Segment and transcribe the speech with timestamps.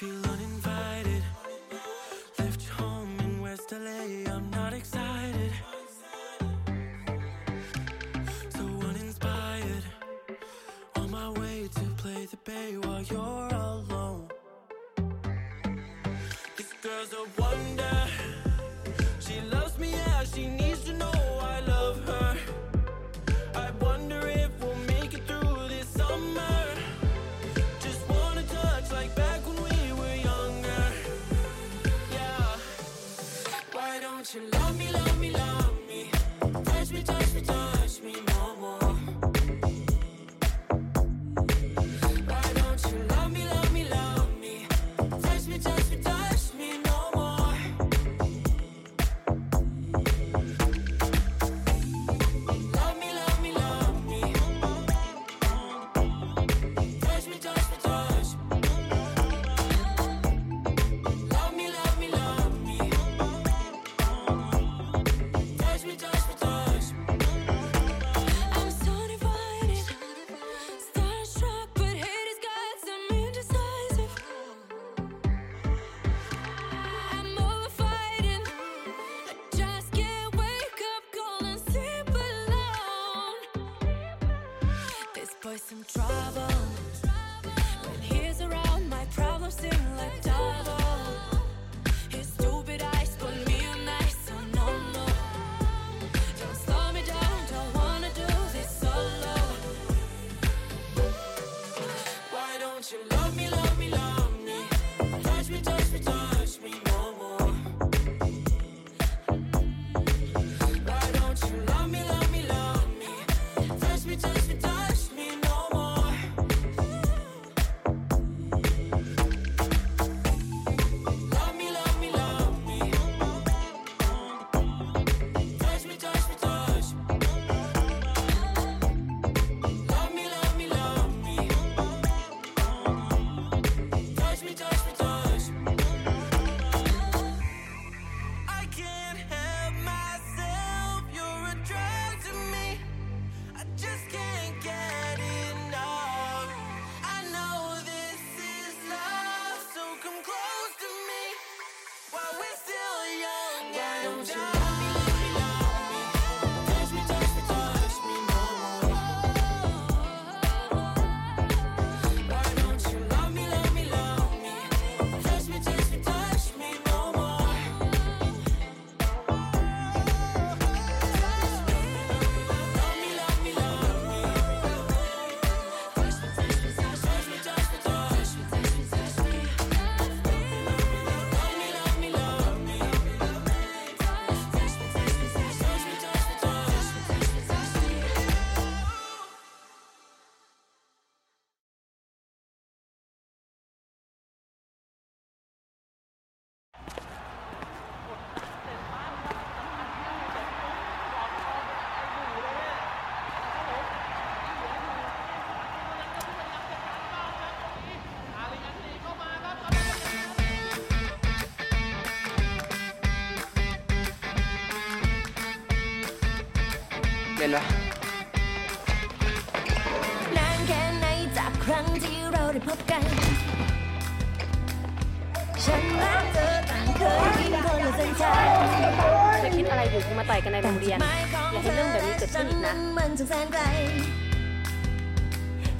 [0.00, 1.22] feel uninvited.
[2.38, 5.52] Left home in West LA, I'm not excited.
[8.48, 9.84] So uninspired.
[10.96, 13.49] On my way to play the bay while you're.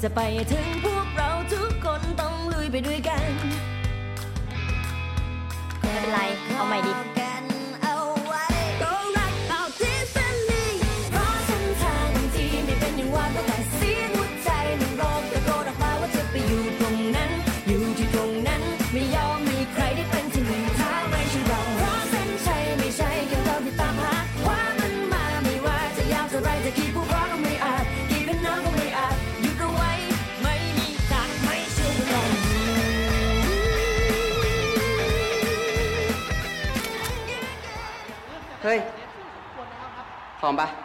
[0.03, 0.23] จะไป
[0.53, 3.31] ถึงพวกเราทุกคนต้องลุยไปด้วยกัน
[40.41, 40.80] 好吧。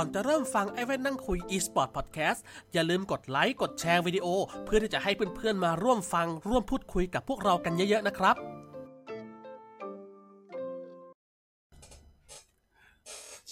[0.00, 2.40] ก่อนจะเริ่มฟังไอแว่นนั่งคุย eSport Podcast
[2.72, 4.26] อย่าลืมกดไลค์ กดแชร์วิดีโอ
[4.64, 8.36] เพื่อที่จะให้เพื่อนๆมาร่วมฟังร่วมพูดคุยกับพวกเรากันเยอะๆนะครับ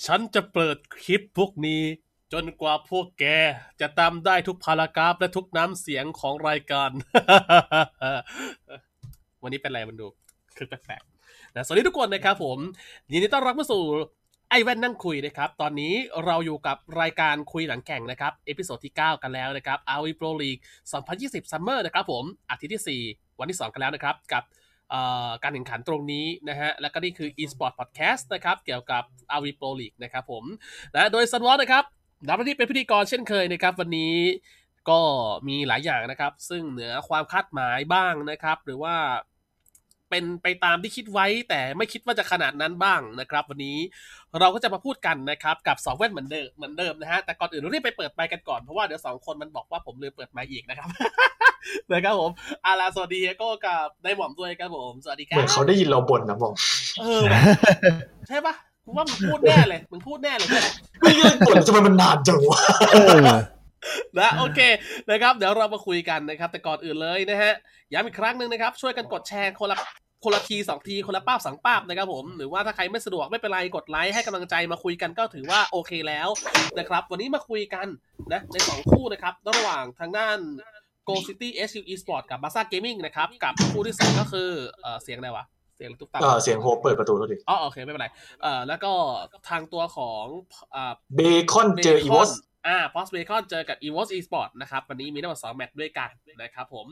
[0.05, 1.83] ฉันจะเปิดคลิปพวกนี้
[2.33, 3.25] จนกว่าพวกแก
[3.81, 6.91] จะตามได้ทุกพารากราฟและทุกน้ำเสียงของรายการ
[9.43, 10.07] วันนี้เป็นอะไรมันดู
[10.57, 12.59] คือแปลกๆนะสวัสดีทุกคนนะครับผม
[13.13, 13.85] ยินดีต้อนรับเข้าสู่
[14.51, 15.95] ไอแว่นนั่งคุยนะครับ ตอนนี้
[16.25, 20.61] เราอยู่กับรายการคุยหลังแข่งนะครับ episode ที่ 9 กันแล้วนะครับ RoV Pro League
[21.03, 24.43] 2020 Summer นะครับผม อาทิตย์ที่ 4 วันที่ 2 กันแล้วนะครับ กับ
[25.43, 29.03] การแข่งขันตรงนี้นะฮะ แล้วก็นี่คือ eSport Podcast นะครับ เกี่ยวกับ
[29.37, 30.45] RoV Pro League นะครับผม
[30.95, 31.85] นะโดยซันวอตนะครับ
[32.29, 34.17] รับหน้าที่เป็นพิธีกรเช่นเคยนะครับ วันนี้
[34.91, 35.01] ก็
[35.49, 38.95] มีหลายอย่างนะครับ ซึ่งเหนือความคาดหมายบ้างนะครับ หรือว่า
[40.11, 43.79] เป็นไปตามที่คิดไว้ แต่ไม่คิดว่าจะขนาดนั้นบ้างนะครับ วันนี้
[44.41, 50.89] เราก็จะมาพูดกันนะครับกับสองแว่นเหมือนเดิมเหมือนเดิมนะฮะแต่ก่อนอื่นเรารีบไปเปิดไมค์กันก่อนเพราะว่าเดี๋ยวสองคนมันบอกว่าผมลืมเปิดไมค์อีกนะครับ
[51.93, 52.31] นะครับผม
[52.67, 56.53] อาลาสวัสดีเฮโก้กับได้หม่อมด้วยครับผมสวัสดีครัเหมืบอนเขาได้ยินเราบ่นนะบอก
[57.01, 57.43] เออว่ะ
[58.29, 58.55] ใช่ปะ
[58.85, 60.49] กูว่ามึงพูดแน่เลยมึงพูดแน่เลย
[61.01, 62.59] ไม่เลิกบ่นทำไมมันนานจังวะ
[64.19, 64.61] นะโอเค
[65.11, 67.53] นะครับ เดี๋ยวเรามาคุยกันนะครับ แต่ก่อนอื่นเลยนะฮะ
[67.93, 69.79] ย้ำอีกครั้งหนึ่งนะครับ ช่วยกันกดแชร์คนละ
[70.25, 76.29] คนละทีสองทีคนละป้าบสองป้าบนะครับผมหรือว่าถ้าใครไม่สะดวกไม่เป็นไรกดไลค์ให้กำลังใจมาคุยกันก็ถือว่าโอเคแล้ว
[76.79, 77.87] นะครับ วันนี้มาคุยกัน
[78.33, 80.39] นะในสองคู่นะครับ ระหว่างทางด้าน
[81.09, 84.49] Go City SU Esport กับ b a s a Gaming นะครับ กับคู่ที่สองก็คือ
[84.81, 85.45] เออเสียงอะไรวะ
[85.77, 88.09] เสียงตุ๊กตาเออเสียงโฮปเปิดประตูแล้วดิอ๋อโอเคไม่เป็นไร
[88.43, 88.93] เอ่อแล้วก็
[89.49, 90.25] ทางตัวของ
[90.75, 91.21] อ่าเบ
[91.53, 92.31] คอนเจอ EVOS
[92.67, 96.11] อ่าพอสเบคอนเจอกับ e v o s Esport นะครับวันนี้มีทั้งหมด2แมตช์ด้วยกัน
[96.43, 96.87] นะครับผม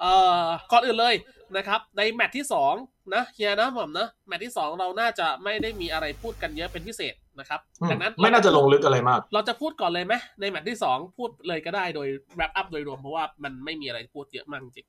[0.00, 0.12] เอ่
[0.44, 1.14] อก่อนอื่นเลย
[1.56, 2.44] นะครับในแมตช์ที่
[2.78, 7.60] 2นะเฮียนะหม่อมนะแมตช์ที่2เราน่าจะไม่ได้มีอะไรพูดกันเยอะเป็นพิเศษนะครับ
[7.90, 14.86] ดังนั้นไม่น่าจะลงลึกอะไรมาก เราจะพูดก่อนเลยไหมในแมตช์ที่2พูดเลยก็ได้โดย wrap up โดยรวมเพราะว่ามันไม่มีอะไรพูดเยอะมากจริง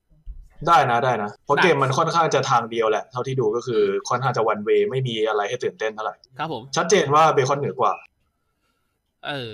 [0.66, 7.94] ได้นะได้นะเพราะได้เกมมันค่อนข้างจะทางเดียวแหละ เท่าที่ดูก็คือค่อนข้างจะวันเวไม่มีอะไรให้ตื่นเต้นเท่าไหร่ครับผมชัดเจนว่าเบคอนเหนือกว่า
[9.26, 9.52] เออ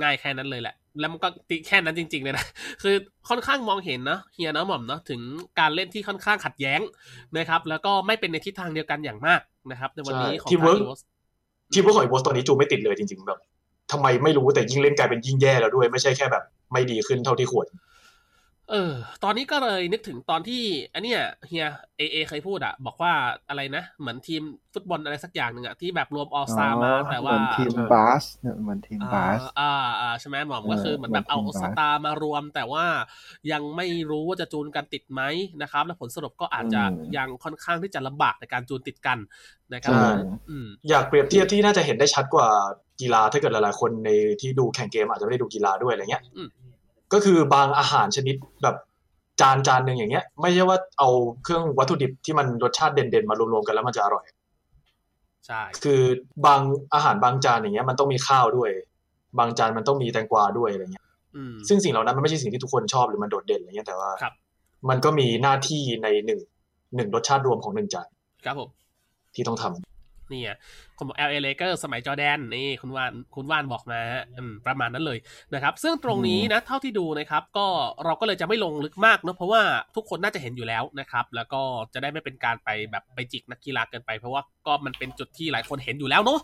[0.00, 2.44] ง่ายแค่นั้นเลยแหละ แล้วมันก็ติแค่นั้นจริง ๆ เลยนะ
[2.82, 2.94] คือ
[3.28, 5.20] ค่อนข้างมองเห็นเนาะเฮียเนาะหม่อมเนาะถึง
[5.60, 6.80] การเล่นที่ค่อนข้างขัดแย้ง
[7.38, 9.40] นะครับ แล้วก็ไม่เป็นในทิศทางเดียวกันอย่างมาก
[9.70, 11.00] นะครับในวันนี้ใช่ของที่ทาง work EVOS
[11.72, 13.38] ที่พวกของอีวอสตอนนี้จูไม่ติดเลยจริง ๆ แบบ
[13.92, 17.66] ทำไมไม่รู้แต่ยิ่งเล่นกลายเป็นยิ่งแย่แล้วด้วย ไม่ใช่แค่แบบ ไม่ดีขึ้นเท่าที่ควร
[18.70, 18.92] เออ
[19.24, 20.62] ตอนนี้ก็เลยนึกถึงตอนที่
[20.94, 23.12] อันเนี้ยเฮียเอเอเคยพูดอะบอกว่า
[23.48, 32.86] อะไรนะ เหมือนทีมฟุตบอลอะไรสักอย่างหนึ่งอะที่แบบรวมออสตามาแต่ว่าเหมือนทีมบาสเนี่ยเหมือนทีมบาสอ่าอ่าอ่าใช่ไหมหมอมก็คือเหมือนแบบเอาเหมือนทีมสบาสตาร์มารวม แต่ว่า
[33.52, 35.22] ยังไม่รู้ว่าจะจูนกันติดไหม
[35.62, 39.18] นะครับ และผลสรุปก็อาจจะอืมยังค่อนข้างที่จะลำบากในการจูนติดกัน
[39.74, 40.08] นะครับใช่
[40.50, 42.48] อืมอยากเปรียบเทียบที่น่าจะเห็นได้ชัดกว่า
[43.00, 46.48] กีฬาถ้าเกิดหลายๆ คนในที่ดูแข่งเกมอาจจะไม่ได้ดูกีฬาด้วยอะไรเงี้ยอืม
[47.12, 48.76] ก็คือบางอาหารชนิดแบบ
[49.40, 51.08] จานจานหนึ่งอย่างเงี้ย ไม่ใช่ว่าเอา
[51.42, 54.24] เครื่องวัตถุดิบที่มันรสชาติเด่นๆมารวมๆกันแล้วมันจะอร่อย
[55.46, 56.00] ใช่คือ
[56.46, 56.60] บาง
[56.94, 58.70] อาหารบางจานอย่างเงี้ย มันต้องมีข้าวด้วย
[59.38, 61.04] บางจานมันต้องมีแตงกวาด้วยอะไรเงี้ย
[61.36, 64.34] อืมซึ่งสิ่งเหล่านั้นมันไม่ใช่สิ่งที่ทุกคนชอบหรือมันโดดเด่นอะไรเงี้ยแต่ว่าครับ
[64.88, 66.40] มันก็มีหน้าที่ในหนึ่ง
[66.96, 68.08] หนึ่งรสชาติรวมของหนึ่งจาน
[68.44, 68.68] ครับผม
[69.34, 70.50] ที่ต้องทำนี่ไง
[71.00, 75.18] คนบอก LA Lakers สมัยจอร์แดนนี่คุณว่านคุณว่านบอกมาฮะอืมประมาณนั้นเลย
[75.54, 77.66] นะครับ ซึ่งตรงนี้นะเท่าที่ดูนะครับ ก็
[78.04, 79.62] เราก็เลยจะไม่ลงลึกมากเนอะเพราะว่า
[79.96, 81.60] ทุกคนน่าจะเห็นอยู่แล้วนะครับ แล้วก็
[81.94, 86.40] จะได้ไม่เป็นการไปแบบไปจิกนักกีฬาเกินไปเพราะว่าก็มันเป็นจุดที่หลายคนเห็นอยู่แล้วเนอะ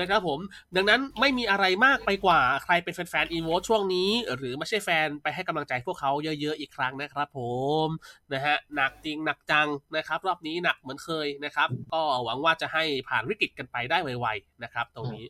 [0.00, 0.38] นะครับผม
[0.76, 7.40] ดังนั้นไม่มีอะไรมากไปกว่าใครเป็นแฟนๆอีโวช่วงนี้ หรือไม่ใช่แฟนไปให้กำลังใจพวกเขาเยอะๆอีกครั้งนะครับผ
[7.86, 7.88] ม
[8.32, 15.26] นะฮะหนักจริงหนักจังนะครับ รอบนี้หนักเหมือนเคยนะครับ ก็หวังว่าจะให้ผ่านวิกฤตกันไปได้ไวๆนะครับ ตรงนี้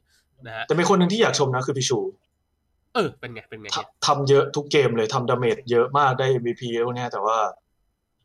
[0.46, 1.98] นะฮะแต่มีคนหนึ่งที่อยากชมนะคือพี่ชู
[2.94, 7.38] เออเป็นไงเป็นไงทำทำเยอะทุกเกมเลยทำ damage เยอะมากได้ MVP พวกเนี้ยแต่ว่า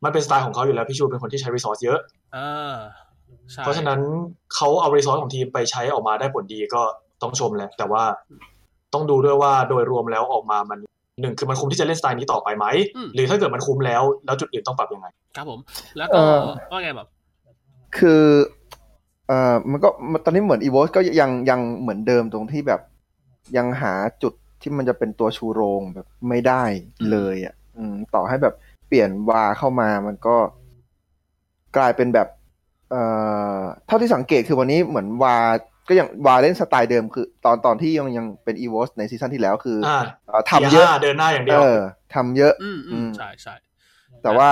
[0.04, 2.00] มันเป็นสไตล์ของเขาอยู่แล้วพี่ชูเป็นคนที่ใช้ resource เยอะ
[2.36, 3.09] อ่าใช่
[3.56, 4.00] เพราะฉะนั้น
[4.54, 6.82] เขาเอา resource ของทีมไปใช้ออกมาได้ผลดีก็
[7.22, 8.02] ต้องชมแหละ แต่ว่า
[8.94, 10.78] ต้องดูด้วยว่าโดยรวมแล้วออกมามัน
[11.20, 12.66] หนึ่งคือมันคุ้มที่จะเล่นสไตล์นี้ต่อไปไหม
[13.14, 15.06] หรือถ้าเกิดมันคุ้มแล้ว แล้วจุดอื่นต้องปรับยังไง
[15.36, 15.60] ครับผม
[15.96, 16.38] แล้วก็เออ
[16.70, 17.08] ว่าไงแบบ
[17.98, 18.24] คือ
[19.28, 22.80] เอ่อมันก็มันตอนนี้เหมือน EVOS ก็ยังยังเหมือนเดิมตรงที่แบบ
[23.56, 24.32] ยังหาจุด
[24.62, 26.64] ที่มันจะเป็นตัวชูโรงแบบไม่ได้
[27.10, 28.54] เลยอะอืมต่อให้แบบ
[28.88, 30.36] เปลี่ยนวาเข้ามามันก็
[31.76, 32.28] กลายเป็นแบบ
[32.90, 33.02] เอ่
[33.58, 35.36] อเท่าที่สังเกตคือวันนี้เหมือนวา
[35.88, 41.76] ก็ยังวาเล่นสไตล์เดิมคือ ตอนตอนที่ยังยังเป็น EVOS ในซีซั่นที่แล้วคือออ่าเอ่อทำเยอะทีห้าเดินหน้าอย่างเดีเอยวอ
[42.14, 43.54] ทำเยอะ อืมอือืมมใช่ใช่
[44.22, 44.50] แต่ว่า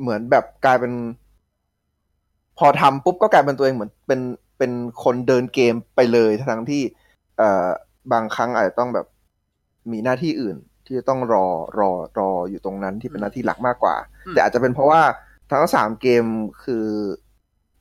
[0.00, 0.92] เหมือนแบบกลายเป็น
[2.58, 4.20] พอทำปุ๊บก็กลายเป็นตัวเองเหมือนเป็น
[4.58, 4.72] เป็น
[5.04, 6.82] คนเดินเกมไปเลยทั้งที่
[7.38, 7.68] เออ่อ
[8.12, 9.06] บางครั้งอาจจะต้องแบบ
[9.92, 11.46] มีหน้าที่อื่น ที่จะต้องรอ
[11.78, 13.96] รอรออยู่ตรงนั้นที่เป็นหน้าที่หลักมากกว่า
[14.26, 15.02] อืมแต่อาจจะเป็นเพราะว่า
[15.52, 16.24] ทั้งสามเกม
[16.64, 16.86] คือ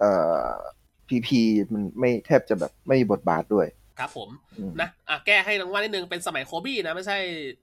[0.02, 0.12] เอ่
[0.44, 0.48] อ
[1.08, 1.42] พีพี
[1.74, 3.68] มันไม่แทบจะแบบไม่มีบทบาทด้วย
[4.00, 4.30] ครับผม
[4.60, 7.18] อืมนะอะแก้ให้รางวัลนิดนึงเป็นสมัยโคบี้นะ ไม่ใช่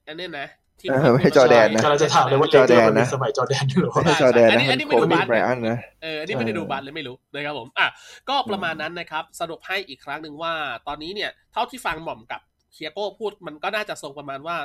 [0.07, 0.47] อันนี้นะ
[0.79, 7.87] ที่เออไม่ใช่จอร์แดนนะกำลังจะถามเลยว่าจอร์แดนมันมีนะสมัยจอร์แดนด้วยเหรอไม่ใช่จอร์แดนอันนะนี้อันนี้เป็ไม่โคดูบีบัตไบรอันนะเอออันนี้ไม่ได้เออดูบัตรเลยไม่รู้นะครับผมอะ
[8.29, 10.53] ก็ประมาณนั้นนะครับ สรุปให้อีกครั้งหนึ่งว่า
[10.87, 12.41] ตอนนี้เนี่ย เท่าที่ฟังหม่อมกับ
[12.73, 14.55] เคียโก้พูดมันก็น่าจะทรงประมาณว่า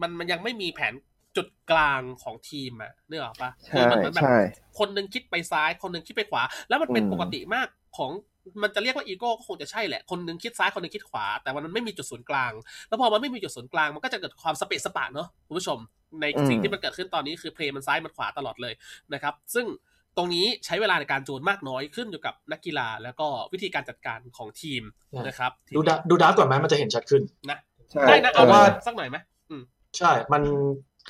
[0.00, 0.94] มันมันยังไม่มีแผน
[1.36, 4.36] จุดกลางของทีมอะนึกออกปะใช่มันเหมือนแบบใช่
[4.78, 8.10] คนหนึงคิดไปซ้าย คนหนึงคิดไปขวา แล้วมันเป็นอืมปกติมากของ
[8.62, 12.52] มันจะเรียกว่าอีโก้ก็คงจะใช่แหละ คนหนึ่งคิดซ้ายคนหนึ่งคิดขวา แต่ว่ามันไม่มีจุดศูนย์กลาง
[12.88, 15.78] แล้วพอมันไม่มีจุดศูนย์กลาง มันก็จะเกิดความสเปะสปะเนาะคุณผู้ชม
[16.20, 18.74] ในสิ่งที่มันเกิดขึ้นตอนนี้คือ play มันซ้ายมันขวาตลอดเลย
[19.14, 19.66] นะครับ ซึ่ง
[20.16, 24.82] ตรงนี้ใช้เวลาในการจูนมากน้อยขึ้นอยู่กับนักกีฬาแล้วก็วิธีการจัดการของทีม
[25.26, 27.58] นะครับ ดูดาดูดาร์กก่อนไหมมันจะเห็นชัดขึ้นนะ
[27.92, 29.16] ใช่ได้นะเพราะว่าสักหน่อยไหม
[29.50, 29.62] อืม
[29.98, 30.42] ใช่ มัน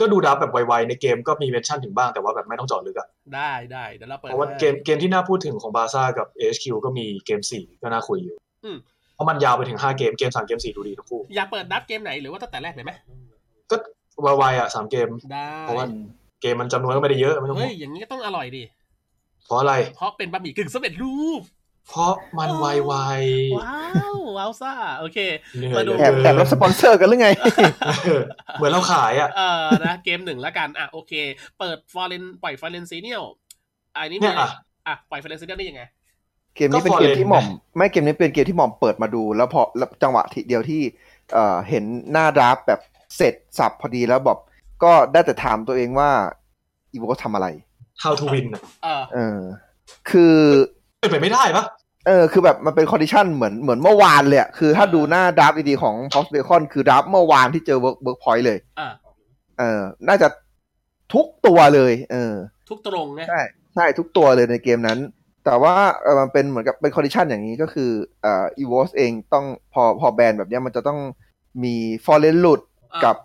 [0.01, 8.77] ก็ดู draft แบบไวๆ ในเกมก็มี mention ถึงบ้างแต่ว่าแบบไม่ต้องเจาะลึกอะได้ได้เดี๋ยวเราเปิดเพราะว่าให้เกมเกมที่น่าพูดถึงของบาซ่ากับ HQ ก็มีเกมสี่ก็น่าคุยอยู่อืม
[9.15, 12.93] เพราะมันยาวไปถึงห้าเกมเกมสามเกมสี่ดูดีทั้งคู่อยากเปิดนับเกมไหนหรือว่าตั้งแต่แรกเลยไหม
[13.71, 13.77] ก็
[14.39, 15.87] ไวๆอะสามเกมได้เพราะว่า
[16.43, 18.65] เกมมันจำนวนก็ไม่ได้เยอะไม่ต้องห่เฮ้วยงอย่างนี้ก็ต้องอร่อยดิ
[19.47, 21.43] เพราะอะไร เพราะเป็นบะหมี่กึ่งสำเร็จรูป
[21.89, 23.09] เพราะมันไวว้า
[24.13, 27.29] วว้าวซ่าโอเคๆเหนื่อมายดูเหลืแออบเกิแอบรับสปอนเซอร์กันหรือไง
[28.05, 28.23] เออ
[28.59, 31.13] เหมือนเราขายอะเออนะเกมหนึ่งแล้วกันอะโอเค
[31.59, 33.23] เปิดฟอร์เรนปล่อยฟอร์เรนซีเนียล
[33.97, 34.51] อันนี้มีเนี่ยอะ
[34.87, 35.83] อะปล่อยฟอร์เรนซีเนียลได้ยังไง
[36.57, 37.47] เกมนี้เป็นก็เกม Foreign ที่หม่อม
[37.77, 40.81] ไม่เกมนี้เป็นเกมที่หม่อมเปิดมาดู แล้วพอแล้วจังหวะทีเดียวที่
[41.33, 42.81] เอ่อเห็นหน้า draft แบบ
[43.17, 44.39] เสร็จสรรพพอดีแล้วบอก
[44.85, 46.11] ก็ได้แต่ถามตัวเองว่า
[46.93, 47.49] อีโวทำอะไร
[48.03, 49.39] How to win อะเออเออ
[50.11, 50.37] คือ
[51.03, 51.65] เป็นไปไม่ได้ปะ
[52.07, 58.89] เออคือแบบมันเป็น condition เหมือนเหมือนเมื่อวานเลยอะคือถ้าดูหน้า draft ดีๆของฝั่งเบคอนคือ draft เมื่อวานที่เจอเวิร์กเวิร์กพอยต์เลยอะ
[59.59, 60.29] เออ น่าจะ
[61.15, 62.35] ทุกตัวเลย เออ
[62.69, 63.41] ทุกตรงไงใช่
[63.75, 64.99] ใช่ทุกตัวเลยในเกมนั้น
[65.45, 67.91] แต่ว่าเออมันเป็นเหมือนกับเป็น condition อย่างนี้ก็คือ
[68.23, 70.99] เอ่ออีวอสเองต้องพอพอแบนแบบเนี้ยมันจะต้อง
[71.65, 73.17] มีฟอร์เรนหลุดอะกับ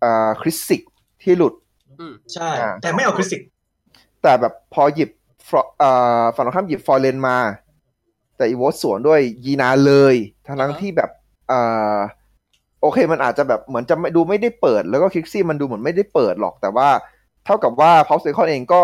[0.00, 0.82] เอ่อคริกซี่
[1.22, 1.54] ที่หลุด
[2.00, 3.40] อืมใช่อ่าแต่ไม่เอาคริกซี่
[4.22, 5.17] แต่แบบพอหยิบฟรเอ่อ
[5.50, 7.38] ฝั่งตรงข้ามหยิบฟอร์เรนมา
[8.36, 10.14] แต่อีวอสสวนด้วยยีนาเลย
[10.46, 11.10] ทั้งทั้งที่แบบ
[11.48, 11.60] เอ่
[11.94, 11.96] อ
[12.82, 16.88] โอเคมันอาจจะแบบเหมือนจะไม่ดูไม่ได้เปิด แล้วก็คริกซี่มันดูเหมือนไม่ได้เปิดหรอกแต่ว่า
[17.44, 18.82] เท่ากับว่าฝั่งเบคอนเองก็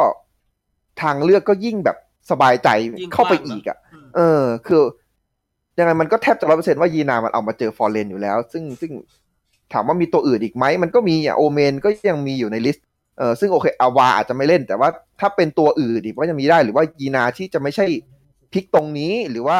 [1.02, 1.96] ทางเลือกก็ยิ่งแบบ
[2.30, 2.68] สบายใจ
[3.00, 4.82] ยิ่งเข้าไปกว้างอีกอะอืมเออ คือ
[5.78, 8.92] ยังไงมันก็แทบจะร้อยเปอร์เซ็นต์ว่ายีนามันเอามาเจอฟอร์เรนอยู่แล้ว ซึ่งซึ่ง
[9.72, 12.86] ถามว่ามีตัวอื่นอีกไหมมันก็มีอะโอเมนก็ยังมีอยู่ใน list
[13.18, 14.88] เออซึ่งโอเคอาวาอาจจะไม่เล่น แต่ว่า
[15.20, 17.86] ถ้าเป็นตัวอื่นอีกก็ยังมีได้หรือว่ายีนาที่จะไม่ใช่
[18.52, 19.58] flick ตรงนี้หรือว่า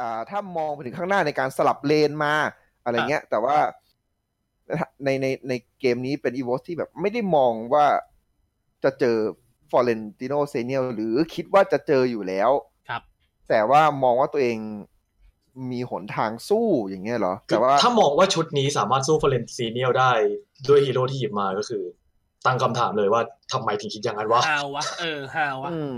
[0.00, 2.34] อ่าถ้ามองไปถึงข้างหน้าในการสลับเลนมา
[2.84, 3.56] อะไรเงี้ย แต่ว่า
[5.04, 7.86] ในในในเกมนี้เป็นอีวอสที่แบบไม่ได้มองว่า
[8.84, 9.16] จะเจอ
[9.70, 12.50] ฟอร์เรนติโนเซเนียลหรือคิดว่าจะเจออยู่แล้ว
[12.88, 13.02] ครับ
[13.48, 14.58] แต่ว่ามองว่าตัวเอง
[15.70, 20.12] มีหนทางสู้อย่างเงี้ยเหรอ แต่ว่าถ้ามองว่าชุดนี้สามารถสู้ฟอเรนซีเนียลได้
[20.68, 21.82] ด้วยฮีโร่ที่หยิบมาก็คือ
[22.46, 25.96] ตั้งคำถามเลยว่าทำไมถึงคิดอย่างนั้นวะฮาววะเออฮาววะอืม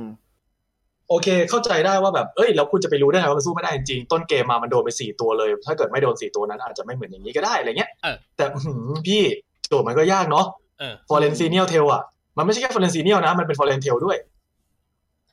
[1.09, 9.23] โอเค เข้าใจได้ว่าแบบเอ้ยแล้วคุณจะไปรู้ได้ไงว่ามันสู้ไม่ได้จริงๆต้นเกมมามันโดนไปสี่ตัวเลย ถ้าเกิดไม่โดนสี่ตัวนั้นอาจจะไม่เหมือนอย่างนี้ก็ได้อะไรเงี้ยเออแต่อื้อหือพี่
[9.69, 10.47] โจทย์มันก็ยากเนาะ
[10.79, 12.03] เออฟอเรนซีเนียลเทลอะ
[12.39, 14.17] มันไม่ใช่แค่ฟอเรนซีเนียลนะ มันเป็นฟอเรนเทลด้วย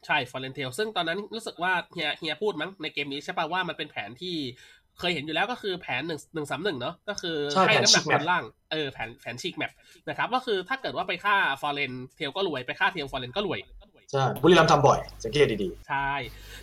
[0.06, 4.36] ใช่ฟอร์เรนเทลซึ่งตอนนั้นรู้สึกว่าเฮียเฮียพูดมั้งในเกมนี้ใช่ป่ะว่ามันเป็นแผนที่
[5.00, 9.72] เคยเห็นอยู่แล้วก็คือแผนหนึ่งหนึ่งสามหนึ่งเนาะก็คือใช่ให้แผนน้ำหนักฉีก map บนล่างเออแผนแผนฉีก map
[10.10, 13.60] นะครับก็คือถ้าเกิดว่าไปฆ่าฟอร์เรนเทลก็รวยไปฆ่าเทลฟอร์เรนก็รวย
[14.12, 16.12] ใช่บุรีรัมย์ทำบ่อย สังเกตดีใช่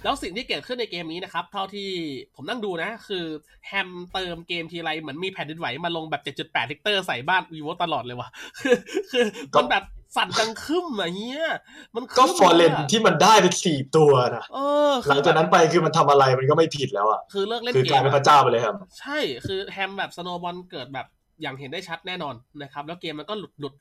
[0.03, 1.91] แล้วสิ่งที่เกิดขึ้นในเกมนี้นะครับ เท่าที่
[2.37, 3.25] ผมนั่งดูนะ คือ
[3.67, 8.29] แฮมเติมเกมทีไรเหมือนมีแผ่นดินไหวมาลงแบบ 7.8 ลิกเตอร์ใส่บ้านอีโวตลอดเลยว่ะ
[8.61, 8.76] คือ
[9.11, 9.25] คือ
[9.57, 9.85] มันแบบ
[10.16, 11.49] สั่นจังคึมอะเฮีย
[11.94, 14.59] มันๆก็คึ้มฟอเรนลยะที่มันได้ไปสี่ตัวนะเอ
[14.90, 21.06] อหลังจากนั้นไปคือมันทำอะไรมันก็ไม่ผิดแล้วอะคือเลิกเล่นคือเกกลายมเป็นพอะระเจ้าไปเลยครับ ใช่คือแฮมแบบ snowball เกิดแบบ
[21.42, 23.75] อย่างเห็นได้ชัดแน่นอนนะครับ แล้วเกมมันก็หลุดหลุด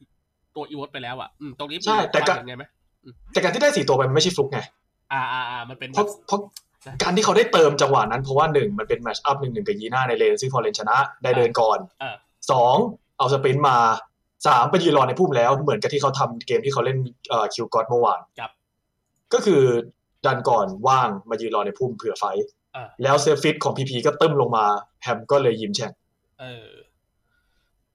[0.55, 2.63] ตัวอีวอสไปแล้วอะอืมตรงนี้ใช่แต่ก็ความเห็นไงไหม
[3.33, 4.59] แต่การที่ได้สี่ตัวไปมันไม่ใช่ฟลุกไง
[5.13, 6.39] อ่าอ่าอ่ามันเป็นเพราะเพราะ
[7.03, 12.15] การที่เขาได้เติมจังหวะนั้นเพราะว่าหนึ่งมันเป็น match up หนึ่งหนึ่งกับยีน่าในเลนซึ่งฟอเรนชนะได้เดินก่อนเออ
[12.51, 12.75] สอง
[13.17, 13.77] เอา sprint มา
[14.47, 16.97] สามไปยืนรอในพุ่มแล้วเหมือนกับที่เขาทำเกมที่เขาเล่น
[17.29, 18.51] เอ่อคิวกอดเมื่อวานครับ
[19.33, 19.62] ก็คือ
[20.25, 24.65] ดันก่อนว่างมายืนรอในพุ่มเผื่อ fight อ่าแล้วเซฟฟิตของพีพีก็ตึ้มลงมา
[25.03, 25.91] แฮมก็เลยยิ้มแฉ่ง
[26.41, 26.69] เออ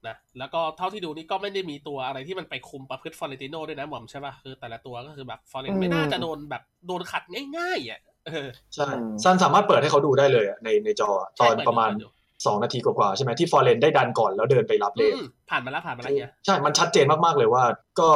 [0.07, 7.23] นะแล้วก็เท่าที่ดูนี่ก็ไม่ได้มีตัวอะไรที่มันไปคุมประพฤติฟอร์เรนติโนด้วยนะหม่อมใช่ป่ะคือแต่ละตัวก็คือแบบฟอร์เรนอืมไม่น่าจะโดนแบบโดนขัด
[7.57, 12.11] ง่ายๆอะเออใช่อืมซันสามารถเปิดให้เขาดูได้เลยอะในในจออะตอนใช่เปิดประมาณเปิดอยู่
[12.45, 17.63] สองนาทีกว่าๆใช่ไหมที่ฟอร์เรนได้ดันก่อนแล้วเดินไปรับเลอืนมผ่านมาแล้วผ่านมาแล้วเนี่ยใช่ มันชัดเจนมากๆเลยว่า
[17.99, 18.09] ก็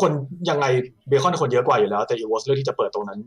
[0.00, 0.12] คน
[0.50, 0.66] ยังไง
[1.08, 3.20] เบคอนคนเยอะกว่าอยู่แล้ว แต่อีวอสเลือกที่จะเปิดตรงนั้น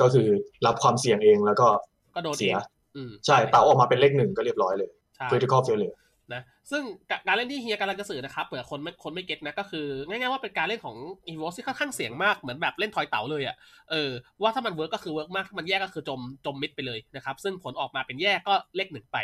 [0.00, 0.28] ก็คือ
[0.66, 1.68] รับความเสี่ยงเองแล้วก็
[2.16, 2.60] ก็โดนเสียอง
[2.96, 5.96] อืมใช่เต่าออกมาเป็นเลขหนึ่งก็เรียบร้อยเลยใช่ critical failure
[6.32, 6.82] นะซึ่ง
[7.26, 13.56] การเล่นที่เฮียกำลังจะสื่อนะครับเผื่อคนไม่คนไม่ get นะก็คือง่ายๆว่าเป็นการเล่นของอีวอสที่ค่อนข้างเสี่ยงมากเหมือนแบบเล่นทอยเต๋าเลยอะ่ะ
[13.90, 14.10] เออ
[14.42, 19.18] ว่าถ้ามัน work ก็คือ work มากถ้ามันแยกก็คือจมจมมิดไปเลยนะครับซึ่งผลออกมาเป็นแยกก็เลขหนึ่งไป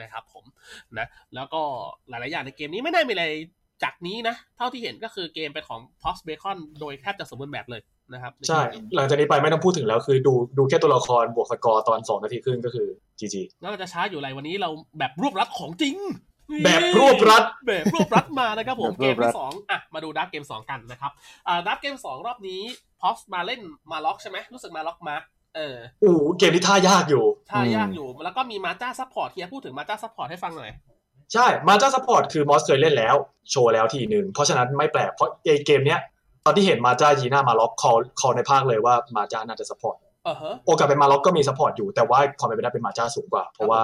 [0.00, 0.44] นะครับผม
[0.98, 1.60] นะแล้วก็
[2.08, 3.26] หลายๆอย่างในเกมนี้ไม่ได้มีอะไร
[3.84, 7.82] จากนี้นะ เท่าที่เห็นก็คือเกมเป็นของ Post Bacon โดยแทบจะสมบูรณ์แบบเลย
[8.12, 15.96] นะครับใช่เกมนี้หลังจากนี้ไปไม่ต้องพูดถึงแล้วคือดูดูแค่ตัวละครบวกสกอร์ตอนสองนาทีครึ่งก็คือ GG แล้วเราจะช้าอยู่ไรวันนี้เราแบบรวบรัดของจริง
[16.64, 21.12] แบบรวบรัดแบบรวบรัดมานะครับผมแบบเกรวมบรัดที่สองอะมาดูดับเกมสองกันนะครับ
[21.48, 22.60] อ่าดับเกมสองรอบนี้
[23.00, 23.60] พอสมาเล่น
[23.90, 25.16] มาล็อกใช่ไหมรู้สึกมาล็อกมา
[25.56, 30.70] เอออู้หูเกมนี้ท่ายากอยู่ถ้ายากอยู่แล้วก็มีมาจ้า support เฮียพูดถึงมาจ้า support ให้ฟังหน่อย
[31.32, 33.16] ใช่มาจ้า support คือมอสเคยเล่นแล้ว
[33.50, 36.00] โชว์แล้วทีหนึ่งเพราะฉะนั้นไม่แปลกเพราะไอเกมเนี้ย
[36.44, 43.82] ตอนที่เห็นมาจ้ายีน่ามาล็อกคอคอในพากย์เลยว่ามาจ้าน่าจะ support เออฮะโอกาสเป็นมาล็อกก็มี support อยู่แต่ว่าความเป็นไปได้เป็นมาจ้าสูงกว่า เพราะว่า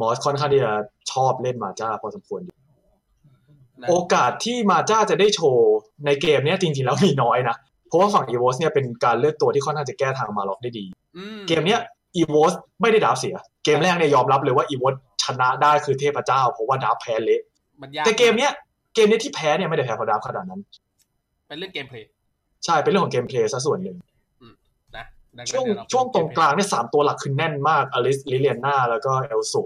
[0.00, 0.72] มอสค่อนข้างที่จะ
[1.12, 2.56] ชอบเล่นมาจ้าพอสมควรอยู่
[3.82, 5.74] นะโอกาสที่มาจ้าจะได้โชว์
[6.06, 7.56] ในเกมเนี้ยจริงๆแล้วมีน้อยนะ
[7.88, 10.84] เพราะว่าฝั่งอีโวสเนี่ยเป็นการเลือกตัวที่ค่อนข้างจะแก้ทางมาล็อกได้ดี
[11.16, 11.80] อืมเกมเนี้ย
[12.16, 17.42] อีโวสไม่ได้ draft เสีย เกมแรกเนี่ยยอมรับเลยว่าอีโวสชนะได้คือเทพเจ้า เพราะว่า draft แพ้เละ
[17.80, 18.52] มันยากแต่เกมเนี้ย
[18.94, 20.60] เกมเนี้ยที่แพ้เนี่ยไม่ได้แพ้เพราะ draft ขนาดนั้น
[21.46, 22.08] เป็นเรื่อง gameplay
[22.64, 23.96] ใช่เป็นเรื่องของ gameplay ซะส่วนหนึ่ง
[24.96, 29.62] นะดังนั้นช่วงเดี๋ยเาช่วงตรงเมเพกลางเนี่ยสามตัวหลักคือแน่นมากอลิสลิเลียนาแล้วก็เอลสุ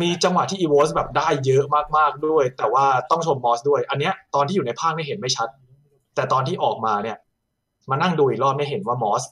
[0.00, 1.64] มีจังหวะที่อีโวสแบบได้เยอะ
[1.96, 5.48] มากๆด้วย แต่ว่าต้องชมมอสด้วย อันเนี้ยตอนที่อยู่ในพากย์ไม่เห็นไม่ชัด
[6.14, 7.16] แต่ตอนที่ออกมาเนี่ย
[7.90, 9.22] มานั่งดูอีกรอบไม่เห็นว่ามอส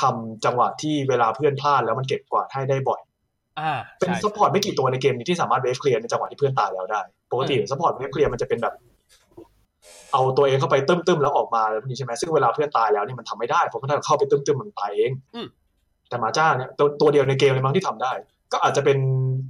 [0.00, 3.00] ทำจังหวะที่เวลาเพื่อนพลาดแล้วมันเก็บกวาดให้ได้บ่อย
[3.60, 7.00] อ่าเป็นใช่ซัพพอร์ตไม่กี่ตัวในเกมนี้ที่สามารถ wave clear ในจังหวะที่เพื่อนตายแล้วได้
[7.32, 8.74] ปกติ support wave clear มันจะเป็นแบบ
[10.12, 15.46] เอาตัวเองเข้าไปตึ้มๆแล้วออกมาแล้วนี้ใช่ไหมซึ่งเวลาเพื่อนตายแล้วนี่มันทำไม่ได้เพราะถ้าเข้าไปตึ้มๆมันตายเองอืม
[16.08, 18.12] แต่มาจ้าเนี่ยตัวตัวเดียวในเกมเลยมั้งที่ทำได้
[18.52, 18.98] ก็อาจจะเป็น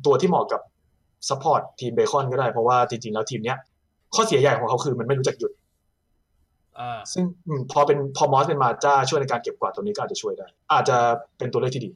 [0.07, 0.61] ตัวที่เหมาะกับ
[1.29, 3.59] support ทีมเบคอนก็ได้เพราะว่าจริงๆแล้วทีมเนี้ย
[4.15, 5.53] ข้อเสียใหญ่ของเขาคือมันไม่รู้จักหยุด
[6.79, 10.97] อ่าซึ่งอืมพอเป็นพอมอสเป็นมาจ้าช่วยในการเก็บกวาดตัวนี้ก็อาจจะช่วยได้ อาจจะ
[11.39, 11.91] เป็นตัวเลือกที่ดี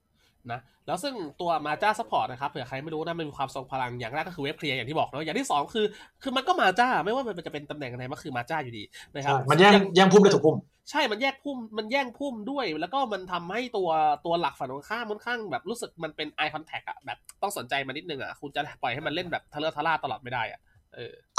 [0.52, 5.86] นะแล้วซึ่งตัวมาจ้า support นะครับเผื่อใครไม่รู้นะมันมีความทรงพลังอย่างแรกก็คือ wave clear อย่างที่บอกเนาะอย่างที่สองคือ
[6.22, 10.56] คือมันก็มาจ้าไม่ว่ามันจะเป็นตำแหน่งไหนมันคือมาจ้าอยู่ดีนะครับใช่มันแย่งอย่างแย่งพุ่มได้ถูกพุ่ม
[10.90, 13.90] ใช่มันแยกพุ่มมันแย่งพุ่มด้วย แล้วก็มันทำให้ตัว
[14.26, 20.60] ตัวหลักฝั่งตรงข้ามค่อนข้างแบบรู้สึกมันเป็น eye contact อะแบบต้องสนใจมันนิดนึงอะคุณจะปล่อยให้มันเล่นแบบทะเลาะทะล่าตลอดไม่ได้อะ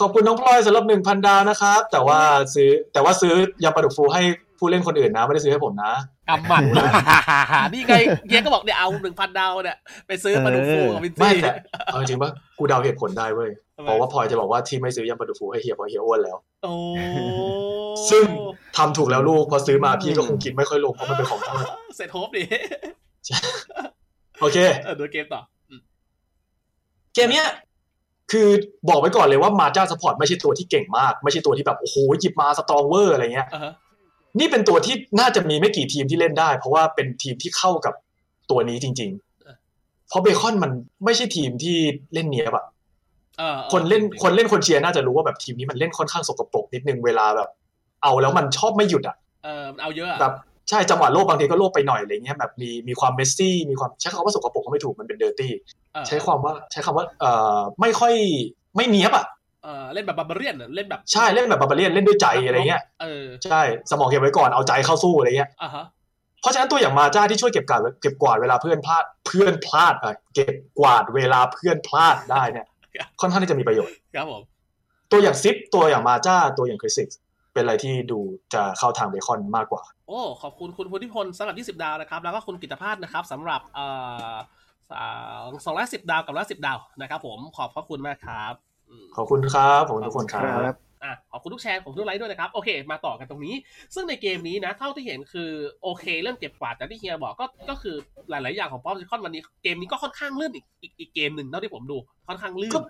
[0.02, 2.20] ขอบคุณน้องพลอยสำหรับหนึ่งพันดาวนะครับ แต่ว่า
[2.56, 4.24] ซื้อแต่ว่าซื้อยำปลาดุกฟูให้
[4.60, 5.92] ผู้เล่นคนอื่นนะ ไม่ได้ซื้อให้ผมนะ
[6.30, 6.62] กำหมัด
[7.74, 7.96] นี่ไง
[8.28, 11.54] เฮียก็บอกเนี่ยเอาหนึ่งพันดาวเนี่ยไปซื้อปลาดุกฟูกับวินไม่ซี่แต่
[11.86, 16.74] เอาจริงๆปะกูเดาเหตุผลได้เว้ยทำไมเพราะว่าพลอยจะบอกว่าที่ไม่ซื้อยำปลาดุกฟูให้เฮียเพราะเฮียอ้วนแล้วโอ้
[18.12, 18.24] ซึ่ง
[18.78, 21.66] ทำถูกแล้วลูกพอซื้อมาพี่ก็คงกินไม่ค่อยลงเพราะมันเป็นของทอด
[21.96, 22.44] เสร็จโฮปดิ
[24.42, 25.82] โอเคเออดูเกมต่ออืม
[27.16, 27.48] เกมเนี้ย
[28.32, 28.48] คือ
[28.90, 33.74] บอกไว้ก่อนเลยว่ามาจ้า support ไม่ใช่ตัวที่เก่งมาก ไม่ใช่ตัวที่แบบโอ้โหหยิบมา strong เวอร์อะไรเงี้ยอ่าฮะ
[34.40, 37.94] นี่เป็นตัวที่น่าจะมีไม่กี่ทีมที่เล่นได้ เพราะว่าเป็นทีมที่เข้ากับ
[38.52, 39.10] ตัวนี้จริง
[39.60, 40.72] ๆ เพราะเบคอนมัน
[41.06, 41.78] ไม่ใช่ทีมที่
[42.14, 42.66] เล่นเนี้ยบอะ
[43.38, 47.50] เออออคนเล่นจริงๆคนเล่นคนเชียร์น่าจะรู้ว่าแบบทีมนี้มันเล่นค่อนข้างสกปรกนิดนึงเวลาแบบ
[48.04, 50.34] เอาแล้วมันชอบไม่หยุดอะเออมันเอาเยอะอะแบบ
[50.70, 55.52] ใช่จังหวะโลภบางทีก็โลภไปหน่อยอะไรเงี้ยแบบมีมีความ messy มีความใช้คำว่าสกปรกก็ไม่ถูกมันเป็น dirty
[55.94, 58.14] เออใช้ความว่าใช้คำว่าเอ่อไม่ค่อย
[58.76, 59.26] ไม่เนี้ยบอะ
[59.64, 65.86] เออเล่นแบบ barbarian อะเล่นแบบใชเล่นแบบ barbarian เล่นด้วยใจอะไรเงี้ยเออใช่สมองเก็บไว้ก่อนเอาใจเข้าสู้อะไรเงี้ยอ่าฮะ
[66.42, 72.66] เพราะฉะนั้นตัวอย่างมาจ้าที่ช่วยเก็บกวาดเก็บกวาดเวลาเพื่อนพลาดเพื่อนพลาดอะเก็บกวาดเวลาเพื่อนพลาดได้เนี่ย
[73.22, 74.42] ค่อนข้างที่จะมีประโยชน์ครับผม
[75.12, 77.08] ตัวอย่างซิปตัวอย่างมาจ้าตัวอย่างคริสิก
[77.56, 78.20] เป็นอะไรที่ดู
[78.54, 83.88] จะเข้าทางเบคอนมากกว่า โอ้ขอบคุณคุณพุทธิพลสำหรับ 20 ดาวนะครับ แล้วก็คุณกิตภาสนะครับสำหรับเอ่
[84.32, 88.54] อสองร้อยสิบดาวกับร้อยสิบดาวนะครับ ผมขอบพระคุณมากครับ
[88.90, 93.56] อืมขอบคุณครับขอบคุณทุกคนคครัรับบอะขอบคุณทุกแชร์ขอบคุณทุกไลค์ด้วยนะครับ โอเค มาต่อกันตรงนี้
[93.96, 95.52] ซึ่งในเกมนี้นะ เท่าที่เห็นคือ
[95.84, 97.96] โอเค เรื่องเก็บกวาดแต่ที่เฮียบอกก็ก็คือ
[98.30, 102.82] หลาย ๆ อย่างของป๊อปซิคอนวันนี้เกมนี้ก็ค่อนข้างลื่นอีกอีกอีกเกมหนึ่งเท่าที่ผมดูค่อนข้างลื่นก็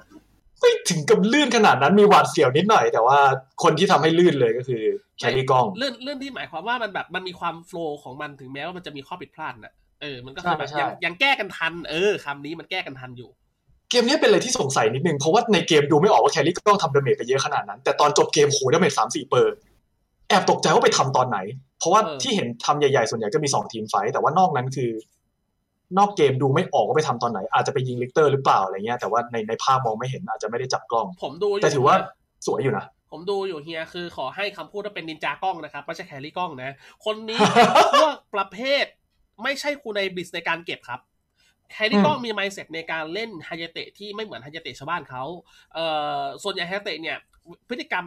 [0.59, 3.17] ไม่ถึงกับลื่นขนาดนั้นมีหวาดเสียวนิดหน่อย แต่ว่า
[3.63, 4.83] คนที่ทำให้ลื่นเลยก็คือ
[5.19, 13.29] carry กล้องลื่อนเลื่อนที่หมายความว่ามันแบบมันมีความ flow ของมันถึงแม้ว่ามันจะมีข้อผิดพลาดนะเออมันก็คือแบบใช่ใช่ยังยังแก้กันทัน เออคำนี้มันแก้กันทันอยู่
[13.89, 19.53] เกมนี้เป็นอะไรที่สงสัยนิดนึงเพราะว่าในเกมดูไม่ออกว่า carry กล้องทำ damage ไปเยอะขนาดนั้น แต่ตอนจบเกมโห damage สามสี่เปอร์
[20.29, 21.37] แอบตกใจว่าไปทำตอนไหน
[21.79, 24.91] เพราะว่าเออที่เห็นทำใหญ่ๆส่วนใหญ่ก็มีสอง team fight แต่ว่านอกนั้นคือ
[25.97, 31.95] นอกเกมดูไม่ออกว่าไปทำตอนไหน อาจจะไปยิงลิกเตอร์หรือเปล่าอะไรเงี้ยแต่ว่าในในภาพมองไม่เห็นอาจจะไม่ได้จับกล้อง ผมดูอยู่แต่ถือว่า
[32.47, 37.39] สวยอยู่นะผมดูอยู่เฮียคือขอให้คำพูดว่าเป็นนินจากล้องนะครับไม่ใช่ carry กล้องนะ คนนี้
[38.01, 38.85] พวกประเภท
[39.43, 40.99] ไม่ใช่ครูในบลิสในการเก็บครับ
[41.71, 45.23] carry กล้องมี mindset ในการเล่นไฮยาเตะที่ไม่เหมือนไฮยาเตะชาวบ้านเขา
[45.73, 45.85] เอ่
[46.19, 47.17] อส่วนใหญ่ไฮยาเตะเนี่ย
[47.69, 48.05] พฤติกรรม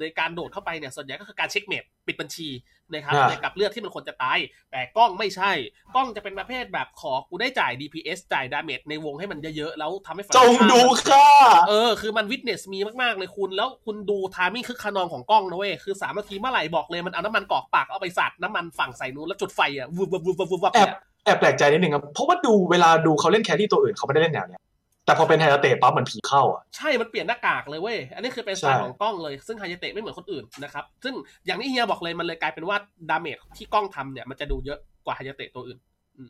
[0.00, 2.48] ในการโดดเข้าไปเนี่ยส่วนใหญ่ก็คือการเช็คเมปปิดบัญชี
[2.92, 4.38] นะครับอ่าในกับเลือดที่มันควรจะตาย
[4.70, 5.52] แต่กล้องไม่ใช่
[5.94, 11.26] กล้องจะเป็นประเภทแบบขอกูได้จ่าย DPS จ่ายดาเมจในวงให้มันเยอะๆ แล้วทำให้ฝั่จงดูค่า
[11.68, 24.60] เออ คือมันวิทเนสมีมากๆเลยคุณ แล้วคุณดูทามิ่งคือขนองของกล้องนะเว้ย คือสามนาทีเมื่อไหร่บอกเลยมันเอาน้ำมันกรอกปากเอาไปสาดน้ำมันฝั่งใส่นู้นแล้วจุดไฟอะวุบวุบวุบวุบวุบวุบแอบเนี่ยแอบแปลกใจนิดนึงครับเพราะว่าดูเวลาดูเขาเล่นแครี่ตัวอื่นเขาไม่ได้เล่นแนวเนี้ย
[25.04, 31.14] แต่พอเป็นไฮยาเตะปั๊บเหมือนผีเข้าอะใช่มันเปลี่ยนหน้ากากเลยเว้ย อันนี้คือเป็นใช่สไตล์ของกล้องเลย ซึ่งไฮยาเตะไม่เหมือนคนอื่นนะครับ ซึ่ง
[31.46, 32.76] อย่างที่เฮียบอกเลยมันเลยกลายเป็นว่า
[33.10, 35.78] damage ที่กล้องทำเนี่ยมันจะดูเยอะกว่าไฮยาเตะตัวอื่น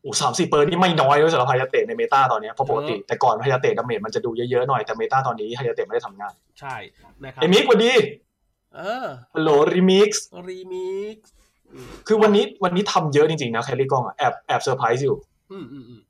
[0.03, 6.77] โอ้สามสี่เปอร์นี่ไม่น้อยเลยสำหรับไฮยาเตะใน meta ตอนเนี้ยเพราะปกติเออแต่ก่อนไฮยาเตะ damage มันจะดูเยอะๆหน่อยแต่ meta ตอนนี้ไฮยาเตะไม่ได้ทำงาน ใช่
[7.25, 7.93] นะครับเอมิกสวัสดี
[8.77, 11.31] เออฮัลโหลรีมิกซ์รีมิกซ์
[12.07, 15.17] คือวันนี้วันนี้ทำเยอะจริงๆนะ carry กล้องอะแอบแอบเซอร์ไพรส์อยู่
[15.53, 16.01] อืมอืมอืม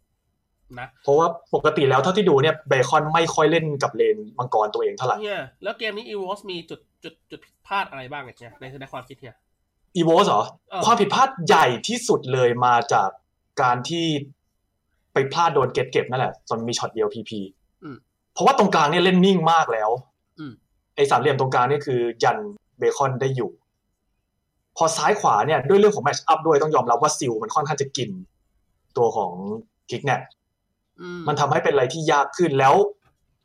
[0.81, 9.35] นะเพราะว่าปกติแล้วเท่าที่ดูเนี่ยเบคอนไม่ค่อยเล่นกับเลนมังกรตัวเองเท่าไหร่เฮียแล้วเกมนี้อีวอสมีจุดจุดจุดผิดพลาดอะไรบ้างเนี่ยในในความคิดเฮีย
[9.97, 13.11] อีโวสเหรอเออความผิดพลาดใหญ่ที่สุดเลยมาจาก
[13.63, 14.07] การที่
[15.13, 17.41] ไปพลาดโดนเก็ตเก็บนั่นแหละจนมีช็อตเดียวพีพี
[17.85, 17.97] อืม
[18.35, 19.91] เพราะว่าตรงกลางเนี่ยเล่นนิ่งมากแล้ว
[20.39, 20.53] อืม
[20.97, 22.39] ไอ้สามเหลี่ยมตรงกลางเนี่ยคือ ยัน
[22.79, 23.51] เบคอนได้อยู่
[24.77, 28.11] พอซ้ายขวาเนี่ยด้วยเรื่องของ matchup ด้วยต้องยอมรับว่าซิลมันค่อนข้างจะกิน
[28.97, 29.33] ตัวของ
[29.91, 30.42] คิกเนี่ยอื
[31.19, 32.75] มมันทำให้เป็นอะไรที่ยากขึ้นแล้ว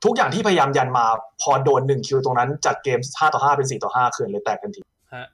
[0.03, 1.05] ทุกอย่างที่พยายามยันมา
[1.41, 4.81] พอโดนหนึ่ง kill ตรงนั้นจากเกมห้าต่อห้าเป็นสี่ต่อห้าเขื่อนเลยแตกกันที
[5.15, 5.27] ฮะ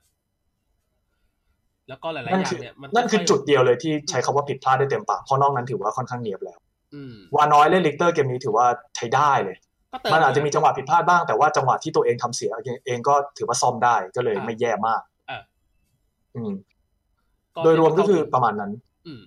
[1.90, 6.60] แล้วก็หลายๆนั่อนย่างคือเนี่ยมันนั่นคือค่ยๆจุดเดียวเลยที่ใช้คำว่าผิดพลาดได้เต็มปากเพราะนอกนั้นถือว่าค่อนข้างเนี้ยบแล้ว
[6.94, 9.58] อืมวาน้อยเล่นลิกเตอร์เกมนี้ถือว่าใช้ได้เลย
[9.94, 12.52] ก็เติมมันอาจจะมีจังหวะผิดพลาดบ้างแต่ว่าจังหวะที่ตัวเองทำเสีย
[12.86, 15.40] เองก็ถือว่าซ่อมได้ก็เลยอ่าไม่แย่มากอ่า
[16.36, 16.54] อืม
[17.56, 18.72] ก็โดยรวมก็คือประมาณนั้น
[19.08, 19.22] อืม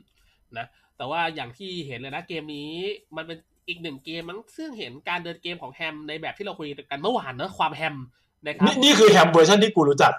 [0.59, 2.71] นะ แต่ว่าอย่างที่เห็นเลยนะเกมนี้
[3.17, 7.97] มันเป็นอีกหนึ่งเกมมั้งซึ่งเห็นการเดินเกมของแฮมในแบบที่เราคุยกันเมื่อวานเนอะความแฮม
[8.45, 10.13] นะครับนี่นี่คือแฮมเวอร์ชันที่กูรู้จัก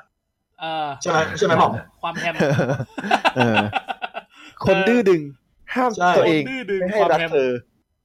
[0.59, 2.33] เออใช่ไหมใช่ไหมหมอมความแฮม
[3.35, 3.57] เออ
[4.65, 5.21] คนดื้อดึง
[5.73, 7.51] ห้ามใช่ตัวเองดื้อดึงไม่ให้ความรักแฮมเธอ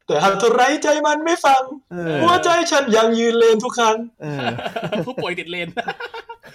[0.06, 4.46] แต่หากตัวไรใจมันไม่ฟังเออหัวใจฉันยังยืนเลนทุกครั้งเออ
[5.06, 5.68] ผู้ป่วยติดเลน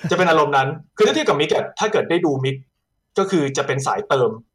[0.10, 2.56] จะเป็นอารมณ์นั้น คือถ้าเทียบกับมิกอะถ้าเกิดได้ดูมิก
[3.18, 4.47] ก็คือจะเป็นสายเติมออ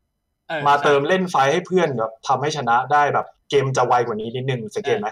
[0.69, 5.09] มาเติมเล่น fight ให้เพื่อนแบบทำให้ชนะได้แบบเกมจะไวกว่านี้นิดนึงสังเกตไหม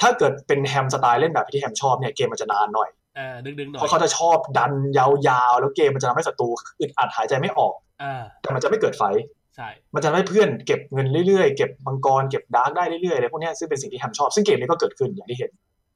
[0.00, 6.48] ถ้าเกิดเป็นแฮมสไตล์เล่นแบบที่แฮมชอบเนี่ยเกมมันจะนานหน่อยเออดึงดึงๆหน่อยเพยราะเขาจะชอบดันยาวๆ แล้วเกมมันจะทำให้ศัตรู
[6.80, 9.22] อึดอัดหายใจไม่ออกอ่าแต่มันจะไม่เกิด fight
[9.56, 15.50] ใช่มันจะทำให้เพื่อนเก็บเงินเรื่อยๆ เก็บมังกรเก็บ dark ได้เรื่อยๆอะไรพวกเนี้ยซึ่งเป็นสิ่งที่แฮมชอบ ซึ่งเกมนี้ก็เกิดขึ้นอย่างที่เห็น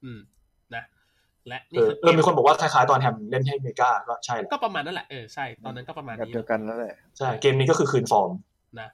[0.04, 0.20] อืม
[0.74, 0.84] นะ
[1.48, 8.30] และเอนี่อคือเออมีคนบอกว่าคล้ายๆตอนแฮมเล่นให้เมกาก็ใช่แหละก็ประมาณนั่นแหละเออใช่ตอนนั้นก็ประมาณแบบนี้เดียวกันแล้วแหละใช่เกมนี้ก็คือคืนฟอร์ม
[8.80, 8.88] นะ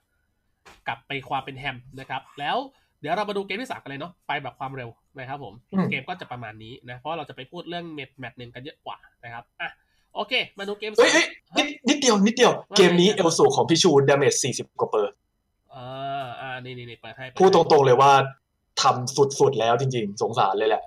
[0.88, 2.56] กลับไปความเป็นแฮมนะครับ แล้ว
[3.00, 9.68] เดี๋ยวเรามาดูเกมที่สามกันเลยเนาะไปแบบความเร็วนะครับผมอืมเกมก็จะประมาณนี้นะ เพราะเราจะไปพูดเรื่อง main match หนึ่งกันเยอะกว่านะครับอะ
[10.14, 15.12] โอเค มาดูเกมเอ้ยเอ้ยนิดนิดเดียว นิดเดียวว่าไงเกมนี้เอลสูของพิชู damage 40กว่าเปอร์
[15.74, 18.12] อ่าอ่านี่นี่นี่เปิดให้เปิพูดตให้รงๆเลยว่า
[18.82, 20.82] ทำสุดๆแล้วจริง ๆ สงสารเลยแหละ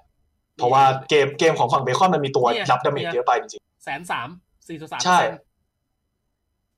[0.56, 4.28] เพราะว่าเกมเกมของฝั่งเบคอนมันมีตัวเนี่ยรับ damage เยอะไปจริงแสนสาม
[4.68, 5.45] สี่สิบสามใช่ๆ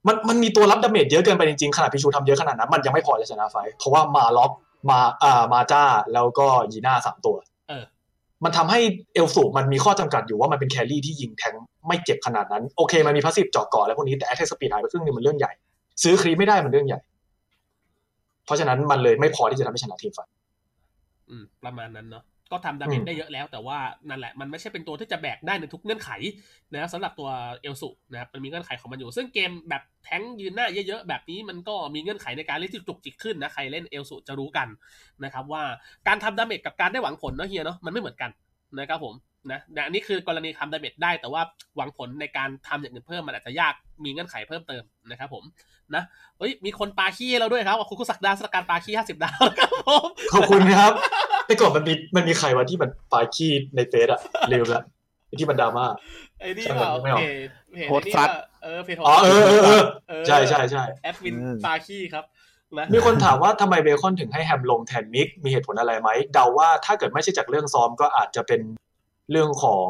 [0.07, 4.51] มันมันมีตัวรับ damage เยอะเกินไปจริงๆขนาดพิชูทำเยอะขนาดนั้นมันยังไม่พอจะชนะ fight เพราะว่ามาล็อก
[4.89, 7.35] มาอ่ามาจ้าแล้วก็ยีน่าสามตัว
[7.69, 7.83] เออ
[8.43, 8.79] มันทำให้
[9.13, 11.53] เอลสูมันมีข้อจำกัดอยู่ว่ามันเป็น carry ที่ยิงแทง
[11.87, 15.51] ไม่เจ็บขนาดนั้น โอเค มันมี passive เจาะเกราะแล้วพวกนี้แต่ attack speed หายไปครึ่งหนึงมันเรื่องใหญ่
[16.03, 16.99] ซื้อ crit ไม่ได้มันเรื่องใหญ่
[18.45, 20.31] เพราะฉะนั้นมันเลยไม่พอที่จะทำให้ชนะ team fight
[21.29, 23.77] อืมประมาณนั้นเนาะ ก็ทำ damage ได้เยอะแล้ว แต่ว่า
[24.09, 26.09] นั่นแหละมันไม่ใช่เป็นตัวที่จะแบกได้ในทุกเงื่อนไข
[26.73, 27.29] นะสำหรับตัว
[27.61, 34.67] เอลสุนะครับมันมีเงื่อนไขของมันอยู่ ซึ่งเกมแบบแท้งยืนหน้าเยอะๆแบบนี้มันก็มีเงื่อนไขในการเล่นที่จุกจิกขึ้นนะใครเล่นเอลสุจะรู้กัน
[35.23, 35.63] นะครับว่า
[36.07, 38.31] การทำ damage กับการได้หวังผลเนาะเฮียเนาะมันไม่เหมือนกัน
[38.79, 39.13] นะครับผม
[39.51, 41.41] นะนะอันนี้คือกรณีทำ damage ได้แต่ว่า
[41.77, 45.43] หวังผลในการทำอย่างอื่นเพิ่มมันอาจจะยากมีเงื่อนไขเพิ่มเติมนะครับผม
[45.95, 46.03] นะ
[46.37, 50.91] เฮ้ยมีคนปาขี้ให้เราด้วยครับขอบคุณคุณศักดาสกัดปาขี้ห้าสิบดาวนะครับผมขอบคุณครับ
[51.47, 54.19] แต่ก่อนมันมีมันมีใครวะที่มันปาขี้ในเฟซอะ
[54.51, 54.83] ลืมละ
[55.27, 55.85] ไอ้ที่มันดราม่า
[56.39, 62.25] ไอ้นี่ช่างเปมันล่าไม่ออกเพจเพจโพสต์ไอ้นี่ซัดเปล่าเออเพจอ๋อเออเออเออเออใช่ใช่ใช่แอดวินอืมปาขี้ครับ
[62.77, 68.61] นะมีคนถามว่าทำไมเบคอนถึงให้แฮมลงแทนมิก มีเหตุผลอะไรไหมเดาว่าถ้าเกิดไม่ใช่จากเรื่องซ้อมก็อาจจะเป็น
[69.31, 69.87] เรื่องของ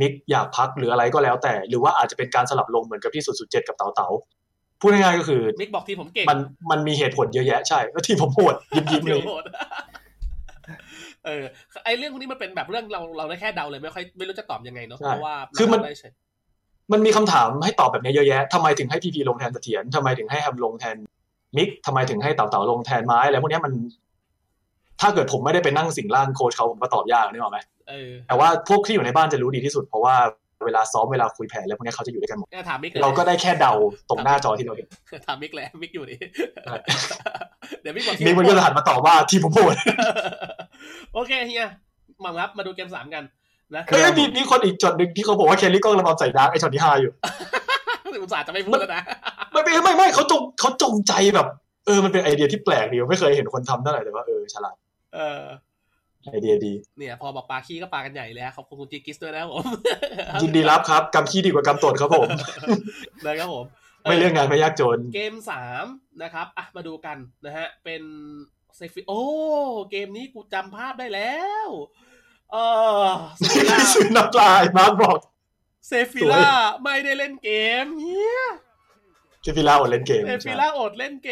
[0.00, 4.08] มิกอยากพักหรืออะไรก็แล้วแต่ หรือว่าอาจจะเป็นการสลับลงเหมือนกับที่สุดสุดเจ็ดกับเต๋าเต๋า
[4.80, 6.38] พูดง่ายๆก็คือมิกบอกทีมผมเก่งมัน
[6.70, 9.44] มันมีเหตุผลเยอะแยะใช่แล้วที่ผมโหดยิ้มยิ้มๆเลยโหด
[11.26, 11.44] เออ
[11.84, 16.12] ไอเรื่องพวกนี้มันเป็นแบบเรื่องเราเราได้แค่เดาเลยไม่ค่อยไม่รู้จะตอบยังไงเนาะใช่เพราะว่าคือมันได้เฉย
[16.92, 20.96] มันมีคำถามให้ตอบแบบนี้เยอะแยะทำไมถึงให้พีพีลงแทนเสถียรทำไมถึงให้แฮมลงแทน
[21.56, 23.72] มิกทำไมถึงให้เต่าเต่าลงแทนไม้อะไรพวกเนี้ยมัน
[25.00, 27.58] ถ้าเกิดผมไม่ได้ไปนั่งสิ่งร่างโค้ชเขาผมก็ตอบยากนึกออกไหม
[27.88, 30.16] เออแต่ว่าพวกที่อยู่ในบ้านจะรู้ดีที่สุดเพราะว่า
[30.64, 33.72] เวลาซ้อมเวลาคุยแผนแล้วพวกเนี้ยเขาจะอยู่ด้วยกันหมดถามมิกเลยเราก็ได้แค่เดา
[34.10, 34.86] ตรงหน้าจอที่เราเห็น
[35.26, 36.16] ถามมิกแหละมิกอยู่ดิ
[36.64, 36.76] ใช่
[37.82, 39.74] เดี๋ยวมิกบอกมิกมันก็จะหันมาตอบว่าที่ผมโหด
[41.16, 41.68] โอเคเฮีย
[42.24, 43.24] มาครับมาดูเกมสามกัน
[43.74, 47.12] นะเฮ้ยมีมีคนอีกจดหนึ่งที่เขาบอกว่าแคลรี่กล้องระบำใส่ดาร์กไอช็อตที่ห้าอยู่
[48.22, 49.02] อุตส่าห์จะไม่พูดแล้วนะ
[49.52, 51.46] ไม่ไม่ไม่ไม่เขาจงเขาจงใจแบบ
[51.86, 54.76] เออมันเป็นไอเดียที่แปลกดีไม่เคยเห็นคนทำเท่าไหร่แต่ว่าเออฉลาด
[55.14, 55.42] เออ
[56.32, 59.64] ไอเดียดี เนี่ย พอบอกปลาขี้ก็ปลากันใหญ่เลยขอบคุณคุณจีกิสด้วยนะครับผม
[60.42, 62.28] ยินดีรับครับกำขี้ดีกว่ากำตดครับผม
[63.26, 63.64] นะครับผม
[64.02, 65.84] ไม่เรื่องงานไม่ยากจน เกมสาม
[66.22, 68.02] นะครับอะมาดูกันนะฮะ เป็น
[68.76, 69.20] เซฟิโอ้
[69.90, 71.36] เกมนี้กูจำภาพได้แล้
[71.66, 71.68] ว
[72.52, 72.56] เอ
[73.06, 73.08] อ
[73.38, 75.18] เซฟิล่าซื้อน้ำลายมาร์กบอก
[75.88, 76.46] เซฟิล่า
[76.82, 77.50] ไม่ได้เล่นเก
[77.82, 78.42] มเนี่ย
[79.42, 81.30] เซฟิล่าอดเล่นเกมเซฟิล่าอดเล่นเก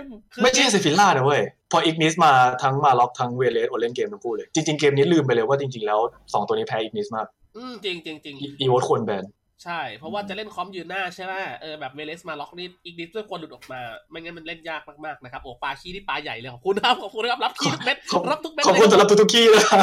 [0.00, 2.32] มคือไม่ใช่เซฟิล่านะเว้ย พออีกนิสมา
[2.62, 6.00] ทั้งมาล็อกทั้งเวเลสอดเล่นเกมทั้งคู่เลย จริง ๆ เกมนี้ลืมไปเลยว่าจริง ๆ แล้ว
[6.32, 9.24] สองตัวนี้แพ้อีกนิสมาก อืมจริงจริงจริงอีโวตควร ban
[9.64, 19.80] ใช่ เพราะว่าจะเล่น comp ยืนหน้าใช่ไหมเออแบบเวเลสมาล็อกนี่อีกนิดเพื่อควรหลุดออกมา ไม่งั้นมันเล่นยากมากๆนะครับ โอ้ปลาขี้ที่ปลาใหญ่เลยขอบคุณครับขอบคุณครับรับขี้ทุกเม็ดขอบรับทุกเม็ดขอบคุณเลยสำหรับทุกๆขี้นะครับ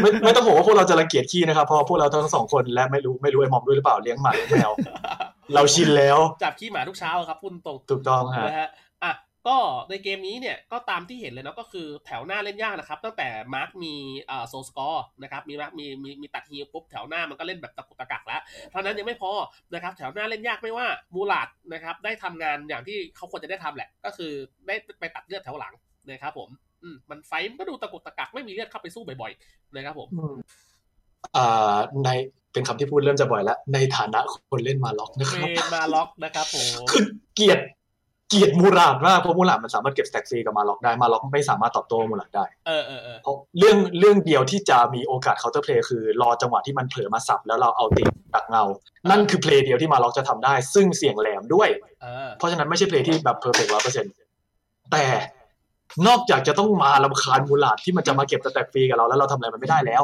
[0.00, 4.70] ไม่ไม่ต้องห่วงว่าพวกเราจะรังเกียจขี้นะครับเพราะว่าพวกเราทั้งสองคนและไม่รู้ไม่รู้ไอ้หมอมด้วยหรือเปล่าเลี้ยงหมาเลี้ยงแมว
[5.54, 8.81] เราชินแล้วจับขี้หมาทุกเช้าครับพูดตรงถูกต้องฮะนะฮะอะ
[9.48, 9.56] ก็
[9.90, 19.32] ในเกมนี้เนี่ยก็ตามที่เห็นเลยเนาะก็คือแถวหน้าเล่นยากนะครับ ตั้งแต่มาร์คมีเอ่อโซสกอร์นะครับมีมาร์คมีมีมีตัด heal ปุ๊บแถวหน้ามันก็เล่นแบบตะกุกตะกักแล้วเท่านั้นยังไม่พอ
[19.74, 24.32] นะครับแถวหน้าเล่นยากไม่ว่ามูราดนะครับได้ทำงานอย่างที่เขาควรจะได้ทำแหละ ก็คือ
[24.66, 25.74] ได้ไปตัดเลือดแถวหลัง
[26.10, 26.48] นะครับผม
[26.82, 30.08] อืมมัน fight มันก็ดูตะกุกตะกักไม่มีเลือดเข้าไปสู้บ่อยๆนะครับผม
[31.36, 32.08] อ่าใน
[32.52, 37.58] เป็นคำที่พูดเริ่มจะบ่อยแล้ว ในฐานะคนเล่นมาล็อกนะคเมรับนมาล็อกนะครับผมคือเกลียด
[38.32, 48.02] เกลียดมูราดมากเพราะมูราดมันสามารถเก็บ stack ฟรีกับมาล็อกได้มาล็อกไม่สามารถตอบโต้มูราดได้เออเออเออเพราะเรื่องเรื่องเดียวที่จะมีโอกาส counterplay คือ รอจังหวะที่มันเผลอมาสับแล้วเราเอาตี
[48.34, 48.64] ดักเงา
[49.10, 51.68] นั่นคือ play เดียวที่มาล็อกจะทำได้ ซึ่งเสียงแหลมด้วย
[52.02, 54.12] เออเพราะฉะนั้นไม่ใช่ play ที่แบบ perfect ร้อยเปอร์เซ็นต์
[54.92, 55.04] แต่
[56.06, 60.02] นอกจากจะต้องมารำคาญมูราดที่มันจะมาเก็บ stack ฟรีกับเราแล้วเราทำอะไรมันไม่ได้แล้ว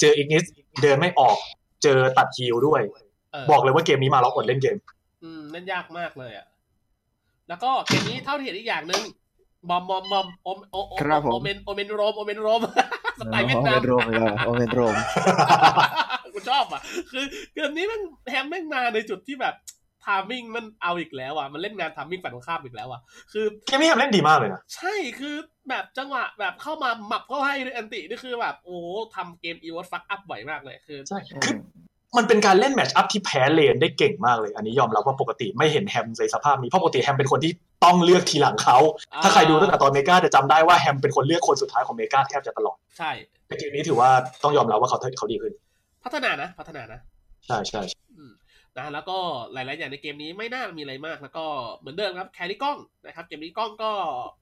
[0.00, 0.44] เจออีกนิส
[0.82, 1.36] เดินไม่ออก
[1.82, 2.80] เจอตัด heal ด้วย
[3.32, 4.76] เออบอกเลยว่าเกมนี้มาล็อกอดเล่นเกม
[5.24, 6.46] อืมเล่นยากมากเลยอะ
[7.48, 9.02] แล้วก็เกมนี้เท่าที่เห็นอีกอย่างหนึ่ง
[9.68, 12.60] บอมบอมบอมโอมโอโอครับผมโอเมนโอเมน roam โอเมน roam
[13.20, 14.94] สไตล์เวียดนามโอเมน roamเลยโอเมน roam
[16.34, 16.80] กูชอบอะ
[17.10, 19.54] คือเกมนี้มันแฮมแม่งมาในจุดที่แบบ
[20.04, 23.00] timing มันเอาอีกแล้วอะ มันเล่นงาน timing ฝั่งตรงข้ามอีกแล้วอะ
[23.32, 25.34] คือเกมนี้ทำเล่นดีมากเลยนะใช่คือ
[25.68, 31.56] แบบจังหวะแบบเข้ามาหมับเข้าให้ด้วย ulti นี่คือแบบโอ้โหทำเกมอีวอต fuck up บ่อยมากเลยคือใช่คือ
[32.16, 37.52] มันเป็นการเล่น match up ที่แพ้เลนได้เก่งมากเลย อันนี้ยอมรับว่าปกติไม่เห็นแฮมในสภาพนี้เพราะปกติแฮมเป็นคนที่
[37.84, 38.78] ต้องเลือกทีหลังเขา
[39.22, 43.10] ถ้าใครดูตั้งแต่ตอนเมกาจะจำได้ว่าแฮมเป็นคนเลือกคนสุดท้ายของเมกาแทบจะตลอด ใช่
[43.46, 44.10] แต่เกมนี้ถือว่า
[44.42, 45.54] ต้องยอมรับว่าเขาเขาดีขึ้น
[46.04, 47.00] พัฒนานะ พัฒนานะ
[47.46, 47.82] ใช่ใช่
[48.16, 48.32] อืม
[48.76, 49.18] นะแล้วก็
[49.52, 51.44] หลาย ๆ อย่างในเกมนี้ไม่น่ามีอะไรมากแล้วก็
[51.76, 53.90] เหมือนเดิมครับ carry กล้องนะครับเกมนี้กล้องก็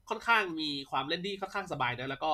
[0.09, 2.33] ค่อนข้างมีความเล่นดีค่อนข้างสบายนะแล้วก็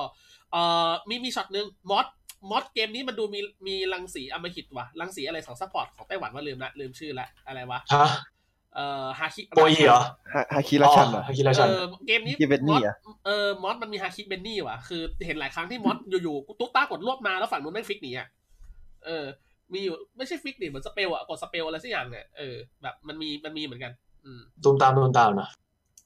[0.51, 2.05] เอ่อมีมีช็อตหนึ่งมอส
[2.49, 8.05] มอสเกมนี้มันดูมีมีรังสีอมหิตว่ะรังสีอะไรของ support ของไต้หวันว่าลืมละลืมชื่อละอะไรวะฮะ
[8.75, 10.01] เอ่อฮาคิโปรอีเหรอ
[10.33, 18.27] ฮาฮาคิราชันเหรอฮาคิราชันเออเกมนี้ฮาคิเบนนี่มอสอะเออมอสมันมีฮาคิเบนนี่ว่ะคือเห็นหลายครั้งที่มอสอยู่ๆตุ๊กตากดรวบมาแล้วฝั่งนู้นแม่ง flick หนีอะ
[19.05, 19.25] เออ
[19.73, 23.91] มีอยู่ไม่ใช่ flick ดิเหมือน spell อะกด spell อะไรสักอย่างเนี่ยเออแบบมันมีมันมีเหมือนกัน
[24.25, 25.49] อืมตูมตามตูมตามนะ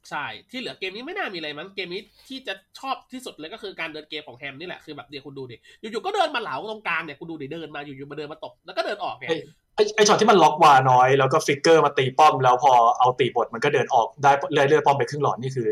[0.10, 9.30] ใช่ ที่เหลือเกมนี้ไม่น่ามีอะไรมั้ง เกมนี้ที่จะชอบที่สุดเลยก็คือการเดินเกมของแฮมนี่แหละ คือแบบเดี๋ยวคุณดูดิ อยู่ๆก็เดินมาเหลาตรงกลางเนี่ย คุณดูดิเดินมาอยู่ๆมาเดินมาตบ แล้วก็เดินออกเนี่ย
[9.76, 15.68] ไอไอช็อตที่มันล็อกวาน้อย แล้วก็ flicker มาตีป้อม แล้วพอเอาตีบทมันก็เดินออกได้เลื่อยเลื่อยป้อมไปครึ่งหลอดนี่คือ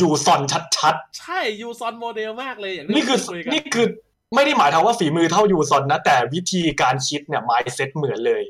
[0.00, 3.86] ยูซอนชัดใช่ยูซอนโมเดลมากเลยอย่างๆนี่คือที่ยกันนี่คือ
[4.34, 8.42] ไม่ได้หมายถึงว่าฝีมือเท่ายูซอนนะ แต่วิธีการคิดเนี่ย mindset เหมือนเลย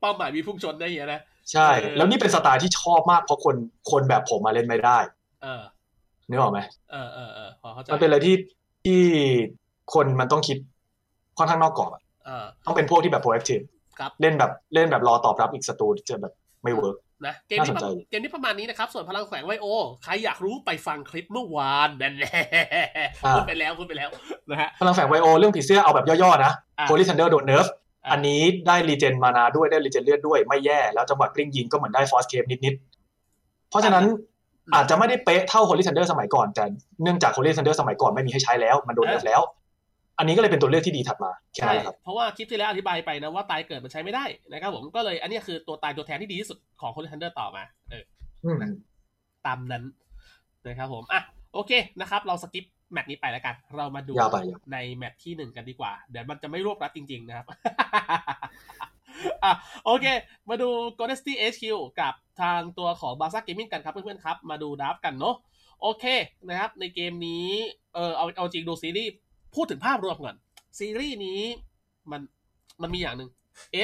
[0.00, 1.20] เป้าหมายมีพุ่งชนได้เหี้ยนะ
[1.52, 3.56] ใช่เออแล้วนี่เป็นสไตล์ที่ชอบมากเพราะคน
[3.90, 4.98] คนแบบผมมาเล่นไม่ได้
[5.42, 5.62] เออ
[6.28, 6.60] นึกออกไหม
[6.92, 8.36] เออเออเออพอเข้าใจมันเป็นอะไรที่
[8.84, 9.00] ที่
[9.94, 10.56] คนมันต้องคิด
[11.38, 13.64] ค่อนข้างนอกกรอบอะเออต้องเป็นพวกที่แบบ proactive
[13.98, 16.32] ครับเล่นแบบเล่นแบบรอตอบรับอีกศัตรูจะแบบ
[16.64, 19.66] ไม่ workนะเกมนี้น่าสนใจเกมนี้ประมาณนี้นะครับ ส่วนพลังแฝงไวโอ
[20.04, 22.42] ใครอยากรู้ไปฟังคลิปเมื่อวานนั่นแหละ
[23.34, 24.08] พูดไปแล้วพูดไปแล้ว
[24.50, 27.66] นะฮะพลังแฝงไวโอ เรื่องผีเสื้อเอาแบบย่อๆนะอะ Holy Thunder โดน nerf
[28.04, 34.04] อะอันนี้ได้ regen mana ด้วยได้ regen เลือดด้วยไม่แย่ แล้วจังหวะกลิ้งยิงก็เหมือนได้ Frost Cape นิดๆ เพราะฉะนั้น
[34.74, 36.64] อาจจะไม่ได้เป๊ะเท่า Holy Thunder สมัยก่อน แต่
[37.02, 39.40] เนื่องจาก Holy Thunder สมัยก่อนไม่มีให้ใช้แล้ว มันโดนเลิกแล้ว
[40.18, 48.04] อันนี้ก็เลยเป็นตัวเลือกที่ดีถัดมาแค่ใช่นั้นแหละครับเพราะว่าคลิปที่แล้วอธิบายไปนะว่าตายเกิดมันใช้ไม่ได้นะครับผมก็เลยอันนี้คือตัวตายตัวแทนที่ดีที่สุดของ Holy Thunder ต่อมา เออ
[48.44, 48.56] อืม
[49.46, 49.84] ตามนั้น
[50.66, 51.20] นะครับผมอะ
[51.54, 57.46] โอเคนะครับ เรา skip แมตช์นี้ไปแล้วกัน เรามาดูยาวไปยาวในแมตช์ที่หนึ่งกันดีกว่า เดี๋ยวมันจะไม่รวบรัดจริง ๆ นะครับ
[59.44, 59.52] อะ
[59.84, 60.06] โอเค
[60.48, 60.68] มาดู
[60.98, 61.64] Golden State HQ
[62.00, 65.36] กับทางตัวของ b a r c a Gaming กันครับเพื่อนๆครับ มาดู draft กันเนาะ
[65.80, 66.04] โอเค
[66.48, 67.48] นะครับ ในเกมนี้
[67.94, 69.12] เออเอาเอาจริงดูซีรีส์
[69.54, 70.36] พูดถึงภาพรวมก่อน
[70.78, 71.40] ซีรีส์นี้
[72.10, 72.20] มัน
[72.82, 73.30] มันมีอย่างหนึ่ง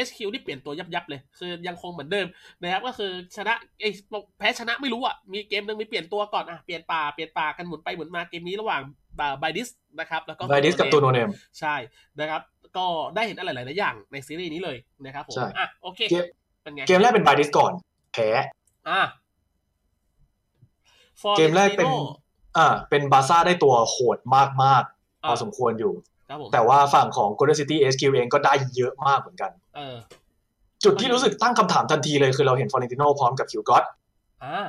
[0.06, 2.26] HQ ที่เปลี่ยนตัวยับยับๆเลย คือยังคงเหมือนเดิม
[2.62, 3.92] นะครับก็คือชนะเอย
[4.38, 8.83] แพ้ชนะไม่รู้อะมีเกมหนึ่งมีเปลี่ยนตัวก่อนอะเปลี่ยนป่าเปลี่ยนป่ากันหมุนไปหมุนมาเกมนี้ระหว่าง
[9.42, 11.30] บายดิสนะครับแล้วก็ไวดิสกับตัวโนเนม
[11.61, 11.74] ใช่
[12.20, 12.42] นะครับ
[12.76, 16.24] ก็ได้เห็นอะไรหลายๆอย่างในซีรีส์นี้เลยนะครับผมใช่อะโอเคเกม
[16.62, 17.72] เป็นไงเกมแรกเป็นบาดิสก่อน
[18.12, 18.28] แพ้
[18.88, 19.00] อะ
[21.38, 22.02] เกมแรกเป็น Florentino
[22.56, 24.18] อ่าเป็นบาซ่าได้ตัวโหด
[24.62, 26.10] มากๆพออะสมควรอยู่ครับผม
[26.53, 29.97] แต่ว่าฝั่งของ Golden City HQ เองก็ได้เยอะมากเหมือนกันเออ
[30.85, 33.85] จุดที่รู้สึกตั้งคำถามทันทีเลยคือเราเห็นฟอร์เรนติโนพร้อมกับคิวก็อต
[34.45, 34.69] อ่า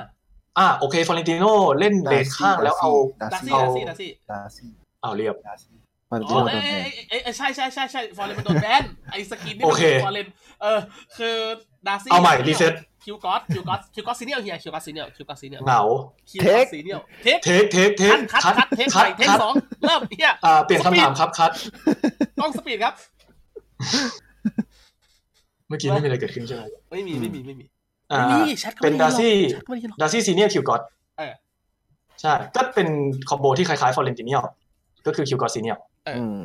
[0.58, 1.44] อ่าโอเคฟอร์เรนติโน
[1.78, 4.70] เล่นเลนข้างแล้วเอาดาดาซี่ซี่เอาดาซี่ดาซี่ดาซี่
[5.02, 5.76] เอาเรียบดาซี่
[6.10, 10.26] มันอ๋โดอนเอ้ยแบเอ้ยเอ้ยเอ้ยใช่ใช่ใช่ใช่ฟอร์เรนมันโดนแบนไอ้สกินนี่โอมันเคฟอร์เรน
[10.62, 10.78] เออ
[11.16, 11.36] คือ
[11.86, 15.82] ดาซี่เอาใหม่รีเซ็ต คิวกอสคิวกอสคิวกอสซีเนียลเฮียคิวกอสซีเนียลคิวกอสซีเนียลเหงา
[16.30, 21.50] คิวกอสซีเนียลเทคเทคเทคเทคคัดคัดคัดเทคใหม่เทคสองเริ่มเฮียอ่าเปลี่ยนคำถามครับคัด
[22.40, 22.94] ต้องสปีดครับ
[25.68, 27.64] เมื่อกี้ไม่มีอะไรเกิดขึ้นใช่ไหมไม่มีไม่มีไม่มี
[28.12, 30.80] อ่าไม่มีแชทก็เป็นไม่ดาซี่แชทก็ไม่ได้หรอกดาซี่ซีเนียร์คิวก็อต
[31.18, 31.32] เออ
[32.20, 32.88] ใช่ก็เป็น
[33.28, 34.42] คอมโบที่คล้ายๆฟอร์เรนติเนียล
[35.06, 36.42] ก็คือคิวก็อตซีเนียร์อืม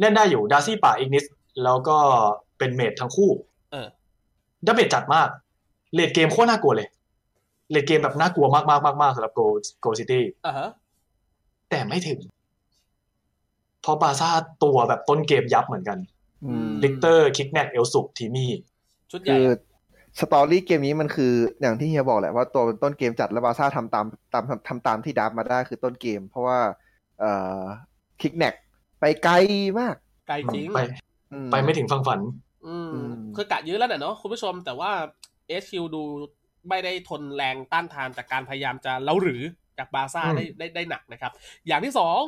[0.00, 1.24] เล่นได้อยู่ดาซี่ป่าอีกนิด
[1.64, 1.96] แล้วก็
[2.58, 3.30] เป็นเมดทั้งคู่
[3.72, 3.86] เออ
[4.66, 5.28] ดาเมจจัดมาก
[5.94, 6.88] เลดเกมโคตรน่ากลัวเลย
[7.70, 9.40] เลดเกมแบบน่ากลัวมากๆมากๆสำหรับโก
[9.80, 10.68] โกซิตี้อ่าฮะ
[11.70, 12.18] แต่ไม่ถึง
[13.82, 14.30] เพราะบาซ่า
[14.64, 15.98] ตัวแบบต้นเกมยับเหมือนกัน
[16.44, 18.50] อืมลิกเตอร์คิกแนกเอลสุกทีมี่
[19.12, 19.58] ชุดใหญ่คืออะ
[20.18, 26.58] สตอรี่เกมนี้มันคืออย่างที่เฮียบอกแหละว่าตัวเป็นต้นเกมจัดแล้วบาซ่าทำตามตามทำทำตามที่ดับมาได้คือต้นเกม เพราะว่า
[27.20, 27.62] เอ่อ
[28.20, 28.54] คิกแนก
[29.00, 29.34] ไปไกล
[29.78, 29.94] มาก
[30.28, 30.80] ไกลจริงไป
[31.32, 32.20] อืไปไม่ถึงฟังฝัน
[32.66, 34.90] อืมอืมคือกะยื้อแล้วน่ะเนาะคุณผู้ชมแต่ว่า
[35.62, 36.02] HQ ดู
[36.68, 39.42] ไม่ได้ทนแรงต้านทานจากการพยายามจะเล้าหรือ
[39.78, 41.32] จากบาร์ซ่าอืมได้ได้ได้หนักนะครับ
[41.66, 42.20] อย่างที่สอง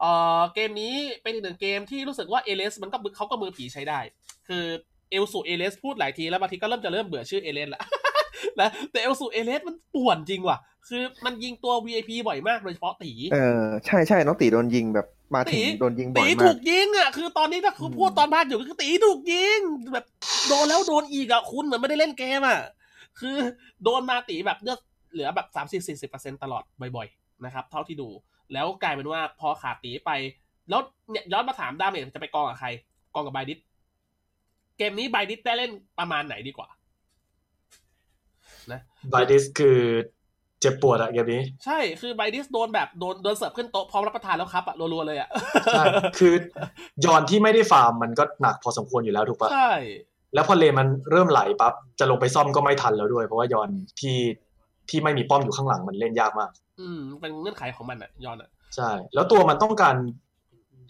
[0.00, 4.00] เอ่อเกมนี้เป็นอีกหนึ่งเกมที่รู้สึกว่าเอเลสมันก็เขาก็มือผีใช้ได้
[4.48, 4.64] คือ
[5.10, 7.82] เอลสูเอเลสพูดหลายทีแล้วบางทีก็เริ่มจะเริ่มเบื่อชื่อเอเลสละ
[8.60, 19.60] นะแต่ Elsu Elsu มันป่วนจริงว่ะ คือมันยิงตัว VIP บ่อยมากโดยเฉพาะตี เออ ใช่ใช่น้องตีโดนยิงแบบ มาถึงตีโดนยิงบ่ตีอยมาถูกกยิงอะคือตอนนี้ถ้าคุณพูดตอนพากอยู่ก็คือตีถูกยิง
[19.92, 20.06] แบบ
[20.48, 22.60] โดนแล้วโดนอีกอะคุณเหมือนไม่ได้เล่นเกมอะ
[23.20, 23.36] คือ
[23.84, 24.78] โดนมาตีแบบเลือด
[25.12, 26.62] เหลือแบบสามสิบสี่สิบเปอร์เซ็นตลอด
[26.96, 28.08] บ่อยๆนะครับ เท่าที่ดู
[28.52, 30.10] แล้วกลายเป็นว่าพอขาดตีไป
[30.68, 32.68] แล้วเนี่ยย้อนมาถาม damage จะไปกองกับใคร
[33.14, 33.58] กองกับไบดิส
[34.78, 36.68] เกมนี้ไบดิสได้เล่นประมาณไหนดีกว่า
[39.12, 39.80] บายดิสคือ
[40.60, 45.28] เจ็บปวดอะเกมนี้ ใช่คือไบดิสโดนแบบโดนโดนเสิร์ฟขึ้นโต๊ะพร้อมรับประทานแล้วครับอะรัวๆเลยอะ
[45.72, 45.84] ใช่
[46.18, 46.34] คือ
[47.04, 49.72] Yorn ที่ไม่ได้ฟาร์มมันก็หนักพอสมควรอยู่แล้วถูกปะใช่
[50.34, 53.68] แล้วพอเลนมันเริ่มไหลปั๊บจะลงไปซ่อมก็ไม่ทันแล้วด้วย เพราะว่า Yorn
[54.00, 54.18] ที่
[54.90, 59.96] ที่ไม่มีป้อมอยู่ข้างหลังมันเล่นยากมาก อืมเป็นเงื่อนไขของมันอะ Yorn อะใช่ แล้วตัวมันต้องการ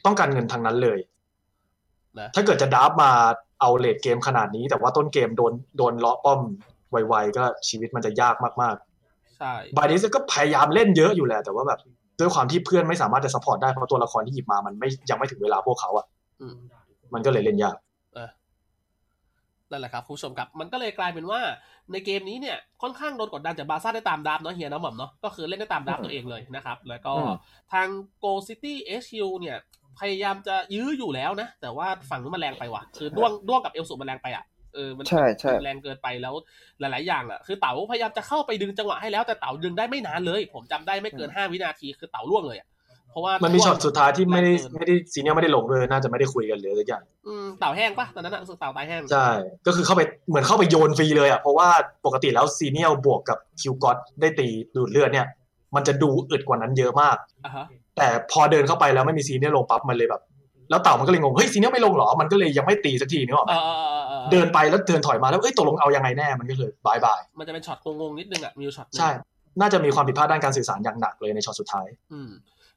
[0.06, 0.98] ต้องการเงินทางนั้นเลย
[2.18, 3.10] นะถ้าเกิดจะ draft มา
[3.60, 6.40] เอา late game ขนาดนี้ แต่ว่าต้นเกมโดนโดนเลาะป้อม
[6.90, 8.76] ไวๆก็ชีวิตมันจะยากมาก
[9.38, 11.80] ใช่ๆบายดิสก็พยายามเล่นเยอะอยู่แหละ แต่ว่าแบบ
[12.20, 16.06] ด้วยความที่เพื่อนไม่สามารถจะ support ได้ เพราะตัวละครที่หยิบมามันไม่ยังไม่ถึงเวลาพวกเขาอะ
[16.40, 16.56] อืม
[17.14, 17.76] มันก็เลยเล่นยาก
[19.70, 21.40] นั่นแหละครับคุณผู้ชมครับมันก็เลยกลายเป็นว่า
[21.92, 27.34] ในเกมนี้เนี่ยค่อนข้างโดนกดดันจากบาร์ซ่าได้ตาม draft เนาะเฮียเนาะหม่อมเนาะก็คือเล่นได้ตาม draft ตัวเองเลยนะครับ แล้วก็อืม
[27.72, 27.88] ทาง
[28.22, 29.56] Go City HQ เนี่ย
[30.00, 36.34] พยายามจะยื้ออยู่แล้วนะ แต่ว่าฝั่งนู้นมันแรงไปว่ะ คือด้วงด้วงกับเอลสุมันแรงไปอะเออมันใช่ใช่มันแรงเกินไปแล้ว
[36.80, 42.68] หลาย ๆ อย่างอะคือเต๋าพยายามจะเข้าไปดึงจังหวะให้แล้วแต่เต๋าดึงได้ไม่นานเลย ผมจำได้ไม่เกินห้าวินาทีคือเต๋าล่วงเลยอะ
[43.10, 49.28] เพราะว่ามันมีช็อตสุดท้ายที่ไม่ได้แรงเกินไม่ได้ซีเนียร์ไม่ได้ลงเลยน่าจะไม่ได้คุยกันเลยสักอย่างอืมเต๋าแห้งปะตอนนั้นอะรู้สึกเต๋าตายแห้งใช่
[49.66, 51.68] ก็คือเข้าไปเหมือนเข้าไปโยนฟรีเลยอะเพราะว่า
[52.06, 55.26] ปกติแล้วซีเนียร์บวกกับคิวก็อตได้ตีดูดเลือดเนี่ย
[55.74, 57.64] มันจะดูอึดกว่านั้นเยอะมากอะฮะ
[57.96, 60.22] แต่พอเดินเข้าไปแล้วไม่มี Xeniel ลงปั๊บมันเลยแบบ
[60.70, 63.60] แล้วเต่ามันก็เลยงงเฮ้ย Xeniel ไม่ลงเหรอมันก็เลยยังไม่ตีสักทีนึกออกไหม เอ
[63.96, 63.97] อ
[64.30, 69.10] เออเออเออเดินไปแล้วเดินถอยมาแล้วเอ้ยตกลงเอายังไงแน่มันก็เลย bye byeมันจะเป็นช็อตงงๆนิดนึงอะมีอยู่ช็อตหนึ่งใช่
[69.60, 72.30] น่าจะมีความผิดพลาดด้านการสื่อสารอย่างหนักเลยในช็อตสุดท้าย อืม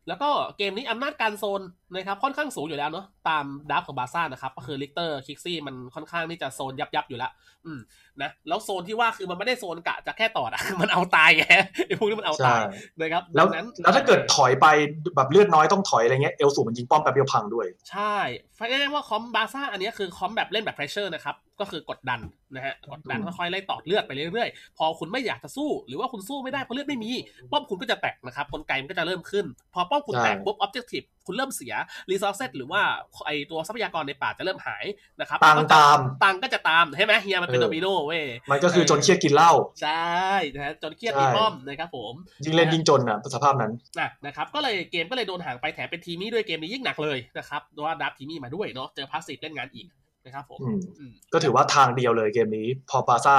[0.08, 1.62] แล้วก็เกมนี้อำนาจการโซน
[1.94, 7.32] นะครับค่อนข้างสูงอยู่แล้วเนาะตาม draft ของบาซ่านะครับก็คือ Riktor Krixi มันค่อนข้างที่จะโซนยับยับๆอยู่แล้ว
[7.66, 7.80] อืม
[8.22, 11.44] นะแล้วโซนที่ว่าคือมันไม่ได้โซนกะจะแค่ต่อนะมันเอาตายไง
[11.88, 12.62] ไอ้พวกนี้มันเอาใช่ตาย
[13.00, 14.68] นะครับแล้วดังนั้นแล้วถ้าเกิดถอยไป
[15.16, 18.16] แบบเลือดน้อยต้องถอยอะไรเงี้ย Elsu มันยิงป้อมแป๊บเดียวพังด้วย ใช่
[18.56, 22.20] ไฟแน่ว่า comp บาซ่าอันนี้คือ comp แบบเล่นแบบ pressure นะครับก็คือกดดัน
[22.56, 27.12] นะฮะกดดันอืมค่อยๆไล่ตอดเลือดไปเรื่อยๆ พอคุณไม่อยากจะสู้ หรือว่าคุณสู้ไม่ได้เพราะเลือดไม่มี
[27.52, 31.74] ป้อมคุณก็จะแตกนะครับกลไกมันก็จะเริ่มขึ้น พอป้อมคุณแตกปุ๊บ objective คุณเริ่มเสีย
[32.10, 32.82] resource หรือว่า
[33.26, 34.86] ไอตัวทรัพยากรในป่าจะเริ่มหาย
[35.20, 39.52] นะครับตังค์ก็จะตามตังค์ก็จะตามใช่ไหมเฮียมันเป็นเออโดอมิโนเว้ยมันก็คือจนเครียดกินเหล้า
[39.82, 40.22] ใช่
[40.54, 42.14] นะฮะจนเครียดใช่ตีป้อมนะครับผม
[42.44, 49.88] ยิ่งเล่นยิ่งจนอะสภาพนั้นนะนะครับก็เลยเกมก็เลยโดนห่างไปแถมเป็น TeeMee ด้วยเกมนี้ยิ่งหนักเลยนะครับเพราะว่า draft TeeMee มาด้วยเนาะเจอ passive เล่นงานอีก
[50.26, 53.36] นะครับผมอืมอืมก็ถือว่าทางเดียวเลยเกมนี้ พอบาร์ซ่า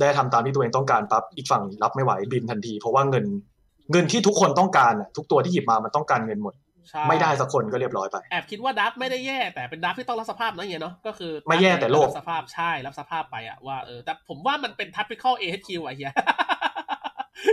[0.00, 3.24] ได้ทำตามที่ตัวเองต้องการปั๊บอีกฝั่งรับไม่ไหวบินทันที เพราะว่าเงิน
[3.92, 6.71] เงินที่ทุกคนต้องการอะทุกตัวที่หยิบมามันต้องการเงินหมดใช่
[7.08, 16.12] ไม่ได้สักคนก็เรียบร้อยไป แอบคิดว่า draft ไม่ได้แย่ แต่เป็น draft ที่ต้องรับสภาพนะเฮียเนาะก็คือไม่แย่แต่โลภรับสภาพใช่รับสภาพไปอะว่าเออแต่ผมว่ามันเป็น typical AHQ อะเฮีย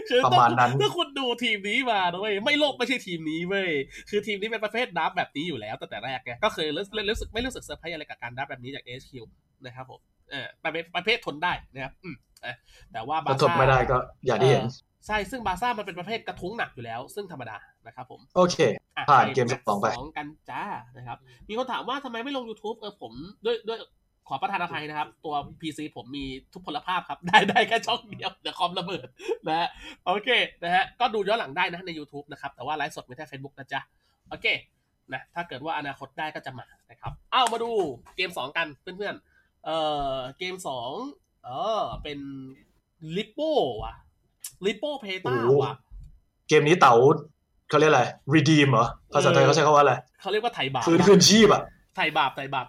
[0.10, 3.72] คือประมาณนั้นถ้าคุณดูทีมนี้มานะเว้ยไม่โลภไม่ใช่ทีมนี้เว้ย
[4.10, 9.14] คือทีมนี้เป็นประเภท draft แบบนี้อยู่แล้วตั้งแต่แรกไงก็คือรู้สึกรู้สึกไม่รู้สึกเซอร์ไพรส์อะไรกับการ draft แบบนี้จาก AHQ
[9.66, 10.00] นะครับผม
[10.32, 12.16] เออประเภทประเภททนได้นะครับอืม
[12.46, 12.56] อะ
[12.94, 14.66] แต่ว่าบาซ่าร์ทนไม่ได้ก็อย่างที่เห็น
[15.08, 17.58] ใช่ซึ่งบาร์ซ่ามันเป็นประเภทกระทุ้งหนักอยู่แล้ว ซึ่งธรรมดา
[17.88, 18.58] นะครับผม โอเค
[18.98, 20.64] อะผ่านไปเกมแมตช์สองไปสองกันจ้า
[20.98, 21.18] นะครับ
[21.50, 23.14] มีคนถามว่าทำไมไม่ลง YouTube เออผม
[23.46, 23.80] ด้วยด้วย
[24.28, 29.08] ขอประทานอภัยนะครับ ตัว PC ผมมีทุพพลภาพครับ ได้ได้แค่ช่องเดียวเดี๋ยวคอมระเบิด
[29.48, 29.70] นะฮะ
[30.06, 30.30] โอเค
[30.64, 33.80] นะฮะก็ดูย้อนหลังได้นะใน YouTube นะครับ แต่ว่าไลฟ์สดไม่ใช่ Facebook นะจ๊ะ
[34.30, 34.46] โอเค
[35.14, 37.72] นะถ้าเกิดว่าอนาคตได้ก็จะมานะครับ เอามาดู
[38.16, 39.78] เกม 2 กันเพื่อนๆเอ่
[40.14, 40.56] อเกม
[41.00, 41.50] 2 เอ
[41.82, 42.20] อเป็น
[43.16, 43.54] ลิปโป้
[43.84, 43.94] ว่ะ
[44.66, 45.74] ลิปโป้เพต้าโอ้โหว่ะ
[46.48, 46.96] เกมนี้เต๋า
[47.70, 48.04] เขาเรียกอะไร
[48.34, 51.62] redeem เหรอภาษาไทยเขาใช้คำว่าอะไรเขาเรียกว่าไถ่บาปคืนคืนชีพอะ
[51.96, 52.68] ไถ่บาปไถ่บาป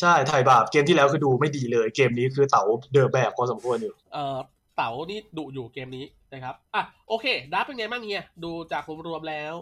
[0.00, 4.38] ใช่ไทยบาปเกมที่แล้วคือดูไม่ดีเลย เกมนี้คือเต๋าเดินแบบพอสมควรอยู่เอ่อ
[4.76, 9.54] เต๋านี่ดุอยู่เกมนี้นะครับอะโอเคดับเป็นไงบ้างเนี่ยดูจากรวมๆแล้ว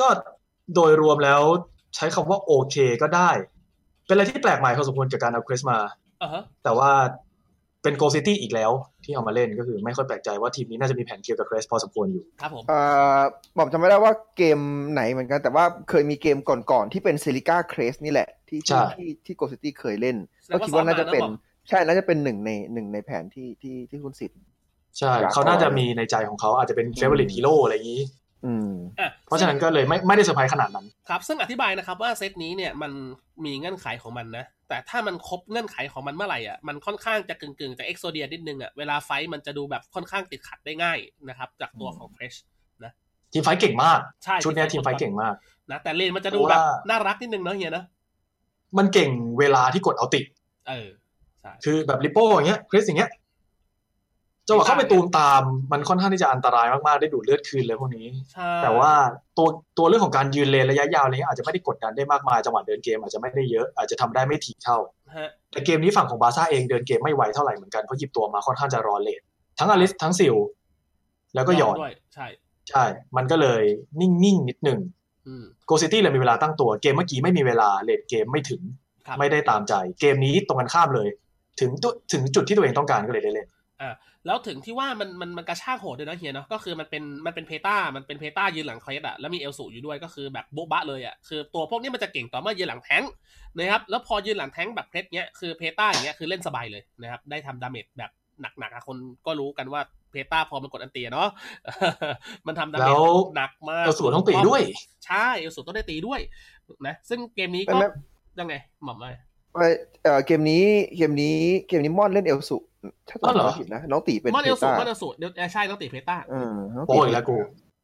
[0.00, 0.06] ก็
[0.74, 1.42] โดยรวมแล้ว
[1.96, 3.30] ใช้คำว่าโอเคก็ได้
[4.06, 5.78] เป็นอะไรที่แปลกใหม่พอสมควรกับการเอาเครสมา
[6.22, 6.90] อะฮะแต่ว่า
[7.88, 8.70] เป็นโกซิตี้อีกแล้ว
[9.04, 12.80] ที่เอามาเล่นก็คือไม่ค่อยแปลกใจว่าทีมนี้น่าจะมีแผนเกี่ยวกับเครสพอสมควรอยู่ครับผมเอ่
[13.16, 13.18] อ
[13.58, 14.58] ผมจำไม่ได้ว่าเกม
[14.92, 20.16] ไหนเหมือนกัน แต่ว่าเคยมีเกมก่อนๆที่เป็นเซริก้าเครสนี่แหละที่ใช่ที่ที่ที่โกซิตี้เคยเล่น
[20.52, 21.22] ก็คิดว่าน่าจะเป็น
[21.68, 24.38] ใช่น่าจะเป็นหนึ่งในหนึ่งในแผนที่ที่ที่คุณสิทธิ์
[24.98, 28.02] ใช่อยากเขาน่าจะเอามีมีในใจของเขาอาจจะเป็น favorite hero อะไรอย่างนี้
[28.46, 32.92] อืมอะเพราะฉะนั้นก็เลยไม่ไม่ได้เซอร์ไพรส์ขนาดนั้นครับ ซึ่งอธิบายนะครับว่าเซตนี้เนี่ยมัน
[33.44, 42.34] มีเงื่อนไขของมันนะ แต่ถ้ามันครบเงื่อนไขของมันเมื่อไหร่อะมันค่อนข้างจะกึ่งๆจาก Exodia นิดนึงอะเวลา fight มันจะดูแบบค่อนข้างติดขัดได้ง่ายนะครับ จากตัวของเครส
[43.32, 45.34] team fight เก่งมากใช่ชุดเนี้ย team fight เก่งมาก
[45.70, 47.84] นะแต่เลนมันจะดูแบบเพราะว่าน่ารักนิดนึงเนาะเฮียนะ
[48.78, 50.20] มันเก่งเวลาที่กด ulti
[50.68, 50.88] เออ
[51.40, 53.10] ใช่คือแบบลิโป้อย่างเงี้ยเครสอย่างเงี้ย
[54.48, 55.42] จังหวะเข้าไปตูมตาม
[55.72, 58.92] มันค่อนข้างที่จะอันตรายมากๆได้ดูดเลือดคืนเลยพวกนี้ใช่แต่ว่า
[59.38, 64.78] ตัวตัวเรื่องของการยืนเลนระยะยาวอะไรเงี้ยอาจจะไม่ได้กดดันได้มากมายจังหวะเดินเกมอาจจะไม่ได้เยอะอาจจะทำได้ไม่ถี่เท่า
[65.16, 69.20] ฮะแต่เกมนี้ฝั่งของบาซ่าร์เองเดินเกมไม่ไวเท่าไหร่เหมือนกันเพราะหยิบตัวมาค่อนข้างจะรอ late
[69.58, 70.36] ทั้งอลิสทั้งซิล
[71.34, 72.26] แล้วก็ยอนด้วยใช่
[72.68, 72.84] ใช่
[73.16, 73.62] มันก็เลย
[74.00, 74.80] นิ่งๆนิดหนึ่ง
[75.26, 78.60] อืมโกซิตี้เลยมีเวลาตั้งตัวเกมเมื่อกี้ไม่มีเวลา late game ไม่ถึง
[79.06, 81.08] ครับไม่ได้ตามใจ เกมนี้ตรงกันข้ามเลย
[81.60, 83.48] ถึงตุถึงจุดที่ตัวเองต้องการก็เลยได้เล่น
[83.80, 83.94] อ่า
[84.26, 93.10] แล้วถึงที่ว่ามันมันมันกระชากโหดด้วยนะเฮียเนาะก็คือมันเป็นมันเป็นเพตามันเป็นเพตายืนหลังเครสอะแล้วมีเอลสูอยู่ด้วยก็คือแบบโบ๊ะบะเลยอะคือตัวพวกนี้มันจะเก่งต่อเมื่อยืนหลังแท้งค์
[93.56, 98.10] นะครับแล้วพอยืนหลังแท้งค์แบบเครสเนี้ยคือเพตาอย่างเงี้ยคือเล่นสบายเลยนะครับได้ทำ damage แบบ
[98.58, 101.28] หนักๆอะคนก็รู้กันว่าเพตาพอมันกด ulti เนาะ
[102.46, 103.04] มันทำ damage แล้ว
[103.36, 104.62] หนักมาก เอลสูต้องตีด้วย
[105.06, 106.20] ใช่ เอลสูต้องได้ตีด้วย
[106.86, 107.88] นะ ซึ่งเกมนี้ไม่ก็ไม่
[108.38, 108.54] ยังไง
[108.84, 109.14] หม่อมเลย
[109.54, 109.72] เอ่อ
[110.02, 110.64] เอ่อเกมนี้
[110.96, 112.56] เกมนี้ เกมนี้มอนเล่นเอลสุ
[113.08, 117.36] ถ้าอ๋อจำเหรอไม่ผิดนะน้องตีเป็นมอนเพเอลสูต้ามอนเอลสูเดี๋ยวเออใช่ต้องตีเพตาเออน้องตีโอ้ยแล้วกู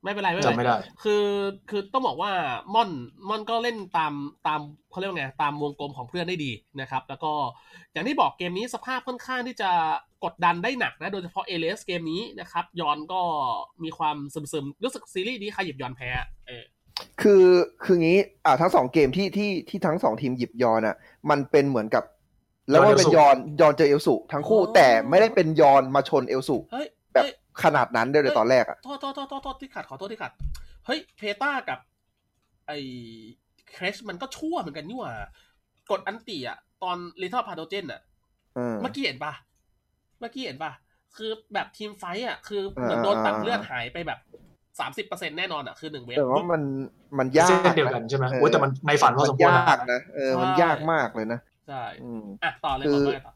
[0.04, 1.24] ไม่เป็นไรไม่เป็นจำไม่ไรได้คือ
[1.70, 2.30] คือต้องบอกว่า
[2.74, 2.90] ม่อน
[3.28, 4.12] ม่อนก็เล่นตาม
[4.46, 7.32] ตามเขาเรียกว่าไงตามวงกลมของเพื่อนได้ดีนะครับ แล้วก็
[7.92, 9.70] อย่างที่บอกเกมนี้สภาพค่อนข้างที่จะ
[10.24, 13.20] กดดันได้หนักนะ โดยเฉพาะเอเลสเกมนี้นะครับยอนก็
[13.84, 16.08] มีความซึมๆรู้สึกซีรีส์นี้ใครหยิบยอนแพ้
[16.46, 16.64] เออ
[17.22, 17.44] คือ
[17.84, 20.96] คืองี้อ่าทั้งสองเกมที่ที่ที่ทั้งสองทีมหยิบยอนอะ
[21.30, 22.04] มันเป็นเหมือนกับ
[22.70, 30.32] แล้วมันเป็นยอนยอนเจอเอลสุทั้งคู่แต่ไม่ได้เป็นยอนมาชนเอลสุเฮ้ยแบบเฮ้ยขนาดนั้นด้วยเลยตอนแรกอะโทษโทษโทษโทษโทษที่ขัดขอโทษที่ขัด
[30.86, 31.78] เฮ้ยเพต้ากับ
[32.66, 32.78] ไอ้
[33.70, 35.14] เครสมันก็ชั่วเหมือนกันนี่หว่า
[35.90, 38.00] กด ulti อะตอนลิทเทิลพาโดเจนอะ
[38.54, 39.32] เออเมื่อกี้เห็นปะ
[40.20, 40.72] เมื่อกี้เห็นปะ
[41.16, 44.18] คือแบบ team fight อะ คือเออเหมือนโดนตัดเออเลือดหายไปแบบ
[44.80, 46.62] สามสิบเปอร์เซ็นแน่นอนอะ คือหนึ่ง wave แต่ว่ามัน
[47.18, 53.32] มันยากเส้นเดียวกันใช่ไหมเออโอ้ยแต่มันในฝันพอสมควรยากนะนะเออมันยากมากเลยนะ ใช่อืมอะต่อเลยคือต่อเลยต่อ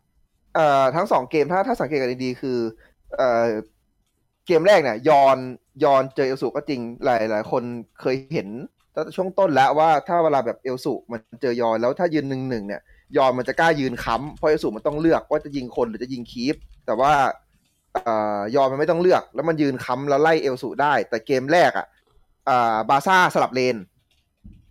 [0.55, 2.59] เอ่อทั้งสองเกมถ้าถ้าสังเกตกันดีๆคือ
[3.17, 3.47] เอ่อ
[4.47, 5.37] เกมแรกเนี่ยยอน
[5.85, 7.63] ยอนเจอเอลสุก็จริงหลายหลายคน
[8.01, 8.49] เคยเห็น
[8.95, 12.81] ตั้งแต่ช่วงต้นแล้วว่าถ้าเวลาแบบเอลสุมันเจอยอนแล้วถ้ายืนหนึ่งหนึ่งเนี่ย
[13.17, 16.57] ยอนมันจะกล้ายืนค้ำเพราะเอลสุมันต้องเลือกว่าจะยิงคนหรือจะยิง creep
[16.87, 17.13] แต่ว่า
[17.95, 21.87] เอ่อยอนมันไม่ต้องเลือก แล้วมันยืนค้ำแล้วไล่เอลสุได้ แต่เกมแรกอะ
[22.49, 23.77] อ่าบาซ่าร์สลับเลน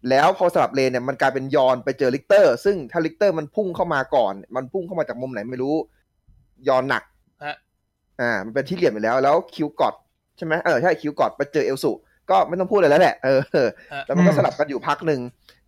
[0.09, 5.75] แล้วพอสลับเลนเนี่ยมันกลายเป็นยอนไปเจอลิกเตอร์ ซึ่งถ้าลิกเตอร์มันพุ่งเข้ามาก่อน มันพุ่งเข้ามาจากมุมไหนไม่รู้
[6.67, 7.03] ยอนหนัก
[7.45, 7.55] ฮะ
[8.21, 9.95] อ่า มันเป็นที่เหลี่ยมไปแล้ว แล้วคิวกอด
[10.37, 11.91] ใช่ไหมเออใช่คิวกอดไปเจอเอลสุ
[12.29, 13.39] ก็ไม่ต้องพูดเลยแล้วแหละเออ
[13.93, 15.21] ฮะแล้วมันก็อืมสลับกันอยู่พักหนึ่ง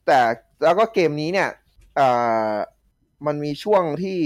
[0.08, 0.20] แต่
[0.64, 1.50] แล้วก็เกมนี้เนี่ย
[1.96, 2.08] เอ่
[2.52, 2.54] อ
[3.26, 4.20] มันมีช่วงที่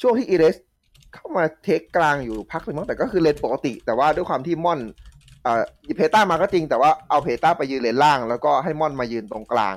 [0.00, 0.56] ช่วงที่อีเรส
[1.14, 9.76] เข้ามา take กลางอยู่พักหนึ่งมั้งแต่ก็คือเลนปกติ แต่ว่าด้วยความที่ม่อนเอ่อหยิบเพต้ามาก็จริงแต่ว่าเอาเพต้าไปยืนเลนล่าง แล้วก็ให้ม่อนมายืนตรงกลาง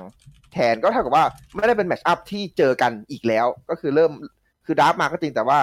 [0.52, 4.12] แทนก็เท่ากับว่าไม่ได้เป็น matchup ที่เจอกันอีกแล้ว ก็คือเริ่ม
[4.66, 5.58] คือ draft มาก็จริงแต่ว่า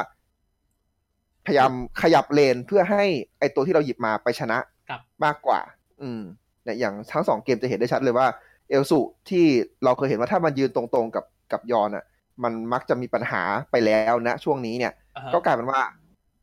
[1.46, 1.72] พยายาม
[2.02, 3.04] ขยับเลนเพื่อให้
[3.40, 4.58] ไอตัวที่เราหยิบมาไปชนะ
[4.90, 5.60] ครับมากกว่า
[6.02, 6.22] อืม
[6.64, 8.28] เนี่ยอย่างทั้งสองเกมจะเห็นได้ชัดเลยว่า
[8.70, 9.00] เอลสุ
[9.30, 9.46] ที่
[9.84, 12.06] เราเคยเห็นว่าถ้ามันยืนตรงๆกับกับยอนอะ
[12.44, 13.42] มันมักจะมีปัญหา
[13.72, 15.82] ไปแล้วนะ ช่วงนี้เนี่ยอ่าฮะก็กลายเป็นว่า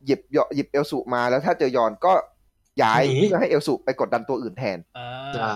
[0.06, 2.12] หยิบยอหยิบเอลสุมาแล้วถ้าเจอยอนก็
[2.82, 5.52] ย้ายหนีเพื่อให้เอลสุไปกดดันตัวอื่นแทนอ่าใช่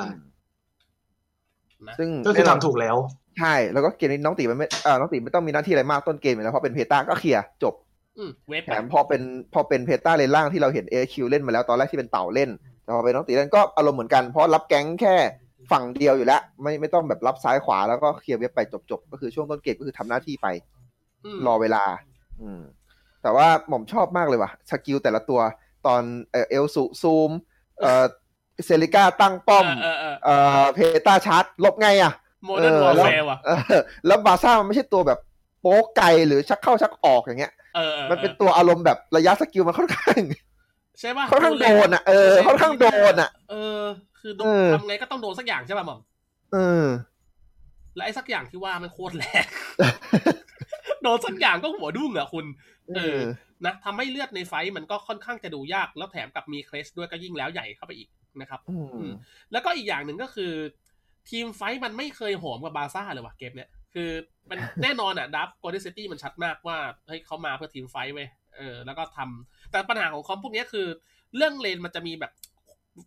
[1.89, 2.97] นะซึ่งก็คือแน่นอนทำถูกแล้ว
[3.39, 7.75] ใช่ แล้วก็เกมนี้น้องตีมันไม่เอ่อน้องตีไม่ต้องมีหน้าที่อะไรมากต้นเกมอยู่แล้วเพราะเป็นเพต้าก็เคลียร์จบ
[8.19, 9.23] อืมเวฟแถมพอเป็น
[9.55, 12.51] พอเป็นเพต้าเลนล่างที่เราเห็นเอคิวเล่นมาแล้วตอนแรกที่เป็นเต่าเล่น
[12.83, 15.15] แต่พอเป็นน้องตีเล่นก็อารมณ์เหมือนกันเพราะรับแก๊งแค่
[15.73, 18.61] ฝั่งเดียวอยู่แล้ว ไม่ไม่ต้องแบบรับซ้ายขวาแล้วก็เคลียร์เว็บไป
[18.91, 20.47] จบๆก็คือช่วงต้นเกมก็คือทำหน้าที่ไป
[21.37, 21.85] มรอเวลา
[22.41, 22.61] อืม
[23.23, 25.41] แต่ว่าหม่อมชอบมากเลยว่ะสกิลแต่ละตัว
[25.87, 26.03] ตอน
[26.33, 27.31] เอ่อเอลซูซูม
[27.81, 28.05] เอ่อ
[28.65, 32.13] เซริก้าตั้งป้อมเออเออเอ่อเพตาชาร์จลบไงอะ
[32.45, 35.19] โมเดิร์นเอวออลแล้วแฟร์ว่ะเออแล้วบาซ่ามันไม่ใช่ตัวแบบ
[35.61, 40.21] โป๊กไกลหรือชักเข้าชักออกอย่างเงี้ยเออออมันเป็นตัวอารมณ์แบบระยะสกิลมันค่อนข้าง
[41.01, 43.81] ใช่ป่ะค่อนข้างโดนอะเออค่อนข้างโดนอะเออ
[44.21, 46.01] คือโดนเออทำไงก็ต้องโดนสักอย่างใช่ป่ะหม่อม
[46.53, 46.87] เออ
[47.97, 49.47] และไอ้สักอย่างที่ว่ามันโคตรแรง
[51.03, 52.45] โดนสักอย่างก็หัวดุ้งอะคุณ
[52.97, 53.19] เออ
[53.67, 58.09] นะทำให้เลือดในไฟท์มันก็ค่อนข้างจะดูยาก แล้วแถมกับมีเครสด้วยก็ยิ่งแล้วใหญ่เข้าไปอีก
[58.41, 59.11] นะครับอืม
[59.53, 60.53] แล้วก็อีกอย่างหนึ่งก็คือ
[61.31, 64.11] team fight มันไม่เคยโหมกับบาซ่าร์เลยว่ะเกมเนี้ยคือ
[64.51, 70.87] มันแน่นอนอะ draft โกลเด้นซิตี้มันชัดมากว่าเฮ้ยเขามาเพื่อ team fight เว้ยเออแล้วก็ทำแต่ปัญหาของ comp พวกเนี้ยคือ
[71.37, 72.33] เรื่องเลนมันจะมีแบบ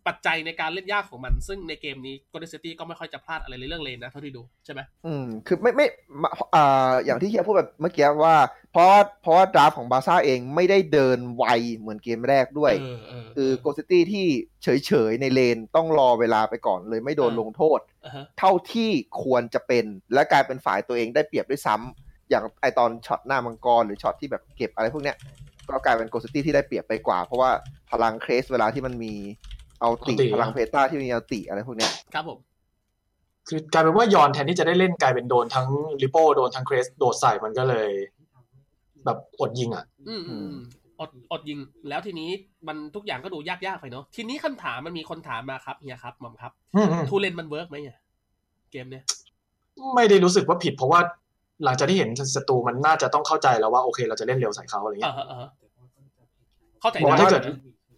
[0.06, 5.86] ปัจจัยในการเล่นยากของมัน ซึ่งในเกมนี้โกลเด้นซิตี้ก็ไม่ค่อยจะพลาดอะไรในเรื่องเลนนะเท่าที่ดูใช่ไหมอืมคือไม่ไม่
[6.22, 8.36] มาอ่าอย่างที่เฮียพูดแบบเมื่อกี้ว่า
[8.72, 8.88] เพราะ
[9.22, 11.44] เพราะว่า draft ของบาซ่าร์เองไม่ได้เดินไว
[11.76, 14.26] เหมือนเกมแรกด้วยเออเออคือโกซิตี้ที่
[14.62, 18.90] เฉยๆในเลนต้องรอเวลาไปก่อนเลยไม่โดนลงโทษอ่าฮะเท่าที่
[19.22, 19.84] ควรจะเป็น
[20.14, 25.16] และกลายเป็นฝ่ายตัวเองได้เปรียบด้วยซ้ำอย่างไอตอนช็อตหน้ามังกรหรือช็อตที่แบบเก็บอะไรพวกเนี้ย
[25.70, 27.50] ก็กลายเป็นโกซิตี้ที่ได้เปรียบไปกว่า เพราะว่า
[27.90, 29.14] พลังเครสเวลาที่มันมี
[29.80, 32.38] เอาติเอาติพลังเพต้าที่มี ulti อะไรพวกเนี้ยครับผม
[33.48, 35.68] คือกลายเป็นว่ายอนแทนที่จะได้เล่นกลายเป็นโดนทั้ง
[36.02, 37.88] ลิโป้โดนทั้งเครสโดดใส่มันก็เลย
[39.04, 40.58] แบบอดยิงอะ อืมอืมอืม
[41.00, 41.58] อดอดยิง
[41.88, 42.30] แล้วทีนี้
[42.68, 47.98] มันทุกอย่างก็ดูยากๆไปเนาะทีนี้คำถามมันมีคนถามมาครับเฮียครับหม่อมครับอืมอืมทูเลนมัน work ไหมเนี่ย
[48.72, 49.04] เกมเนี้ย
[49.94, 51.00] ไม่ได้รู้สึกว่าผิดเพราะว่า
[51.64, 55.48] หลังจากที่เห็นศัตรูมันน่าจะต้องเข้าใจแล้วว่าโอเค เราจะเล่นเร็วใส่เขาอะไรเงี้อ่ายฮะอ่าฮะ
[56.80, 57.42] เข้าใจบอกว่าได้ถ้าเกิด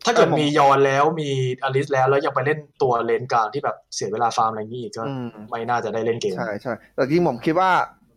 [0.04, 1.30] ถ้าเกิดมียอนแล้วมี
[1.62, 7.70] อลิสแล้วแล้วยังไปเล่นตัวเลนกลางที่แบบเสียเวลาฟาร์มอะไรอย่างนี้อีกก็อืมไม่น่าจะได้เล่นเกม ใช่ใช่แต่จริงๆผมคิดว่า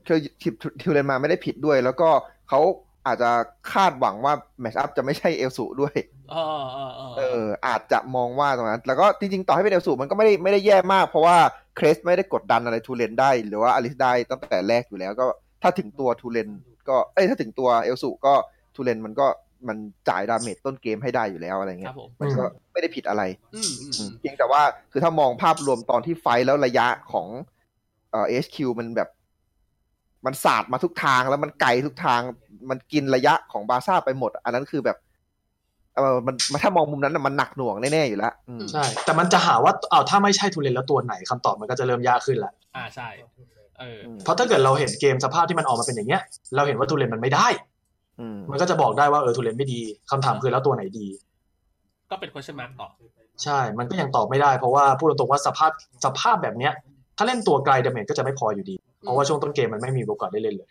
[0.08, 2.10] คือหยิบทูเลนมาไม่ได้ผิดด้วย แล้วก็
[2.50, 2.60] เขา
[3.08, 3.32] อาจจะ
[3.74, 5.96] คาดหวังว่า matchup จะไม่ใช่เอลสูด้วย
[6.32, 11.38] เออเออเออเอออาจจะมองว่าตรงนั้น แล้วก็จริงๆ ต่อให้เป็นเอลสูมันก็ไม่ได้ไม่ได้แย่มาก เพราะว่า
[11.76, 15.26] เครสไม่ได้กดดันอะไรทูเลนได้ หรือว่าอลิสได้ตั้งแต่แรกอยู่แล้วก็
[15.62, 16.50] ถ้าถึงตัวทูเลน
[16.90, 18.34] ก็เอ้ยถ้าถึงตัวเอลสูก็
[18.76, 19.28] ทูเลนมันก็
[19.68, 19.78] มัน
[20.10, 23.24] จ่าย damage ต้นเกมให้ได้อยู่แล้วอะไรเงี้ยครับผมมันก็ไม่ได้ผิดอะไร
[23.56, 27.28] อืมอืมอือืมมเพียงแต่ว่าคือถ้ามองภาพรวมตอนที่ fight แล้วระยะของ
[28.12, 29.10] เอ่อ HQ มันแบบ
[30.26, 32.22] มันสาดมาทุกทางแล้วมันไกลทุกทาง
[32.70, 34.98] มันกินระยะของบาซ่าไปหมด อันนั้นคือแบบ
[35.96, 43.08] เออมันมันถ้ามองมุมนั้นน่ะมันหนักหน่วงแน่ๆอยู่แล้วอืมใช่ แต่มันจะหาว่าอ้าวถ้าไม่ใช่ทูเลนแล้วตัวไหนคำตอบมันก็จะเริ่มยากขึ้นละอ่าใช่
[43.80, 46.22] เออเพราะถ้าเกิดเราเห็นเกมสภาพที่มันออกมาเป็นอย่างเงี้ย
[46.56, 47.71] เราเห็นว่าทูเลนมันไม่ได้อื
[48.36, 51.08] มมันก็จะบอกได้ว่าเออทูเลนไม่ดีคำถามคือแล้วตัวไหนดี
[52.12, 52.90] ก็เป็น question mark ต่อ
[53.44, 55.72] ใช่ มันก็ยังตอบไม่ได้ เพราะว่าพูดตรงๆว่าสภาพ
[56.06, 56.74] สภาพแบบเนี้ย
[57.18, 60.70] ถ้าเล่นตัวไกล damage ก็จะไม่พออยู่ดี เพราะว่าช่วงต้นเกมมันไม่มีโอกาสได้เล่นเลย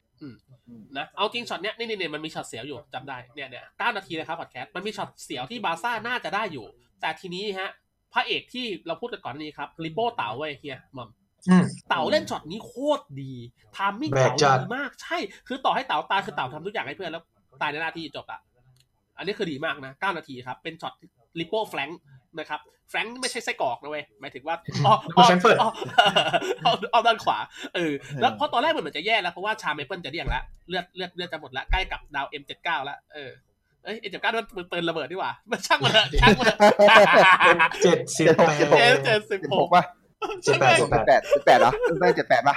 [0.96, 6.66] นะเอาจริงช็อตเนี้ยนี่นี่นี่มันมีช็อตเสียวอยู่จำได้เนี่ยเนี่ยเก้านาทีนะครับพอดแคสต์มันมีช็อตเสียวที่บาร์ซ่าน่าจะได้อยู่
[7.00, 7.70] แต่ทีนี้ฮะ
[8.12, 11.08] พระเอกที่เราพูดกันก่อนนี้ครับริโป้เต๋าเว้ยเฮียหมอม
[11.48, 13.32] อืมเต๋าเล่นช็อตนี้โคตรดี
[13.76, 15.16] timing แบกเต๋าจัดดีมาก ใช่
[15.48, 17.22] คือต่อให้เต๋าตายคือเต๋าทำทุกอย่างให้เพื่อนแล้ว
[17.62, 18.40] ตายในหน้าที่จบอะ
[19.16, 20.94] อันนี้คือดีมากนะ9นาทีครับ เป็นช็อต
[21.38, 21.88] ริโป้แฟลง
[22.38, 24.56] นะครับแฟลงไม่ใช่ไส้กรอกนะเว้ยหมายถึงว่า
[24.86, 25.70] อ๋ออ๋อแฟรงก์เฟิร์ตอ๋อ
[26.64, 27.38] เอาเอาด้านขวา
[27.74, 33.30] เออแล้วเพราะตอนแรกมันเหมือนจะแย่แล้วเพราะว่าชาเมเปิลจะเดี่ยงแล้วเลือดเลือดเลือดจะหมดแล้วใกล้กับดาว M79 แล้วเออ
[33.84, 36.58] เอ้ย M79 มันปืนปืนระเบิดดีกว่ามันช่างมันเถอะช่างมันเถอะ
[37.82, 39.82] เจ็ดสิบแปดเจ็ดเจ็ดสิบสิบหหกกป่ะ
[40.44, 42.56] เจ็ดแปดสิบแปดสิบแปดเหรอไม่เจ็ดแปดป่ะ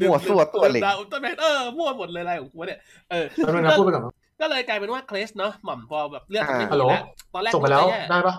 [0.00, 2.80] มั่วซั่วตัวเหล็กดาวอุลตร้าแมนเออมั่วหมดเลยอะไรของกูวะเนี่ย
[3.10, 4.04] เออแล้วนึงนะพูดไปก่อน
[4.40, 7.02] ก็เลยกลายเป็นว่าเคลสเนาะหม่อมพอแบบเลือดมันไม่ฮัมีลโหลแล้ว
[7.34, 8.34] ตอนแรกส่งไปแล้วมันจะย่ได้ปะ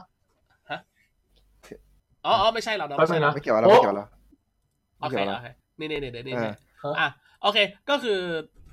[2.26, 4.06] อ๋ออ๋อไม่ใช่เราเราแป๊บไม่นึใช่งเรานะไม่เกี่ยวกับเราไม่เกี่ยวกับเรา
[4.99, 5.47] โอไม่เคเกี่ยวกับเราโอเค
[5.80, 7.08] นี่นี่นี่นี่นี่เอออะ
[7.41, 7.58] โอเค
[7.89, 8.20] ก็คือ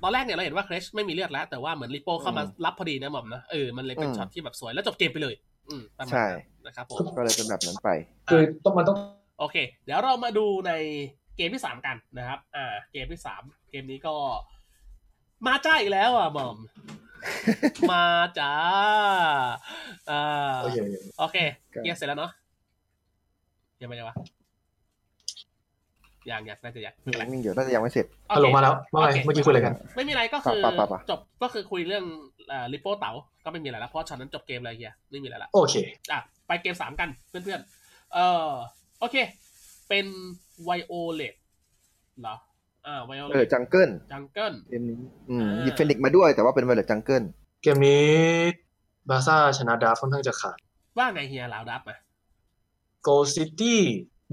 [0.03, 5.35] ตอนแรกเนี่ยเราเห็นว่าเคลชไม่มีเลือดแล้ว แต่ว่าเหมือนริโป้เข้ามารับพอดีนะหม่อมนะเออมันเลยเป็นอืมช็อตที่แบบสวยแล้วจบเกมไปเลย
[5.69, 7.89] อืมประมาณใช่นั้นนะครับผมก็เลยเป็นแบบนั้นไป
[8.29, 8.97] คือต้องมันต้อง
[9.39, 10.71] โอเค เดี๋ยวเรามาดูใน
[11.39, 14.15] เกมที่สามกันนะครับ อ่า เกมที่สามเกมนี้ก็
[15.45, 16.57] มาจ้าอีกแล้วอะหม่อม
[17.91, 18.03] มา
[18.39, 18.53] จ้า
[20.09, 20.77] อ่าโอเค
[21.19, 21.37] โอเค
[21.73, 22.31] ครับเกียร์เสร็จแล้วเนาะ
[23.81, 24.15] ยังไม่ยังวะ
[26.29, 26.93] ยังยังน่าจะยัง
[27.31, 32.05] นิ่งเดี๋ยวน่าจะยังไม่เสร็จโอเคฮัลโหลมาแล้วว่าไงโอเคเมื่อกี้คุยอะไรกัน ไม่มีอะไรก็คือป่ะป่ะป่ะจบก็คือคุยเรื่อง
[32.73, 33.11] ลิปโป้เต๋า
[33.45, 35.75] ก็ไม่มีอะไรแล้วเพราะช็อตนั้นจบเกมเลยเฮียไม่มีอะไรละโอเค
[36.11, 38.17] อะไปเกมสามกันเพื่อนๆเอ
[38.47, 38.49] อ
[38.99, 39.15] โอเค
[39.89, 40.05] เป็น
[40.63, 41.35] ไวโอเลต
[42.21, 42.35] เหรอ
[42.87, 44.97] อ่าเออไวโอเลต jungle jungleเกมนี้
[45.29, 47.23] อืมอ่าหยิบเฟนิกซ์มาด้วยแต่ว่าเป็นไวโอเลต jungle
[47.61, 48.07] เกมนี้
[49.09, 50.57] บาซ่าชนะ draft ค่อนข้างจะขาด
[50.97, 51.97] ว่าไงเฮียลาวดับมา
[53.03, 53.81] โกลซิตี้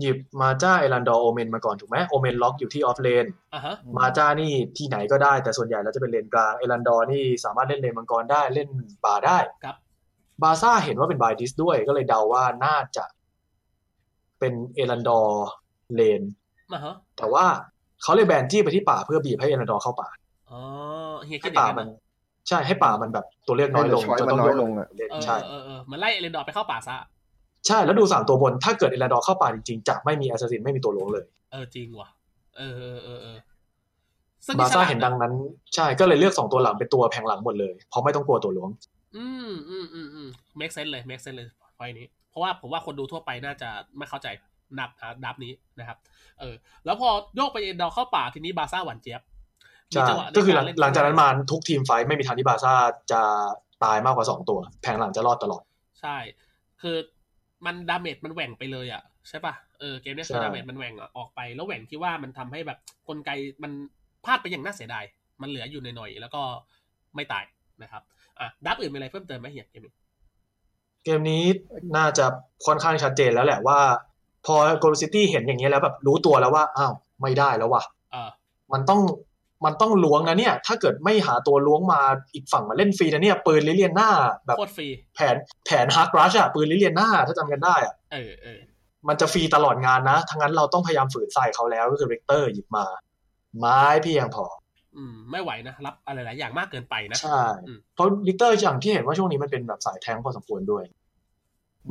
[0.00, 8.68] หยิบมาจ้าเอรันดอร์โอเมนมาก่อนถูกไหมโอเมนล็อกอยู่ที่ off lane อะฮะมาจ้านี่ที่ไหนก็ได้แต่ส่วนใหญ่แล้วจะเป็นเลนกลางเอรันดอร์นี่สามารถเล่นเลนมังกรได้เล่น
[9.04, 9.76] ป่าได้ครับ
[10.42, 13.04] บาซ่าเห็นว่าเป็นบายดิสด้วยก็เลยเดาว่าน่าจะ
[14.38, 15.46] เป็นเอรันดอร์
[15.94, 16.22] เลน
[16.72, 17.44] มาฮะแต่ว่า
[18.02, 20.08] เขาเลยแบนจี้ไปที่ป่าเพื่อบีบให้เอรันดอร์เข้าป่า
[20.50, 20.60] อ๋อ
[21.26, 21.98] เฮียคิให้ดอย่าป่างนั้นมันเหรอ
[22.48, 26.96] ใช่ให้ป่ามันแบบตัวเลือกน้อยลงให้จมันนช้อยต้องมันน้อยลงอะเล่นเออใช่เออเออเหมันไล่เอเลนดอร์ไปเข้าป่าซะ
[27.66, 32.08] ใช่แล้วดูสามตัวบนถ้าเกิดเอรันดอร์เข้าป่าจริงๆจะไม่มีแอสซัสซินไม่มีตัวหลวงเลย เออจริงว่ะ
[32.56, 33.38] เออเออเออเออ
[34.46, 35.32] ซึ่งบาซ่าฉลดเห็นดังนั้น
[35.74, 38.70] ใช่ก็เลยเลือกสองตัวหลังเป็นตัวแผงหลังหมดเลยเพราะไม่ต้องกลัวตัวหลวง
[39.16, 40.28] อืมอืมอืมอืม
[40.60, 43.68] make sense เลย make sense เลยไฟนี้ เพราะว่าผมว่าคนดูทั่วไปน่าจะ
[43.98, 44.28] ไม่เข้าใจ
[44.78, 44.90] นับ
[45.24, 45.98] ดับนี้นะครับ
[46.40, 46.54] เออ
[46.84, 49.22] แล้วพอโยกไปเอ็นดอร์เข้าป่าทีนี้บาซ่าหวานเจี๊ยบ
[49.92, 52.74] มีใช่จังหวะในก็คือหลังรเนหลังจากนั้นมาทุกทีมไฟท์ไม่มีทางที่บาซ่า
[53.12, 53.22] จะ
[53.84, 55.62] ตายมากกว่าสองตัว แผงหลังจะรอดตลอด
[56.00, 56.16] ใช่
[56.82, 56.96] คือ
[57.66, 63.30] มันดาเมจมันแหว่งไปเลยอะใช่ป่ะเออเกมเนี้ยคือใช่ damage มันแหว่งออกไป แล้วแหว่งที่ว่ามันทำให้แบบกลไก
[63.62, 63.72] มัน
[64.24, 65.04] พลาดไปอย่างน่าเสียดาย
[65.42, 66.42] มันเหลืออยู่หน่อยๆแล้วก็
[67.14, 67.44] ไม่ตาย
[67.82, 68.02] นะครับ
[68.40, 69.92] อะดับอื่นมีอะไรเพิ่มเติมไหมเฮียเกมนี้
[71.04, 71.44] เกมนี้
[71.96, 72.24] น่าจะ
[72.66, 73.80] ค่อนข้างชัดเจนแล้วแหละว่า
[74.46, 76.92] พอโกลซิตี้เห็นอย่างเงี้ยแล้วแบบรู้ตัวแล้วว่าอ้าว
[77.22, 77.82] ไม่ได้แล้วว่ะ
[78.12, 78.30] เออ
[78.72, 79.00] มันต้อง
[79.64, 82.00] มันต้องล้วงนะเนี่ย ถ้าเกิดไม่หาตัวล้วงมา
[82.34, 84.10] อีกฝั่งมาเล่นฟรีนะเนี่ย ปืนลิเลียนหน้า
[84.46, 85.36] แบบโคตรฟรีแผน
[85.66, 88.60] แผนฮาร์ดรัชอะปืนลิเลียนหน้าถ้าจำกันได้อะเออเออ
[89.08, 92.84] มันจะฟรีตลอดงานนะ ทั้งนั้นเราต้องพยายามฝืนใส่เขาแล้วก็คือเรกเตอร์หยิบมา
[93.58, 94.44] ไม้เพียงพอ
[94.96, 100.84] อืม ไม่ไหวนะ รับอะไรหลายอย่างมากเกินไปนะ ใช่อืมเพราะลิกเตอร์อย่างที่เห็นว่าช่วงนี้มันเป็นแบบสายแทงพอสมควรด้วย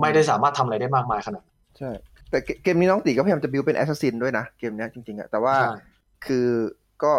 [0.02, 1.90] ไม่ได้สามารถทำอะไรได้มากมายขนาดนั้นใช่
[2.36, 5.74] แต่เกเกมนี้น้องตีก็พยายามจะบิวเป็นแอสซัสซินด้วยนะ เกมเนี้ยจริงๆอะแต่ว่าใช่
[6.26, 6.48] คือ
[7.04, 7.14] ก็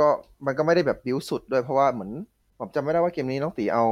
[0.00, 0.08] ก็
[0.46, 2.10] มันก็ไม่ได้แบบบิวสุดด้วยเพราะว่าเหมือน
[2.58, 3.84] ผมจำไม่ได้ว่าเกมนี้น้องตีเอา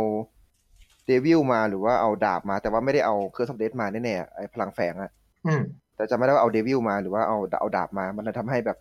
[1.07, 5.11] เดวิลมาหรือว่าเอาดาบมา แต่ว่าไม่ได้เอาเคอร์สอฟเดมาแน่ๆไอ้พลังแฝงอะ
[5.47, 5.63] อืม
[5.97, 8.79] แต่จำไม่ได้ว่าเอาเดวิลมาหรือว่าเอาเอาดาบมา มันเลยทำให้แบบ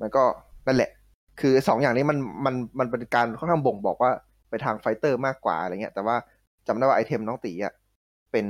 [0.00, 0.24] มันก็
[0.66, 0.90] นั่นแหละ
[1.40, 4.10] คือสองอย่างนี้มันมันมันเป็นการค่อนข้างบ่งบอกว่า
[4.48, 6.16] ไปทางไฟเตอร์มากกว่าอะไรเงี้ย แต่ว่า
[6.66, 7.72] จำได้ว่าไอเทมน้องตีอะ
[8.32, 8.46] เป็น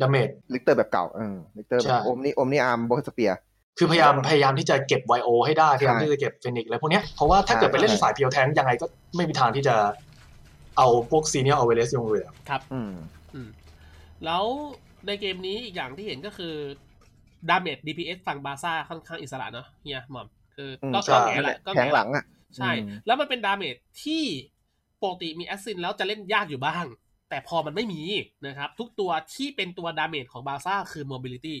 [0.00, 3.32] ดาเมจลิกเตอร์แบบเก่าเออลิกเตอร์แบใช่บโอมนี่โอมนี่อาร์มโบสเปีย
[3.78, 8.86] คือพยายามพยายามที่จะเก็บไวโอให้ได้พยายามใช่ที่จะเก็บเฟนิกซ์อะไรพวกเนี้ยเพราะว่าถ้าเกิดไปเล่นใช่สายเพียวแทงยังไงก็
[9.16, 9.74] ไม่มีทางที่จะ
[10.76, 12.92] เอาพวกซีเนียร์เอาเวเลสลงเรือครับอืม
[13.34, 13.48] อืม
[14.24, 14.44] แล้ว
[15.06, 16.54] ในเกมนี้อีกอย่างที่เห็นก็คือ
[17.48, 22.24] ดาเมจ DPS ฝั่งบาซ่าค่อนข้างอิสระเนาะเฮียหม่อมคืออืมก็ใช่ก็แง่แหละก็แผงหลังอะ
[22.56, 24.22] ใช่อืมแล้วมันเป็นดาเมจที่
[25.02, 26.84] ปกติมีแอสซินแล้วจะเล่นยากอยู่บ้าง
[27.30, 28.02] แต่พอมันไม่มี
[28.46, 31.56] นะครับ ทุกตัวที่เป็นตัวดาเมจของบาซ่าคือ mobility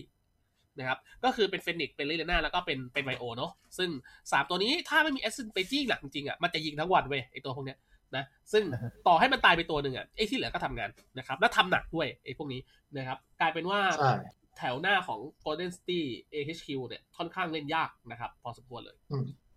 [0.78, 3.90] นะครับก็คือเป็นเฟนิกเป็นลิเลียน่าแล้วก็เป็นเป็นไวโอเนาะซึ่ง
[4.32, 7.78] สามตัวนี้ถ้าไม่มี assassin ไปจี้หลักจริงๆอะมันจะยิงทั้งวันเว้ยไอตัวพวกเนี้ย
[8.16, 8.62] นะซึ่ง
[9.06, 12.60] ต่อให้มันตายไปตัวหนึ่งอะไอที่เหลือก็ทำงานนะครับและทำหนักด้วยไอพวกนี้
[12.96, 14.12] นะครับกลายเป็นว่าใช่
[14.58, 16.00] แถวหน้าของ Golden City
[16.34, 18.96] AHQ เนี่ยค่อนข้างเล่นยากนะครับ พอสมควรเลย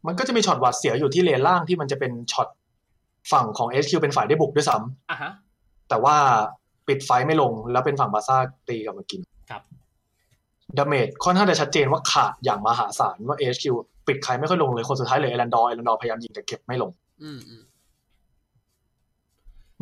[0.08, 2.48] มันก็จะมีช็อตหวาดเสียวอยู่ที่เลนล่างที่มันจะเป็นช็อต
[3.32, 5.32] ฝั่งของ HQ เป็นฝ่ายได้บุกด้วยซ้ำอะฮะ
[5.92, 6.18] แต่ว่า
[6.88, 8.38] ปิดไฟไม่ลงแล้วเป็นฝั่งบาร์ซ่า
[8.70, 9.62] ตีกลับมากินครับ
[10.78, 13.66] damage ค่อนข้างจะชัดเจนว่าขาดอย่างมหาศาลว่า HQ
[14.08, 16.92] ปิดใครไม่ค่อยลงเลยคนสุดท้ายเลยเอรันดอร์เอรันดอร์พยายามยิงแต่เก็บไม่ลง
[17.24, 17.64] อืมอืม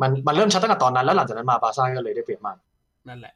[0.00, 2.56] มันมันเริ่มชัดตั้งแต่ตอนนั้นแล้วหลังจากนั้นมาบาร์ซ่าก็เลยได้เปรียบมาก
[3.08, 3.34] นั่นแหละ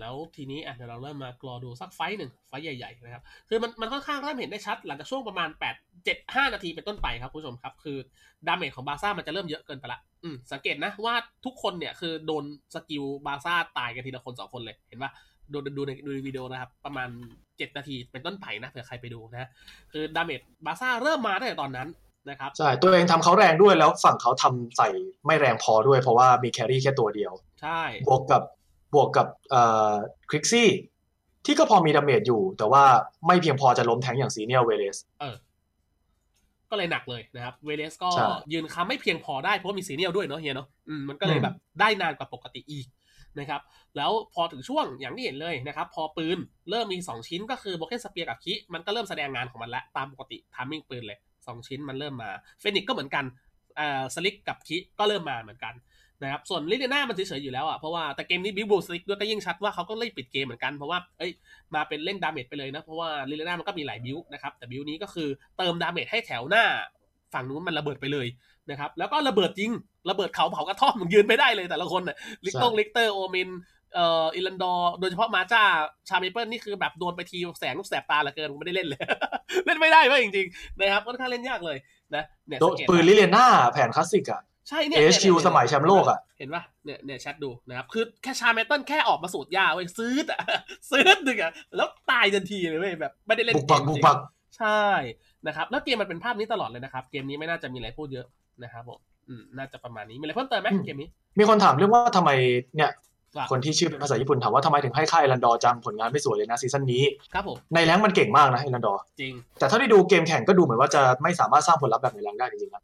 [0.00, 7.96] แล้วทีนี้อะเดี๋ยวเราเริ่มมากรอดูสัก fight หนึ่ง fight ใหญ่ๆนะครับ คือมันมันค่อนข้างเริ่มเห็นได้ชัดหลังจากช่วงประมาณ8 7 5นาทีเป็นต้นไปครับคุณผู้ชมครับ คือ
[8.46, 11.14] damage ของบาร์ซ่ามันจะเริ่มเยอะเกินไปละ อืมสังเกตนะว่า
[11.44, 12.44] ทุกคนเนี่ยคือโดน
[12.74, 15.12] skill บาร์ซ่าตายกันทีละคนสองคนเลย เห็นปะ
[15.52, 17.08] ดูดูในดูในวิดีโอนะครับ ประมาณ
[17.46, 19.48] 7 นาทีเป็นต้นไปนะเผื่อใครไปดูนะ
[19.92, 21.88] คือ damage บาร์ซ่าเริ่มมาตั้งแต่ตอนนั้น
[22.30, 24.88] นะครับใช่ ตัวเองทำเขาแรงด้วยแล้วฝั่งเขาทำใส่
[25.26, 28.42] ไม่แรงพอด้วย เพราะว่ามี carry แค่ตัวเดียว ใช่ บวกกับ
[28.94, 29.62] บวกกับเอ่
[29.92, 29.94] อ
[30.30, 30.68] คริกซี่
[31.46, 32.84] ที่ก็พอมี damage อยู่ แต่ว่า
[33.26, 35.36] ไม่เพียงพอจะล้มแทงอย่างซีเนียลเวเลสเออ
[36.70, 42.86] ก็เลยหนักเลยนะครับเวเลสก็ใช่ยืนค้ำไม่เพียงพอได้เพราะว่ามีซีเนียลด้วยเนาะเฮียเนาะอืมมันก็เลยอืมแบบได้นานกว่าปกติอีก
[43.38, 43.60] นะครับ
[43.96, 46.38] แล้วพอถึงช่วงอย่างที่เห็นเลยนะครับ พอปืน
[46.70, 53.24] เริ่มมี 2 ชิ้นก็คือโบเกนสเปียร์กับคิมันก็เริ่มแสดงงานของมันแล้วตามปกติทามมิ่งปืนเลย 2 ชิ้นมันเริ่มมาเฟนิกก็เหมือนกัน
[53.78, 55.74] อ่าสลิกกับคิก็เริ่มมาเหมือนกัน
[56.22, 61.32] นะครับส่วนลิเลียนามันเฉยๆอยู่แล้วอะเพราะว่าแต่เกมนี้บิวบูสลิกด้วยก็ยิ่งชัดว่าเขาก็เล่นปิดเกมเหมือนกันเพราะว่าเอ้ย
[61.74, 66.64] มาเป็นเล่นดาเมจไปเลยนะ เพราะว่าลิเลน่ามันก็มีหลายบิวนะครับแต่บิวนี้ก็คือเติมดาเมจให้แถวหน้า
[67.34, 68.26] ฝั่งนู้นมันระเบิดไปเลย
[68.70, 69.70] นะครับแล้วก็ระเบิดจริง
[70.10, 73.50] ระเบิดเขาเผากระท่อมมึงยืนไม่ได้เลยแต่ละคนน่ะลิกตงลิกเตอร์โอมิน
[73.94, 75.62] เอ่ออิลันดอร์โดยเฉพาะมาจ้า
[76.08, 79.00] ชาเมเปิลนี่คือแบบโดนไปทีแสงลูกแสบตาเหลือเกินผมไม่ได้เล่นเลย
[79.66, 81.78] เล่นไม่ได้เว้ยจริงๆนะครับค่อนข้างเล่นยากเลย
[82.14, 90.40] นะเนี่ยโดสังเกตปืนลิเลน่าแผนคลาสสิกอะ ใช่เนี่ย HQ สมัยแชมป์โลกอะเห็นปะเนี่ยเนี่ยแชทดูนะครับ คือแค่ชาเมเปิลแค่ออกมาสูตรยาเว้ยซื้ออะ
[90.90, 94.18] ซื้อหนึ่งอะแล้วตายทันทีเลยเว้ยแบบไม่ได้เล่นบุกบักเมบุจกริงบัก
[94.58, 94.82] ใช่
[95.46, 98.26] นะครับ แล้วเกมมันเป็นภาพนี้ตลอดเลยนะครับ เกมนี้ไม่น่าจะมีอะไรพูดเยอะ
[98.62, 98.98] นะครับผม
[99.28, 101.08] อืมน่าจะประมาณนี้มีอะไรเพิ่มเติมไหมเกมนี้
[101.38, 102.30] มีคนถามเรื่องว่าทำไม
[102.76, 102.90] เนี่ย
[103.36, 112.82] ว่าคนที่ชื่อเป็นภาษาญี่ปุ่นถามว่าทำไมถึงให้ค่ายเอรันดอร์จังผลงานไม่สวยเลยนะซีซั่นนี้ครับผมในแรงค์มันเก่งมากนะเอรันดอร์จริงแต่เท่าที่ดูเกมแข่งก็ดูเหมือนว่าจะไม่สามารถสร้างผลลัพธ์แบบในแรงค์ได้จริงๆนะ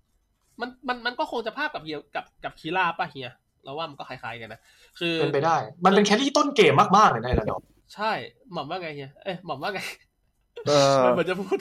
[0.60, 3.28] มันมันมันก็คงจะภาพกับเฮียกับกับคีล่าป่ะเฮีย
[3.64, 4.60] เราว่ามันก็คล้ายๆกันนะ
[4.98, 8.12] คือเป็นไปได้ มันเป็น carry ต้นเกมมากๆเลยนะเอรันดอร์ใช่
[8.52, 9.80] หม่อมว่าไงเฮียเอ้ยหม่อมว่าไง
[10.66, 11.58] เออมันเหมือนจะพูด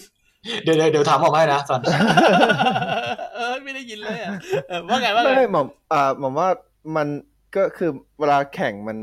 [0.64, 1.82] เดี๋ยวเดี๋ยวเดี๋ยวถามออกมาให้นะสัน
[3.36, 4.32] เออไม่ได้ยินเลยอะ
[4.70, 6.50] เออว่าไงว่าไงไม่หมอมอ่าหมอมว่า
[6.96, 7.08] มัน
[7.56, 8.98] ก็คือเวลาแข่งมัน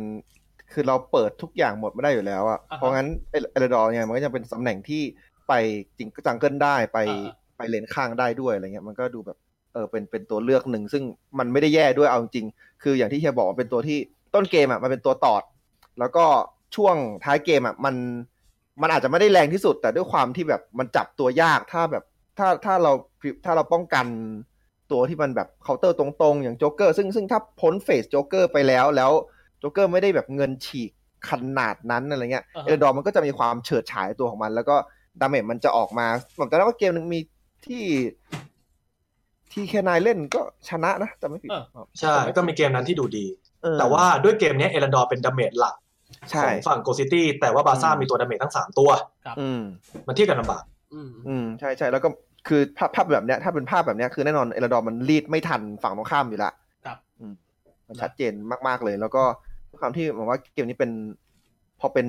[0.72, 5.02] คือเราเปิดทุกอย่างหมดไม่ได้อยู่แล้วอะอ่าฮะเพราะงั้นเอเอลดอร์เนี่ยมันก็จะเป็นตำแหน่งที่
[5.48, 5.52] ไป
[5.98, 9.38] จริง jungle ได้ไปอ่าไปเลนข้างได้ด้วยอะไรเงี้ยมันก็ดูแบบ
[9.72, 11.02] เออเป็นเป็นตัวเลือกหนึ่งซึ่ง
[11.38, 13.98] มันไม่ได้แย่ด้วยเอาจริงๆคืออย่างที่เฮียบอกมันเป็นตัวที่
[14.34, 15.42] ต้นเกมอะมันเป็นตัวตอด
[15.98, 16.24] แล้วก็
[16.76, 17.94] ช่วงท้ายเกมอะมัน
[18.82, 22.04] มันอาจจะไม่ได้แรงที่สุด แต่ด้วยความที่แบบมันจับตัวยากถ้าแบบ
[22.38, 22.92] ถ้าถ้าเรา
[23.44, 24.06] ถ้าเราป้องกัน
[24.92, 29.10] ตัวที่มันแบบเคาน์เตอร์ตรงๆ อย่างโจ๊กเกอร์ซึ่งซึ่งถ้าพ้น phase โจ๊กเกอร์ไปแล้วแล้ว
[29.58, 30.90] โจ๊กเกอร์ไม่ได้แบบเงินฉีก
[31.28, 34.76] ขนาดนั้นอะไรเงี้ยอ่าฮะเอลดอร์มันก็จะมีความเฉิดฉายตัวของมัน แล้วก็
[35.20, 36.06] damage มันจะออกมา
[36.38, 37.20] ผมจำได้ว่าเกมหนึ่งมี
[37.66, 37.84] ที่
[39.52, 41.50] ที่แคนายเล่นก็ชนะนะจำไม่ผิด
[42.00, 43.24] ใช่ก็มีเกมนั้นที่ดูดี
[43.62, 45.74] เออแต่ว่าด้วยเกมเนี้ยเอรันดอร์เป็น damage หลัก
[46.32, 48.90] ขใช่ฝั่งโกซิตี้แต่ว่าบาร์ซ่าอืมมีตัว damage ทั้งสามตัว
[49.40, 49.60] อืม
[50.06, 50.62] มันเทียบกันลำบาก
[50.94, 52.08] อืมอืมใช่ใช่แล้วก็
[52.48, 56.52] คือภาพภาพแบบเนี้ยถ้าเป็นภาพแบบเนี้ยคือแน่นอนเอลดอร์มันรีดไม่ทันฝั่งตรงข้ามอยู่ละ
[56.86, 57.34] ครับอืม
[57.88, 58.32] มันชัดเจน
[58.68, 59.22] มากๆเลย แล้วก็
[59.80, 60.90] ความที่ผมว่าเกมนี้เป็น
[61.80, 62.06] พอเป็น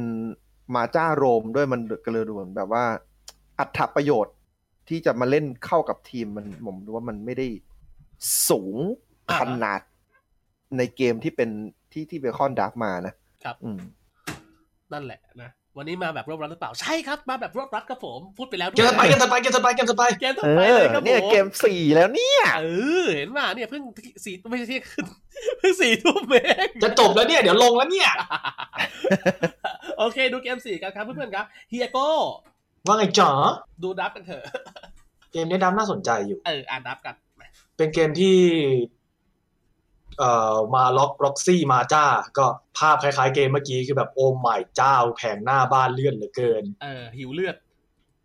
[0.76, 2.84] มาจ้าโรมด้วยมันก็เลยดูเหมือนแบบว่า
[3.60, 4.34] อัตประโยชน์
[4.90, 7.48] ที่จะมาเล่นเข้ากับทีมมันผมดูว่ามันไม่ได้
[8.50, 8.78] สูง
[9.30, 9.82] อ่าขนาด
[10.78, 11.50] ในเกมที่เป็น
[11.92, 13.14] ที่ที่เบคอนดักมานะ
[13.44, 13.80] ครับอืม
[14.94, 22.68] นั่นแหละนะวันนี้มาแบบรวบรัดหรือเปล่าใช่ครับมาแบบรวบรัดครับผมพูดไปแล้วด้เกวมยถัดไปเกมถัดไปเกมถัดไปเกมถัดไปเกมต่อเอไปอเลยครับผมเนี่ยเกมสี่แล้วเนี่ยเอ
[23.04, 23.84] อเห็นป่ะเนี่ยเพิ่ง
[24.26, 25.06] สี่ไม่ใช่เที่ยงคืน
[25.60, 28.10] เพิ่งสี่ทุ่มเองจะจบแล้วเนี่ยเดี๋ยวลงแล้วเนี่ย
[30.00, 32.12] โอเคดูเกมสี่กันครับเพื่อนๆครับเฮียโก้
[32.86, 33.30] ว่าไงจ๋อ
[33.84, 34.44] ดูดับกันเถอะ
[35.32, 38.38] เกมนี้ดัมน่าสนใจอยู่ เอออ่านดับกันมาเป็นเกมที่
[40.20, 42.06] เอ่อมาล็อกล็อกซี่มาจ้า
[42.38, 42.46] ก็
[42.78, 47.56] ภาพคล้ายๆเกมเมื่อกี้คือแบบโอ้ไม่เจ้า แผงหน้าบ้านเลื่อนเหลือเกิน เออหิวเลือด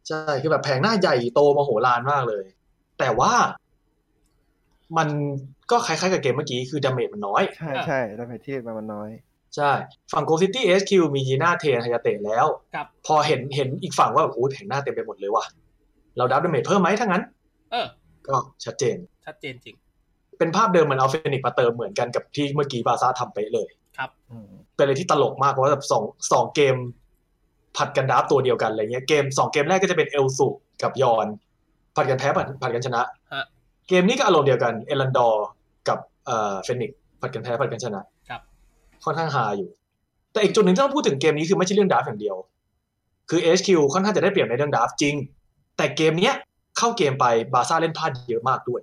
[0.08, 2.44] ใช่ คือแบบแผงหน้าใหญ่โตมโหฬารมากเลย
[2.98, 3.32] แต่ว่า
[4.96, 5.08] มัน
[5.70, 9.10] ก็คล้ายๆกับเกมเมื่อกี้คือ damage มันน้อย ใช่ใช่ damage ที่มันมันน้อย
[9.56, 9.70] ใช่
[10.12, 15.44] ฝั่งโกซิตี้เอสคิวมียีน่าเทนไฮยาเตะแล้วครับพอเห็นเห็นอีกฝั่งว่าแบบโอ้ยแผงหน้าเต็มไปหมดเลยว่ะ
[16.16, 17.22] เราจับ damage เพิ่มไหมถ้างั้น
[17.70, 17.86] เออ
[18.28, 18.96] ก็ชัดเจน
[19.26, 19.76] ชัดเจนจริง
[20.38, 23.68] เป็นภาพเดิมเหมือนเอาเฟนิกซ์มาเติมเหมือนกันกับที่เมื่อกี้บาร์ซ่าทำไปเลย
[23.98, 26.76] ครับอืมเป็นอะไรที่ตลกมากเพราะว่าแบบสองสองเกม
[27.76, 30.48] ผลัดกันจับตัวเดียวกันอะไรเงี้ยเกมสองเกมแรกก็จะเป็นเอลสุ
[30.82, 31.26] กับยอน
[31.96, 33.44] ผลัดกันแพ้ผลัดผลัดกันชนะฮะ
[33.88, 35.46] เกมนี้ก็อารมณ์เดียวกันเอลันดอร์
[35.88, 38.00] กับเอ่อเฟนิกซ์ผลัดกันแพ้ผลัดกันชนะ
[39.08, 39.70] ค่อนข้างฮาอยู่
[40.32, 42.36] แต่อีกจุดหนึ่งที่ต้องพูดถึงเกมนี้คือไม่ใช่เรื่อง draft อย่างเดียว
[43.30, 45.14] คือ HQ ค่อนข้างจะได้เปรียบในเรื่อง draft จริง
[45.76, 46.34] แต่เกมเนี้ย
[46.78, 48.82] เข้าเกมไปบาร์ซ่าเล่นพลาดเยอะมากด้วย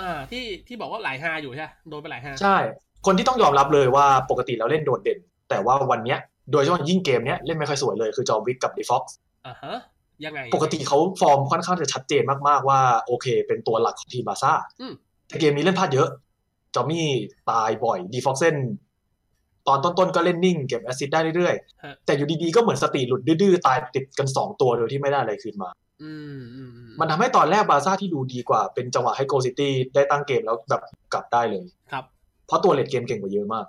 [0.00, 2.56] อ่าที่ที่บอกว่าหลายฮาอยู่ใช่ไหมโดนไปหลายฮาใช่
[3.06, 5.18] คนที่ต้องยอมรับเลยว่าปกติเราเล่นโดดเด่น
[5.50, 6.18] แต่ว่าวันเนี้ย
[6.52, 9.16] โดยเฉพาะยิ่งเกมเนี้ยเล่นไม่ค่อยสวยเลยคือจอมวิกกับดีฟ็อกซ์
[9.46, 9.76] อ่าฮะ
[10.24, 14.92] ยังไงปกติเขาฟอร์มค่อนข้างจะชัดเจนมากๆว่าโอเค เป็นตัวหลักของทีมบาร์ซ่าอืม
[15.28, 16.08] แต่เกมนี้เล่นพลาดเยอะ
[16.74, 17.06] จอมมี่
[17.50, 18.56] ตายบ่อย ดีฟ็อกเซน
[19.68, 21.54] ตอนต้นๆก็เล่นนิ่งเก็บ assist ได้เรื่อย
[21.84, 25.70] ฮะๆแต่อยู่ดีๆก็เหมือนสติหลุดดื้อๆ ตายติดกันสองตัวโดยที่ไม่ได้อะไรคืนมา
[26.02, 30.82] อืมอืมอืมมันทำให้ตอนแรกบาร์ซ่าที่ดูดีกว่า เป็นจังหวะให้โกซิตี้ได้ตั้งเกมแล้วแบบ
[31.12, 32.04] กลับได้เลยครับ
[32.46, 33.66] เพราะตัว late game เก่งกว่าเยอะมาก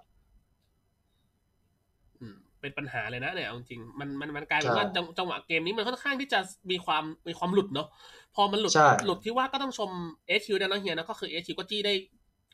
[2.19, 6.39] อืมเป็นปัญหาเลยนะเนี่ยเอาจริงมันมันมันกลายเป็นใช่ว่าจังจังหวะเกมนี้มันค่อนข้างที่จะ
[6.71, 7.87] มีความมีความหลุดเนาะ
[8.35, 9.89] พอมันหลุดใช่หลุดที่ว่าก็ต้องชม
[10.27, 11.93] HQ นะเนาะเฮียนะก็คือ HQ ก็จี้ได้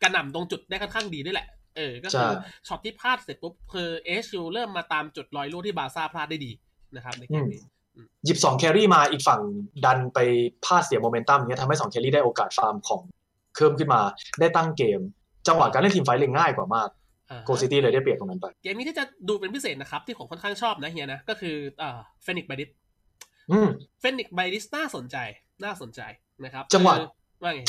[0.02, 2.36] กระหน่ำตรงจุดได้ค่อนข้างดีด้วยแหละ เออ ก็คือ
[2.68, 6.52] ช็อตที่พลาดเสร็จปุ๊บคือ HQ เริ่มมาตามจุดรอยรั่วที่บาร์ซ่าพลาดได้ดี
[6.96, 7.62] นะครับในเกมนี้
[8.26, 9.42] หยิบสอง carry มาอีกฝั่ง
[9.86, 10.20] ดันไป
[10.66, 13.02] พลาดเสียโมเมนตัมเนี้ยทำให้สอง carry ได้โอกาสฟาร์มของ
[13.56, 14.02] เพิ่มขึ้นมา
[14.40, 15.00] ได้ตั้งเกม
[15.48, 16.90] จังหวะการเล่น team fight เลยง่ายกว่ามาก
[17.30, 22.70] อ่าโกซิตี้เลยได้เปรียบตรงนั้นไป เกมนี้ที่จะดูเป็นพิเศษนะครับ ที่ผมค่อนข้างชอบนะเฮียนะ ก็คืออ่าเฟนิกไบดิส
[23.52, 23.68] อืม
[24.00, 25.18] เฟนิกไบดิสน่าสนใจ
[25.64, 26.02] น่าสนใจ
[26.44, 27.14] นะครับ จังหวะคือว่าไง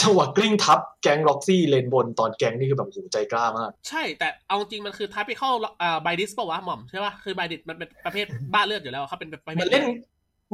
[0.03, 5.51] จังหวะกลิ้งทับ gank ล็อกซี่เลนบนตอน gank นี่คือแบบโอ้โหใจกล้ามาก ใช่แต่เอาจริงมันคือทัพไปเข้า
[5.83, 9.85] อ่าไบดิสป่าวะหม่อมใช่ป่ะคือไบดิสมันเป็นประเภทบ้าเลือดอยู่แล้วเขาเป็นประเภทมันเล่น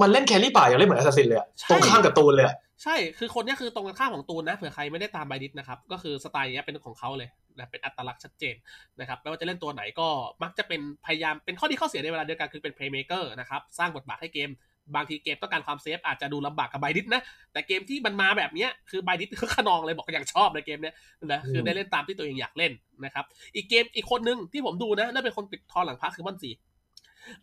[0.01, 8.55] มันเล่น carry ป่าอย่างเล่นเหมือน assassin เลยอะใช่ตรงข้ามกับตูนเลยอะใช่คือคนเนี้ยคือตรงกันข้ามของตูนนะเผื่อใครไม่ได้ตามไบดิสนะครับก็คือสไตล์เนี้ยเป็นของเขาเลยนะเป็นอัตลักษณ์ชัดเจน
[9.01, 10.09] นะครับไม่ว่าจะเล่นตัวไหนก็
[10.43, 14.51] มักจะเป็นพยายามเป็นข้อดีข้อเสียในเวลาเดียวกันคือเป็นเพลย์เม k เกอร์นะครับสร้างบทบาทให้เกม
[14.95, 17.23] บางทีเกมต้องการความ safe อาจจะดูลำบากกับไบดิสนะ
[17.53, 20.95] แต่เกมที่มันมาแบบเนี้ยคือไบดิสคือคะนองเลยบอกอย่างชอบในเกมเนี้ย
[21.33, 22.73] นะคือได้เล่นตามที่ตัวเองอยากเล่น
[23.05, 23.25] นะครับ
[23.55, 26.51] อีกเกมอีกคนหนึ่งที่ผมดูนะน่าเป็นคนปิดทองหลังพระคือมอนซี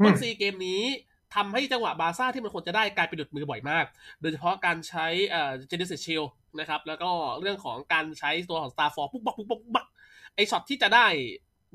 [0.04, 0.82] มอนซีเกมนี้
[1.36, 3.86] ทำให้จังหวะบาซ่าที่มันควรจะได้กลายเป็นหลุดมือบ่อยมาก
[4.22, 6.24] โดยเฉพาะการใช้เอ่อเจนิสชิล
[6.60, 7.10] นะครับ แล้วก็
[7.42, 9.88] เรื่องของการใช้ตัวของ Star f o r ปุ๊บปักปุ๊บปักปุ๊บปัก
[10.36, 11.06] ไอช็อตที่จะได้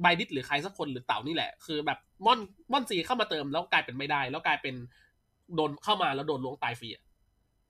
[0.03, 2.39] ไบดิสหรือใครสักคนหรือเต่านี่แหละ คือแบบม่อน
[2.73, 4.75] ม่อนซีเข้ามาเติมแล้วกลายเป็นไม่ได้ แล้วกลายเป็น
[5.55, 7.03] โดนเข้ามาแล้วโดนล้วงตายฟรีอะ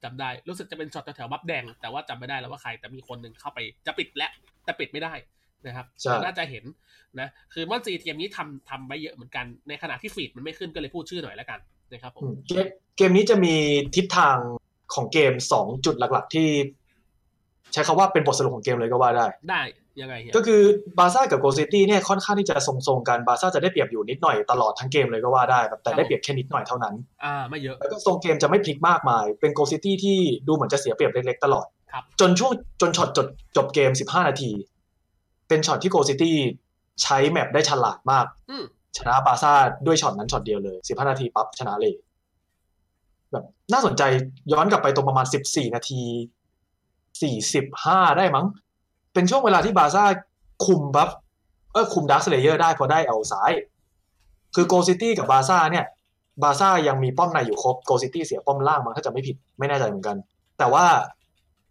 [0.04, 4.30] จำได้รู้สึกจะเป็นช็อตแถวๆ buff แดง แต่ว่าจำไม่ได้แล้วว่าใคร แต่มีคนหนึ่งเข้าไปจะปิดและ
[4.64, 5.12] แต่ปิดไม่ได้
[5.66, 6.64] นะครับใช่น่าจะเห็น
[7.20, 11.60] นะคือม่อนซีเกมนี้ทำทำไว้เยอะเหมือนกันในขณะที่ feed มันไม่ขึ้นก็เลยพูดชื่อหน่อยแล้วกัน
[11.92, 12.66] นะครับผมอืมเกม
[12.96, 13.54] เกมนี้จะมี
[13.96, 14.36] ทิศทาง
[14.94, 16.48] ของเกมสองจุดหลักๆที่
[17.72, 19.62] ใช้คำว่าเป็นบทสรุปของเกมเลยก็ว่าได้ได้
[20.00, 20.62] ยังไงเฮียก็คือ
[20.98, 26.94] บาซ่ากับโกซิตี้เนี่ยค่อนข้างที่จะทรงๆกันบาซ่าจะได้เปรียบอยู่นิดหน่อยตลอดทั้งเกมเลยก็ว่าได้แบบแต่ได้เปรียบแค่นิดหน่อยเท่านั้น
[27.24, 33.26] อ่าไม่เยอะแล้วก็ทรงเกมจะไม่พลิกมากมาย เป็นโกซิตี้ที่ดูเหมือนจะเสียเปรียบเล็กๆตลอดครับจนช่วงจนช็อตจบ
[33.56, 34.50] จบเกม 15 นาที
[35.48, 36.36] เป็นช็อตที่โกซิตี้
[37.02, 38.64] ใช้ map ได้ฉลาดมากอืม
[38.96, 39.52] ชนะบาซ่า
[39.86, 41.94] ด้วยช็อตนั้นช็อตเดียวเลย 15 นาทีปั๊บชนะเลย
[43.32, 44.02] แบบน่าสนใจ
[44.52, 46.02] ย้อนกลับไปตรงประมาณ 14 นาที
[47.44, 48.46] 45 ได้มั้ง
[49.16, 50.04] เป็นช่วงเวลาที่บาซ่า
[50.66, 51.10] คุม buff
[51.72, 53.52] เออคุม Dark Slayer ได้พอได้ L ซ้าย
[54.54, 55.84] คือโกซิตี้กับบาซ่าเนี่ย
[56.42, 60.16] บาซ่ายังมีป้อมในอยู่ครบโกซิตี้เสียป้อมล่างมั้งถ้าจำไม่ผิดไม่แน่ใจเหมือนกัน
[60.58, 60.84] แต่ว่า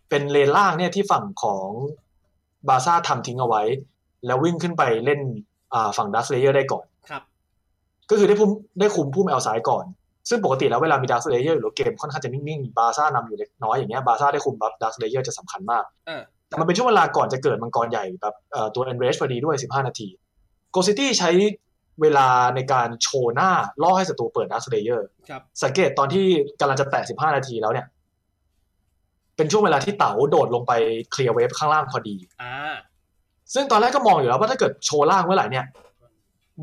[0.10, 1.68] เป็นเลนล่างเนี่ยที่ฝั่งของ
[2.70, 3.62] บาซ่าทำทิ้งเอาไว้
[4.26, 5.22] แล้ววิ่งขึ้นไปเล่น
[5.74, 7.24] อ่าฝั่ง Dark Slayer ได้ก่อนครับ
[8.10, 9.86] ก็คือได้พุ่มได้คุมพุ่ม L ซ้ายก่อน
[10.30, 16.22] ซึ่งปกติแล้วเวลามี Dark Slayer หรือเกมค่อนข้างจะนิ่งๆ บาซ่านำอยู่เล็กน้อยอย่างเงี้ยบาซ่าได้คุม buff Dark Slayer จะสำคัญมากเออ
[16.56, 20.08] แต่มันเป็นช่วงเวลาก่อนจะเกิดมังกรใหญ่แบบเอ่อตัว Enrage พอดีด้วย 15 นาที
[20.74, 21.30] Go City ใช้
[22.02, 23.52] เวลาในการโชว์หน้า
[23.82, 26.26] ล่อให้ศัตรูเปิด Dark Slayer ครับสังเกตตอนที่
[26.60, 27.88] กำลังจะแตะ 15 นาทีแล้วเนี่ย
[29.38, 30.74] เป็นช่วงเวลาที่เต๋าโดดลงไป
[31.12, 32.56] เคลียร์เวฟข้างล่างพอดีอ่า
[33.54, 35.66] ซึ่งตอนแรกก็มองอยู่แล้วว่าถ้าเกิดโชว์ล่างเมื่อไหร่เนี่ย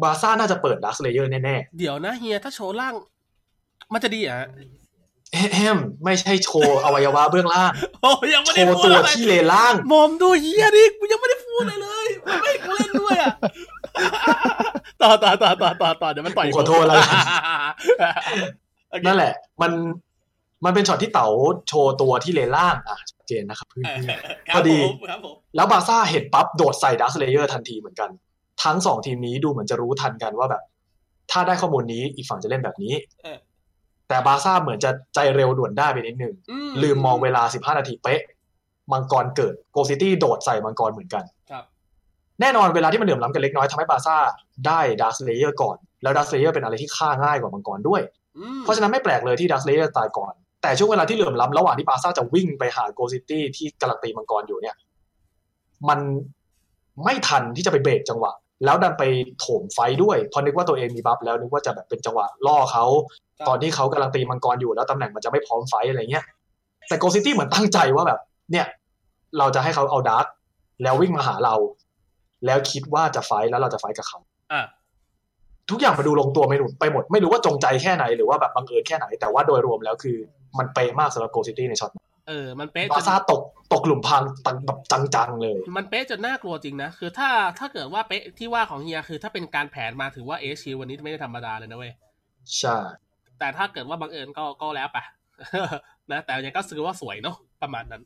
[0.03, 2.95] บาซ่าน่าจะเปิด Dark Slayer แน่เดี๋ยวนะเฮียถ้าโชว์ล่าง
[3.93, 4.81] มันจะดีอะๆ
[5.54, 7.70] แฮมไม่ใช่โชว์อวัยวะเบื้องล่าง
[8.02, 13.32] โอ้ยังโชไม่ได้ว์พูดตัวอะไรที่เลนล่างมอมดูเฮียดิกูยังไม่ได้พูดเลยเลยมันไม่ให้กูเล่นด้วยอะ
[15.02, 17.08] ต่อต่อต่อต่อต่อต่อเดี๋ยวมันต่อยขอโทษแล้วกัน
[18.90, 19.72] โอเคนั่นแหละ มัน
[20.64, 21.28] มันเป็นช็อตที่เต๋า
[21.68, 28.10] โชว์ตัวที่เลนล่างอะชัดเจนนะครับเพื่อนเออๆครับพอดีผมครับผมแล้วบาร์ซ่าเห็นปั๊บโดดใส่ Dark Slayer ทันทีเหมือนกัน
[28.62, 30.62] ทั้งสองทีมนี้ดูเหมือนจะรู้ทันกันว่าแบบ
[31.30, 33.38] ถ้าได้ข้อมูลนี้อีกฝั่งจะเล่นแบบนี้เออ
[34.12, 36.34] แต่บาร์ซ่าเหมือนจะใจเร็วด่วนได้ไปนิดนึง
[36.82, 38.20] ลืมมองเวลา 15 นาทีเป๊ะ
[38.92, 41.64] มังกรเกิดโกซิตี้โดดใส่มังกรเหมือนกันครับ
[42.40, 44.16] แน่นอนเวลาที่มันเหลื่อมล้ำกันเล็กน้อยทำให้บาร์ซ่า
[44.66, 48.00] ได้ Dark Slayer ก่อน แล้ว Dark Slayer เป็นอะไรที่ฆ่าง่ายกว่ามังกรด้วย
[48.36, 50.32] อืมเพราะฉะนั้นไม่แปลกเลยที่ Dark Slayer ตายก่อน
[50.62, 54.76] แต่ช่วงเวลาที่เหลื่อมล้ำระหว่างที่บาร์ซ่าจะวิ่งไปหาโกซิตี้ที่กำลังตีมังกรอยู่เนี่ย
[55.88, 55.98] มัน
[57.04, 58.32] ไม่ทันที่จะไปเบรกจังหวะ
[58.64, 59.04] แล้วดันไป
[59.40, 62.84] โถม fight ด้วยเพอนึกว่าตัวเองมี buff แล้วนึกว่าจะแบบเป็นจังหวะล่อเขา
[63.48, 66.24] ตอนที่เขากำลังตีมังกรอยู่แล้วตำแหน่งมันจะไม่พร้อม fight อะไรเงี้ย
[66.88, 68.20] แต่โกซิตี้เหมือนตั้งใจว่าแบบ
[68.52, 68.66] เนี่ย
[69.38, 70.26] เราจะให้เขาเอา Dark
[70.82, 71.54] แล้ววิ่งมาหาเรา
[72.46, 74.18] แล้วคิดว่าจะ fight แล้วเราจะ fight กับเขา
[74.52, 74.62] อะ
[75.70, 80.16] ทุกอย่างมาดูลงตัวไม่รู้ไปหมด ไม่รู้ว่าจงใจแค่ไหนหรือว่าแบบบังเอิญแค่ไหน แต่ว่าโดยรวมแล้วคือ
[80.58, 83.42] มันเป๊ะมากสำหรับโกซิตี้ในช็อตนั้น เออ มันเป๊ะจนบาซ่าตก
[83.72, 84.78] ตกหลุมพรางตังแบบ
[85.14, 91.92] จังๆเลย มันเป๊ะจนน่ากลัวจริงนะ คือถ้าถ้าเกิดว่าเป๊ะที่ว่าของเฮียคือถ้าเป็นการแผนมาถือว่า HQ วันนี้ไม่ได้ธรรมดาเลยนะเว้ย
[92.58, 92.76] ใช่
[93.38, 94.98] แต่ถ้าเกิดว่าบังเอิญก็ก็แล้วไป
[96.12, 98.02] นะ แต่ยังก็ถือว่าสวยเนาะประมาณนั้น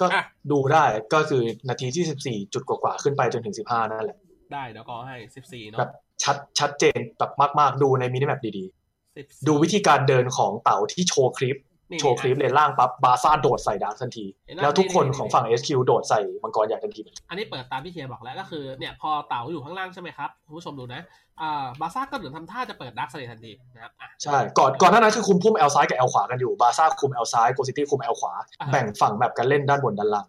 [0.00, 0.84] ก็อะดูได้
[1.14, 4.18] ก็คือนาทีที่สิบสี่จุดกว่าๆขึ้นไปจนถึงสิบห้านั่นแหละ
[4.52, 5.90] ได้เดี๋ยวก็ให้สิบสี่แบเนาะบ
[6.22, 8.64] ชัดชัดเจนแบบมาก ๆ ดูใน minimap ดี
[8.94, 11.67] 14ๆดูวิธีการเดินของเต่าที่โชว์คลิปนี่
[12.00, 21.02] โชว์คลิปเลนล่างปั๊บบาซ่าโดดใส่ Dark ทันทีเห็นไหมแล้วทุกคนนี่ของฝั่ง SQ โดดใส่มังกรใหญ่ทันที อันนี้เปิดตามที่เฮียบอกแล้วก็คือเนี่ยพอเต่าอยู่ข้างล่างใช่ไหมครับคุณผู้ชมดูนะ
[21.40, 30.26] อ่าบาซ่าก็เหมือนทำท่าจะเปิด Dark Slayer ทันทีนะครับอะใช่ก่อนก่อนหน้านั้นคือคุมพุ่ม L ซ้ายกับ L ขวากันอยู่บาซ่าคุม L ซ้ายโกซิตี้คุม L ขวาอ่าแบ่งฝั่งแบบกันเล่นด้านบนด้านล่าง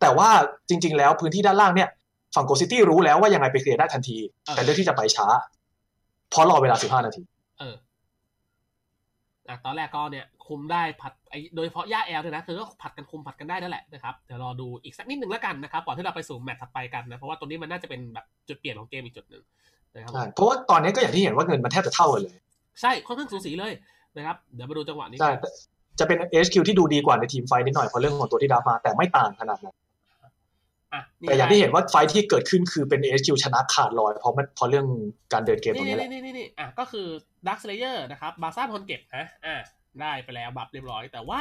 [0.00, 0.28] แต่ว่า
[0.68, 1.88] จริง ๆ แล้วพื้นที่ด้านล่างเนี่ย
[2.34, 4.18] ฝั่งโกซิตี้รู้แล้วว่ายังไงไปเคลียร์ได้ทันที
[4.54, 5.26] แต่เลือกที่จะไปช้า
[6.30, 7.22] เพราะรอเวลา15นาที
[7.58, 7.74] เออ
[9.48, 19.42] อะตอนแรกก็เนี่ยคุมได้ผลัดไอโดยเฉพาะหญ้า L ด้วยนะคือก็ผลัดกันคุมผลัดกันได้นั่นแหละนะครับเดี๋ยวรอดูอีกสักนิดหนึ่งแล้วกันนะครับก่อนที่เราไปสู่แมตช์ถัดไปกันนะเพราะว่าตรงนี้มันน่าจะเป็นแบบจุดเปลี่ยนของเกมอีกจุดหนึ่ง
[19.94, 22.36] นะครับใช่เพราะว่าตอนนี้ก็อย่างที่เห็นว่าเงินมันแทบจะเท่ากันเลย
[22.80, 23.72] ใช่ค่อนข้างสูสีเลย
[24.16, 25.32] นะครับเดี๋ยวมาดูจังหวะนี้ใช่
[25.98, 29.85] จะเป็น HQ ที่ดูดีกว่าใน teamfight นิดหน่อยเพราะเรื่องของตัวที่ draft มาแต่ไม่ต่างขนาดนั้นอะ
[31.28, 34.86] แต่อย่างที่เห็นว่า fight ที่เกิดขึ้นคือเป็น HQ ชนะขาดลอย เพราะมันเพราะเรื่อง
[35.32, 37.06] การเดินเกมตรงนี้แหละนี่นี่นี่อะก็คือ
[37.46, 39.56] Dark Slayer นะครับบาซ่าเป็นคนเก็บนะอะ
[40.00, 41.40] ได้ไปแล้ว buff เรียบร้อย แต่ว่า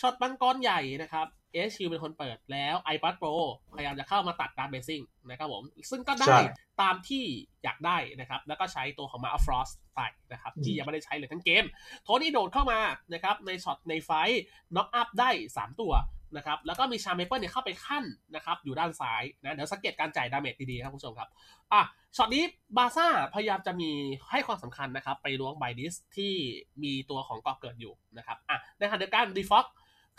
[0.00, 3.34] ช็อตบังกรใหญ่นะครับ HQ เป็นคนเปิดแล้ว iPad Pro
[3.74, 6.40] พยายามจะเข้ามาตัดการเบสซิ่งนะครับผม ซึ่งก็ได้ใช่
[6.82, 7.24] ตามที่
[7.64, 10.00] อยากได้นะครับ แล้วก็ใช้ตัวของมาอัฟรอสไป
[10.32, 11.64] นะครับอืมที่ยังไม่ได้ใช้เลยทั้งเกม
[12.04, 12.78] โทนี่โดดเข้ามา
[13.12, 14.10] นะครับ ในช็อตในไฟ
[14.76, 15.92] น็อกอัพได้ 3 ตัว
[16.36, 18.04] นะครับแล้วก็มีชาเมเปิลเนี่ยเข้าไปขั้น
[18.34, 21.28] นะครับอยู่ด้านซ้ายนะเดี๋ยวสังเกตการจ่ายดาเมจดีๆครับคุณผู้ชมครับ
[21.72, 21.82] อะ
[22.16, 22.44] ช็อตนี้
[22.76, 23.90] บาซ่าพยายามจะมี
[24.30, 26.32] ให้ความสำคัญนะครับไปล้วงไบดิสที่
[26.82, 29.66] มีตัวของกอเกิดอยู่นะครับอะในขณะเดียวกันดีฟ็อก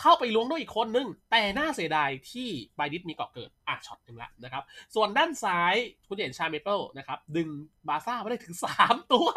[0.01, 4.63] เข้าไปล้วงด้วยอีกคนนึง แต่น่าเสียดายที่ไบดิสมีเกาะเกิด อะช็อตหนึ่งละนะครับ
[4.95, 5.75] ส่วนด้านซ้าย
[6.07, 7.49] คุณเห็นชาเมเปิลนะครับ ดึง
[7.87, 9.27] บาซ่ามาได้ถึง 3 ตัว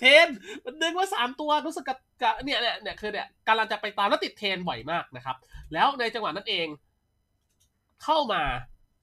[0.00, 0.28] เทน
[0.64, 1.98] มันดึงมา3 ตัวรู้สึกกับ
[2.44, 5.36] เนี่ยเนี่ยเนี่ยคือเนี่ยกำลังจะไปตามแล้วติดเทนบ่อยมากนะครับ
[5.72, 6.66] แล้วในจังหวะนั้นเอง
[8.04, 8.42] เข้ามา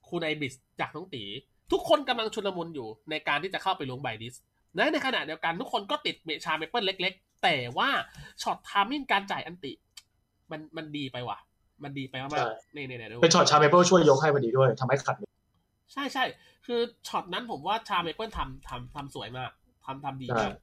[0.08, 1.24] คูไนบิสจากน้องตี
[1.72, 4.36] ทุกคนกำลังชุลมุนอยู่ในการที่จะเข้าไปล้วงไบดิส
[4.94, 7.90] ในขณะเดียวกันทุกคนก็ติดเมชาเมเปิลเล็ก ๆ แต่ว่า
[8.42, 9.72] shot timing การจ่าย ulti
[10.52, 11.38] มันมันดีไปว่ะ
[11.84, 15.16] มันดีไปมากใช่ๆนี่นี่นี่ดูเป็นช็อตชาเมเปิลช่วยยกให้พอดีด้วยทำให้ขัด
[15.94, 16.24] ใช่ใช่
[16.66, 19.52] คือช็อตนั้นผมว่าชาเมเปิลทำทำทำสวยมาก
[19.86, 20.54] ทำทำดีใช่มาก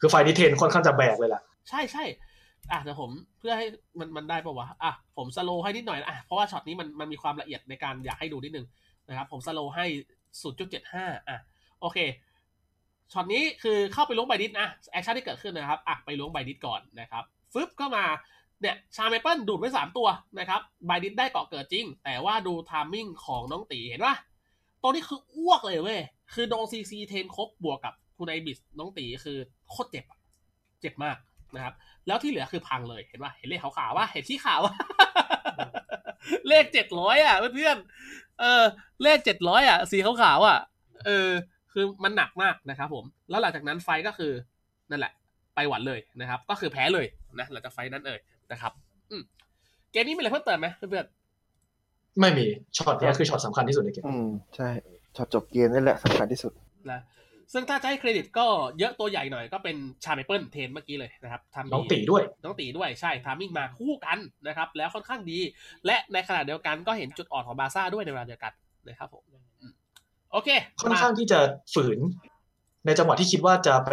[0.00, 2.04] คือ fight นี้เทนค่อนข้างจะแบกเลยแหละใช่ใช่
[2.70, 3.66] อะเดี๋ยวผมเพื่อให้
[3.98, 8.66] มันมันได้ปะวะอะผม slow ให้นิดหน่อยนะอะเพราะว่าช็อตนี้มันมันมีความละเอียดในการอยากให้ดูนิดนึง
[9.08, 9.86] นะครับ ผม slow ให้
[10.52, 11.38] 0.75อะ
[11.80, 11.98] โอเค
[13.12, 18.04] ช็อตนี้คือเข้าไปล้วงไบดิสนะ action ที่เกิดขึ้นนะครับอะไปล้วงไบดิสก่อนนะครับฟึบก็มา
[18.62, 20.08] เนี่ยชาเมเปิลดูดไว้ 3 ตัว
[20.38, 24.16] นะครับไบดิสได้เกาะเกิดจริง แต่ว่าดู timing ของน้องตีเห็นปะ
[24.82, 26.00] ตัวนี้คืออ้วกเลยเว้ย
[26.34, 29.38] คือโดนซีซีเทนครบบวกกับคุณไอบิสน้องตีคือ
[29.70, 30.18] โคตรเจ็บอะ
[30.80, 31.16] เจ็บมาก
[31.54, 31.74] นะครับ
[32.06, 34.74] แล้วที่เหลือคือพังเลยเห็นปะเห็นเลขขาวๆว่าเห็นที่ขาวว่า
[36.48, 38.64] เลขเจ็ดร้อยอะเพื่อนๆเออ
[39.02, 40.58] เลขเจ็ดร้อยอะ สีขาวๆอะ
[41.06, 41.28] เออ
[41.72, 44.32] คือมันหนักมากนะครับผม แล้วหลังจากนั้น fight ก็คือ
[44.90, 45.12] นั่นแหละ
[45.54, 47.06] ไปหวันเลยนะครับ ก็คือแพ้เลย
[47.38, 48.20] นะหลังจาก fight นั้นเอ่ย
[48.52, 48.72] นะครับ
[49.10, 49.22] อืม
[49.92, 51.06] เกมนี้มีอะไรเพิ่มเติมไหมเพื่อน
[52.20, 52.46] ไม่มี
[52.76, 54.68] ช็อตเนี้ยคือช็อตสำคัญที่สุดในเกมอืมใช่
[55.16, 57.00] ช็อตจบเกมนี่แหละสำคัญที่สุดๆนะ
[57.52, 58.46] ซึ่งถ้าจะให้เครดิตก็
[58.78, 65.38] เยอะตัวใหญ่หน่อยก็เป็นชาเมเปิลเทนเมื่อกี้เลยนะครับทำดีน้องตีด้วยน้องตีด้วยใช่ timing มาคู่กันนะครับ แล้วค่อนข้างดี
[65.86, 68.52] และในขณะเดียวกันก็เห็นจุดอ่อนของบาซ่าด้วยในเวลาเดียวกัน
[68.88, 69.22] นะครับผม
[69.60, 69.72] อืม
[70.32, 70.48] โอเค
[70.82, 71.38] ค่อนข้างที่จะ
[71.74, 71.98] ฝืน
[72.86, 73.90] ในจังหวะที่คิดว่าจะไป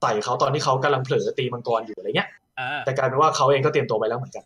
[0.00, 2.37] ไต่เขาตอนที่เขากำลังเผลอตีมังกรอยู่อะไรเงี้ยอ่า
[2.86, 4.44] แต่กลายเป็นว่าเขาเองก็เตรียมตัวไปแล้วเหมือนกัน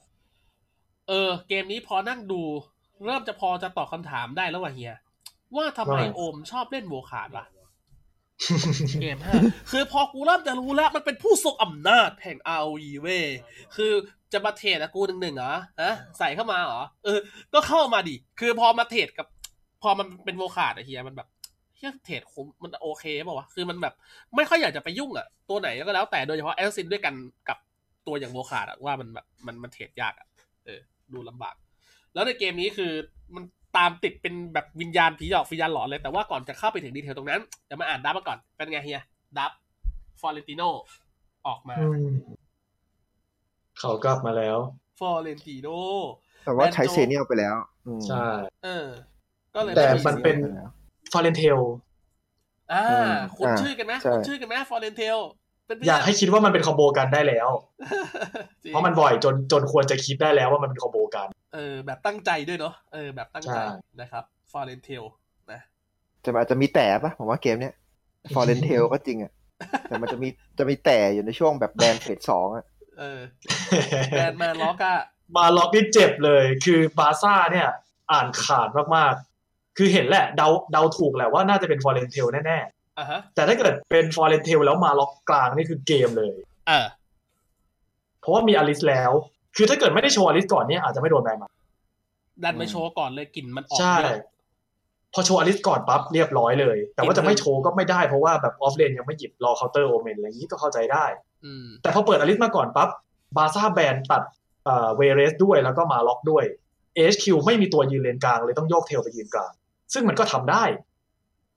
[1.08, 2.42] เออ เกมนี้พอนั่งดู
[3.06, 4.94] เริ่มจะพอจะตอบคำถามได้แล้วว่ะเฮีย
[5.56, 7.44] ว่าทำไมว่าโอมชอบเล่นโวขาดวะ
[9.02, 9.34] เกมห้า
[9.70, 13.24] คือพอกูเริ่มจะรู้แล้วมันเป็นผู้ทรงอำนาจแห่ง ROE เว้ย
[13.76, 13.92] คือ
[14.32, 17.18] จะมา trade อะกูหนึ่งหนึ่งเหรอฮะใส่เข้ามาเหรอ เออ
[17.54, 19.26] ก็เข้ามาดิ คือพอมา trade กับ
[19.82, 21.28] พอมันเป็นโวขาดอะเฮียมันแบบ
[21.76, 23.94] เฮีย trade คุ้มมันโอเคเปล่าวะ คือมันแบบ
[24.36, 27.14] ไม่ค่อยอยากจะไปยุ่งอะตัวไหนก็แล้วแต่โดยเฉพาะ assassin ด้วยกัน
[27.48, 27.58] กับ
[28.06, 30.26] ตัวอย่างโวขาดอะว่ามันแบบมันมัน trade ยากอะ
[30.64, 30.80] เออ
[31.12, 31.54] ดูลำบาก
[32.14, 32.92] แล้วในเกมนี้คือ
[33.34, 33.44] มัน
[33.76, 39.02] ตามติดเป็นแบบวิญญาณผีหลอกวิญญาณหลอนเลย แต่ว่าก่อนจะเข้าไปถึง detail ตรงนั้นเดี๋ยวมาอ่าน draft มาก่อน เป็นไงเฮีย
[39.38, 39.52] draft
[40.20, 40.62] ฟอร์เรนติโน
[41.46, 42.12] ออกมาอืม
[43.78, 44.58] เขากลับมาแล้ว
[45.00, 45.68] ฟอร์เรนติโน
[46.44, 47.54] แต่ว่าใช้ ban โจเซเนียลไปแล้ว
[47.86, 48.26] อืมใช่
[48.64, 48.86] เออ
[49.54, 50.36] ก็เลยแต่ไมันเป็น
[51.12, 51.58] ฟาเรนเทล
[52.72, 55.41] อ่าอืมคุ้นอ่าชื่อกันไหมใช่คุ้นชื่อกันไหมฟอร์เรนเทลเป็นไป
[55.86, 57.48] อยากให้คิดว่ามันเป็น combo กันได้แล้ว
[58.64, 63.64] จงเพราะมันบ่อยจนจนควรจะคิดได้แล้วว่ามันเป็น combo กัน เออ แบบตั้งใจด้วยเนาะเออแบบตั้งใจใช่
[64.00, 65.02] นะครับฟอร์เรนเทล
[65.52, 65.60] นะ
[66.24, 67.74] จะอาจจะมีแต่ปะผมว่าเกมเนี้ย
[68.34, 69.32] ฟอร์เรนเทลก็จริงอะ
[69.88, 72.64] แต่มันจะมีจะมีแต่อยู่ในช่วงแบบ ban phase สองอะ
[72.98, 73.20] เออ
[74.10, 74.98] ban มาล็อกอะ
[75.36, 77.68] มาล็อกนี่เจ็บเลย คือบาร์ซ่าเนี่ย
[78.12, 82.81] อ่านขาดมากๆ คือเห็นแหละ เดาเดาถูกแหละว่าน่าจะเป็นฟอร์เรนเทลแน่อะฮะๆ
[83.34, 86.36] แต่ถ้าเกิดเป็นฟอร์เรนเทลแล้วมาล็อกกลางนี่คือเกมเลย
[86.68, 86.86] เออ
[88.20, 89.10] เพราะว่ามีอลิสแล้ว
[89.56, 91.50] คือถ้าเกิดไม่ได้โชว์อลิสก่อนเนี่ยอาจจะไม่โดน ban มา
[92.44, 94.20] ดันไปโชว์ก่อนเลยกลิ่นมันออกใช่เยอะ
[95.14, 101.04] พอโชว์อลิสก่อนปั๊บเรียบร้อยเลย แต่ว่าจะไม่โชว์ก็ไม่ได้เพราะว่าแบบ offlane ยังไม่หยิบรอเคาน์เตอร์โอเมนอะไรอย่างนี้ก็เข้าใจได้
[101.44, 102.88] อืมแต่พอเปิดอลิสมาก่อนปั๊บ
[103.36, 104.22] บาร์ซ่า ban ตัด
[104.64, 106.44] เอ่อเวเรสด้วยแล้วก็มาล็อกด้วย
[107.12, 109.52] HQ ไม่มีตัวยืนเลนกลางเลยต้องโยกเทลไปยืนกลาง
[109.92, 110.64] ซึ่งมันก็ทำได้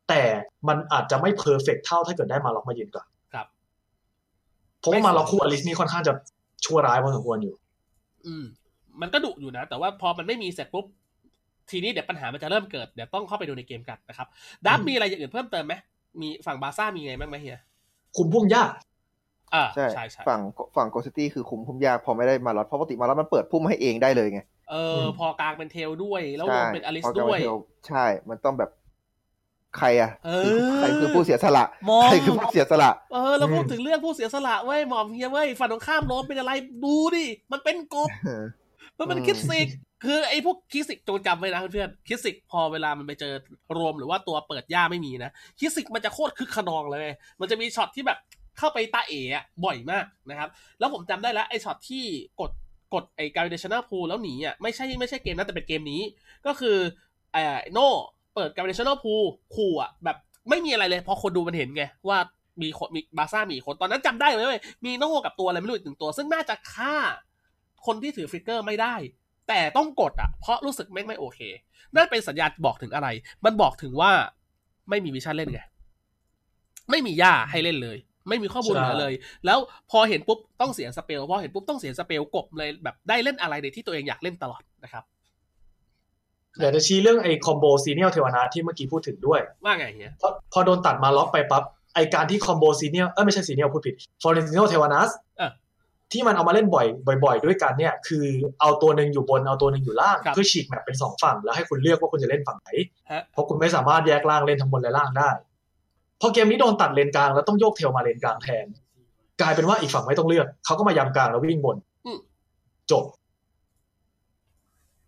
[0.09, 0.23] แต่
[0.67, 3.47] มันอาจจะไม่ perfect เท่าถ้าเกิดได้มาล็อกมายืนกลางครับ
[4.79, 6.13] เพราะว่ามาล็อกคู่อลิสนี่ค่อนข้างจะ
[6.65, 7.55] ชั่วร้ายพอสมควรอยู่
[8.27, 8.45] อืม
[9.01, 10.85] มันก็ดุอยู่นะ แต่ว่าพอมันไม่มีเสร็จปุ๊บ
[11.71, 14.27] ทีนี้เดี๋ยวปัญหามันจะเริ่มเกิดเดี๋ยวต้องเข้าไปดูในเกมกันนะครับ
[14.67, 15.73] draft อืมมีอะไรอย่างอื่นเพิ่มเติมไหม
[16.21, 17.59] มีฝั่งบาร์ซ่ามีไงบ้างไหมเฮีย
[18.17, 18.69] คุมพุ่มยาก
[19.53, 20.41] อ่าใช่ใช่ใช่ฝั่ง
[20.75, 24.41] ฝั่งโกซิตี้คือคุมพุ่มยากพอไม่ได้มาล็อกเพราะปกติมาล็อกมันเปิดพุ่มให้เองได้เลยไง
[24.71, 27.55] เออมพอกลางเป็นเทลด้วย แล้ววใช่งเป็นอลิสพอกลาด้วยเทล
[27.87, 28.69] ใช่ มันต้องแบบ
[29.77, 36.51] ใครอะเอคืออใครคือผู้เสียสละมองใครคือผู้เสียสละ เออเราพูดอืมถึงเรื่องผู้เสียสละเว้ยหมอมเฮียเว้ยฝั่งตรงข้ามโน้มเป็นอะไร
[36.83, 38.09] ดูดิมันเป็นกบ
[38.99, 39.67] มันเป็นอืมคิดสิก
[40.03, 43.33] คือไอ้พวกคิดสิกจงจำไว้นะเพื่อนๆคิดสิกพอเวลามันไปเจอ
[43.77, 47.07] รวมหรือว่าตัวเปิดย่าไม่มีนะคิดสิกมันจะโคตรคึกขนองเลย
[47.39, 48.17] มันจะมีช็อตที่แบบ
[48.57, 50.49] เข้าไปตาเอ๋อะบ่อยมากนะครับ
[50.79, 52.05] แล้วผมจำได้แล้วไอ้ช็อตที่
[52.41, 52.51] กด
[52.93, 56.01] กดไอ้ gravitational pull แล้วหนีอะไม่ใช่ไม่ใช่เกมนั้นแต่เป็นเกมนี้
[56.45, 56.77] ก็คือ
[57.33, 57.89] เอ่อโน่
[58.35, 59.25] เปิด gravitational pull
[59.55, 60.17] ขู่อะแบบ
[60.49, 62.17] ไม่มีอะไรเลยพอคนดูมันเห็นไง ว่า
[62.61, 66.95] มีคนมีบาซ่ามีคนตอนนั้นจำได้เลยเว้ยมีโน่กับตัวอะไรไม่รู้อีกหนึ่งตัว ซึ่งน่าจะฆ่า
[67.85, 68.95] คนที่ถือฟลิกเกอร์ไม่ได้
[69.47, 71.39] แต่ต้องกดอะ เพราะรู้สึกไม่ไม่โอเค
[71.95, 73.07] นั่นเป็นสัญญาณบอกถึงอะไร
[73.45, 74.11] มันบอกถึงว่า
[74.89, 75.61] ไม่มีวิชั่นเล่นไง
[76.89, 77.97] ไม่มีย่าให้เล่นเลย
[78.29, 79.13] ไม่มีข้อมูลใช่เหลือเลย
[79.45, 79.59] แล้ว
[79.91, 85.03] พอเห็นปุ๊บต้องเสียสเปลพอเห็นปุ๊บต้องเสียสเปลกบเลยแบบได้เล่นอะไรในที่ตัวเองอยากเล่นตลอดนะครับ
[86.57, 91.63] เดี๋ยวจะชี้เรื่องไอ้ combo ซีเนียลเทวนาที่เมื่อกี้พูดถึงด้วย ว่าไงเฮียพอพอโดนตัดมาล็อกไปปั๊บ
[91.95, 95.51] ไอการที่ combo ซีเนียลเออไม่ใช่ซีเนียลพูดผิดฟอร์เรนติโนเทวานัสเออ
[96.11, 96.85] ที่มันเอามาเล่นบ่อย
[97.25, 98.25] บ่อย ๆ ด้วยกันเนี่ย คือ
[98.61, 102.69] เอาตัวหนึ่งอยู่บนเอาตัวหนึ่งอยู่ล่างครับเพื่อฉีก map เป็นสองฝั่ง แล้วให้คุณเลือกว่าคุณจะเล่นฝั่งไหน
[103.11, 105.29] ฮะเพราะคุณไม่สามารถแยกล่างเล่นทั้งบนและล่างได้
[106.21, 108.65] พอเกมนี้โดนตัดเลนกลางแล้วต้องโยกเทลมาเลนกลางแทน
[109.41, 112.17] กลายเป็นว่าอีกฝั่งไม่ต้องเลือกเขาก็มายำกลางแล้ววิ่งบนอืม
[112.91, 113.03] จบ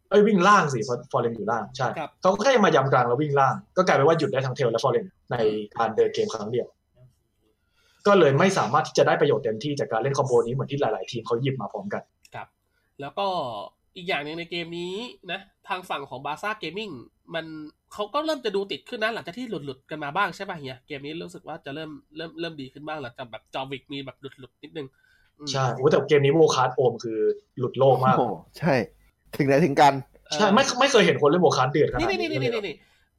[0.09, 5.35] เฮ้ยวิ่งล่างสิเพราะฟอร์เรนอยู่ล่างใช่ครับเขาก็แค่มายำกลางแล้ววิ่งล่าง ก็กลายเป็นว่าหยุดได้ทั้งเทลและฟอร์เรนใน
[5.75, 6.67] การเดินเกมครั้งเดียว
[8.07, 12.03] ก็เลยไม่สามารถที่จะได้ประโยชน์เต็มที่จากการเล่นคอมโบนี้เหมือนที่หลาย ๆ ทีมเขาหยิบมาพร้อมกัน
[12.33, 12.47] ครับ
[13.01, 13.27] แล้วก็
[13.95, 14.95] อีกอย่างหนึ่งในเกมนี้
[15.31, 16.89] นะ ทางฝั่งของบาซ่าเกมมิ่ง
[17.35, 17.45] มัน
[17.93, 24.87] เขาก็เริ่มจะดูติดขึ้นนะหลังจากที่หลุดหลุดๆกันมาบ้างใช่ป่ะเฮียเกมนี้รู้สึกว่าจะเริ่มเริ่มเริ่มดีขึ้นบ้างหลังจากแบบจอวิกมีแบบหลุดหลุดๆนิดนึง
[25.37, 27.19] อืมใช่โอ้แต่เกมนี้โวคาร์ดโอมคือ
[27.57, 28.73] หลุดโลกมากโอ้โหใช่
[29.35, 29.93] ถึงไหนถึงกัน
[30.27, 32.75] เออใช่ไม่ไม่เคยเห็นคนเล่นโวคาร์ดเดือดขนาดนี่นี้นี่นี่เลยนี่เหรอนี่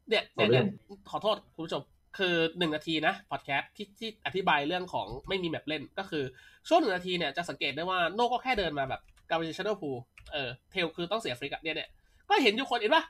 [0.08, 0.66] เนี่ยเอาเนี่ยเรื่เนี่อยง
[1.10, 1.82] ขอโทษคุณผู้ชม
[2.18, 6.24] คือหนึ่งนาทีนะพอดแคสต์ที่ที่อธิบายเรื่องของไม่มีแมปเล่นก็คือ
[6.68, 9.90] ช่วงหนึ่งนาทีเนี่ยจะสังเกตได้ว่าโน่ก็แค่เดินมาแบบกา v ิชัน a ลพู
[10.32, 11.88] เออเทลคือต้องเสียฟริกอะเนี่ยเนี่ย
[12.28, 13.04] ก็เห็นอยู่คนเห็นปะ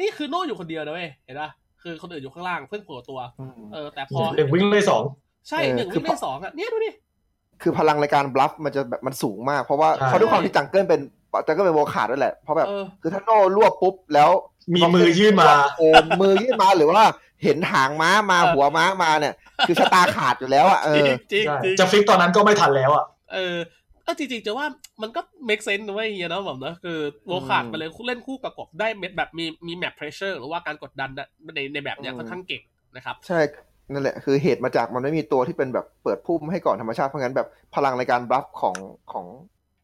[0.00, 1.50] นี่คือโน่อยู่คนเดียวนะเว้ยเห็นปะ
[1.82, 3.20] คือคนอื่นอยู่ข้างล่างเพิ่งโผล่ตัว
[3.72, 5.02] เออแต่พอหนึ่งวิ่งเลยสอง
[5.48, 6.90] ใช่เออหนึ่งคือวิ่งได้สองอะเนี่ยดูดิ
[7.62, 11.00] คือพลังในการ bluff มันจะแบบมันสูงมากเพราะว่าใช่เขาด้วยความที่ jungle เป็น
[11.46, 14.30] jungle เป็นโวคาร์ดด้วยแหละ เพราะแบบเออคือถ้าโน่รวบปุ๊บแล้ว
[14.74, 17.04] มีมือยื่นมาเออมือยื่นมาหรือว่า
[17.42, 19.34] เห็นหางม้ามาเออหัวม้ามาเนี่ย
[19.66, 23.56] คือชะตาขาดอยู่แล้วอะเออจริงจริงใช่จริงจะ flick ตอนนั้นก็ไม่ทันแล้วอะเออ
[24.04, 24.66] เออจริงๆจะว่า
[25.02, 32.62] มันก็ make sense นะเว้ยเฮียเนาะแบบเนอะคือโวคาร์ดอืมไปเลยเล่นคู่กับกบได้เม็ดแบบมีมี map pressure หรือว่าการกดดันนะในในแบบเนี้ยอืมค่อนข้างเก่ง
[32.96, 33.40] นะครับใช่
[33.92, 38.76] นั่นแหละคือเหตุมาจากมันไม่มีตัวที่เป็นแบบเปิดพุ่มให้ก่อนธรรมชาติเพราะงั้นแบบพลังในการ bluff ของ
[39.12, 39.26] ของ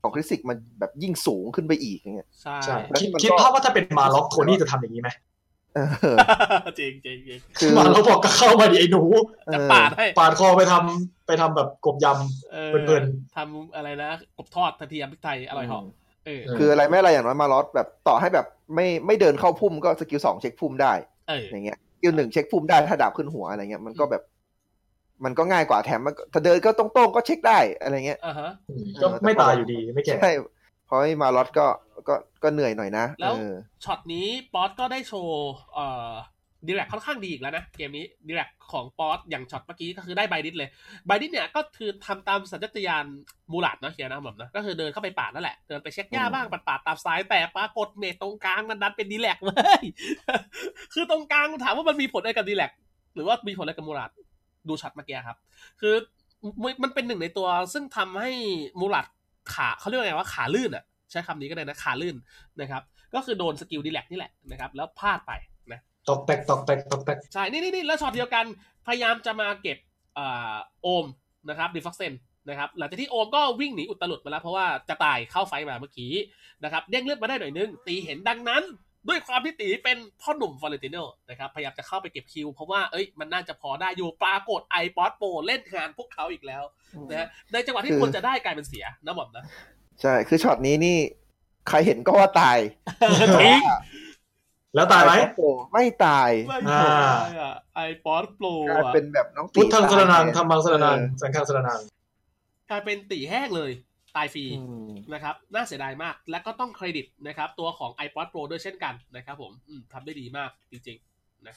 [0.03, 5.11] ของคริสิกมันแบบยิ่งสูงขึ้นไปอีกอย่างเงี้ยใช่ใช่แล้วคิดมันก็คิดภาพว่าถ้าเป็นมาล็อกโทนี่จะทำอย่างนี้ไหม
[5.77, 6.15] เออ
[6.79, 9.03] จริงจริงจริงคือมาล็อกบอกก็เข้ามาดิไอ้หนู
[9.53, 12.07] จะเออปาดให้ปาดคอไปทำไปทำแบบกบย
[12.53, 13.05] เออเพลิน
[13.37, 15.85] ทำอะไรนะกบทอดทันทียมพริกไทยอร่อยเหอก
[16.27, 20.93] เออคืออะไรไม่อะไรอย่างน้อยมาลอสแบบต่อให้แบบไม่ไม่เดินเข้าพุ่มก็สกิลสองเช็คพุ่มได้
[21.29, 24.23] เอออย่างเงี้ยสกิลหนึ่งเช็คพุ่มได้ถ้าดาบขึ้นหัวอะไรเงี้ยมันก็แบบ
[25.25, 30.31] มันก็ง่ายกว่าแถมมันก็ถ้าเดินก็ตรงๆก็เช็คได้อะไรเงี้ยอ่าฮะอืมก็ไม่ตายอยู่ดีไม่แก่ใช่
[30.87, 31.67] เพราะไอ้มาลอสก็
[32.09, 36.11] ก็ก็เหนื่อยหน่อยนะ แล้วเออช็อตนี้ป๊อตก็ได้โชว์เอ่อ
[36.67, 40.69] ดีแลกค่อนข้างดีอีกแล้วนะ เกมนี้ดีแลกของป๊อตอย่างช็อตเมื่อกี้ก็คือได้ไบดิสเลย
[41.07, 43.05] ไบดิสเนี่ยก็คือทำตามสัญชาตญาณ
[43.53, 49.83] มูลัดเนาะเฮียนะผมนะ ก็คือเดินเข้าไปปาดนั่นแหละ เดินไปเช็คหญ้าอืมบ้างปาดปาดตามซ้ายแต่ปรากฏเมตตรงกลางมันดันเป็นดีแลกเว้ย
[50.95, 52.73] คือตรงกลางถามว่ามันมีผลอะไรกับดีแลก
[53.15, 54.11] หรือว่ามีผลอะไรกับมูลัด
[54.69, 55.37] ดูช็อตเมื่อกี้ครับ
[55.81, 55.95] คือ
[56.63, 58.31] มันมันเป็นหนึ่งในตัวซึ่งทำให้
[58.81, 59.07] มูลัด
[59.55, 62.17] ขาเขาเรียกว่าไงว่าขาลื่นอะใช้คำนี้ก็ได้นะขาลื่น
[62.61, 62.83] นะครับ
[63.15, 65.33] ก็คือโดนสกิลดีแลกนี่แหละนะครับแล้วพลาดไป
[65.73, 68.45] นะตอกแตกตอกแตกตอกแตกใช่นี่นี่นี่แล้วช็อตเดียวกัน
[68.87, 69.79] พยายามจะมาเก็บ
[70.19, 71.05] อ่าโอม
[71.49, 72.13] นะครับดีฟ็อกเซน
[72.49, 76.13] นะครับหลังจากที่โอมก็วิ่งหนีอุตลุดมาแล้วเพราะว่าจะตายเข้า fight มาเมื่อกี้
[76.65, 78.63] นะครับเด้งเลือดมาได้หน่อยนึง ตีเห็นดังนั้น
[79.09, 80.97] ด้วยความที่ตีเป็นพ่อหนุ่มฟอเรนติโน
[81.29, 86.63] นะครับ พยายามจะเข้าไปเก็บ kill เพราะว่าเอ้ยมันน่าจะพอได้อยู่ปรากฏไอปอดโปเล่นงานพวกเขาอีกแล้ว
[87.11, 89.45] นะฮะในจังหวะที่คือควรจะได้กลายเป็นเสียนะหม่อมนะ
[90.03, 90.99] ใช่ คือช็อตนี้นี่
[91.69, 92.59] ใครเห็นก็ว่าตาย
[93.41, 93.61] จริง
[94.75, 101.81] แล้วตายไหมโอ้ไม่ตายไม่อ่าได้อะไอปอดโปรกลายอะเป็นแบบน้องพุทธังสรนังตายธรรมังสรนังเออสังฆังสรนัง
[102.71, 103.71] กลายเป็นตีแห้งเลย
[104.17, 111.55] ตายฟรีอืมนะครับ น่าเสียดายมาก และก็ต้องเครดิตนะครับ ตัวของ iPod Pro ด้วยเช่นกันนะครับผมอืมทำได้ดีมากจริงๆนะ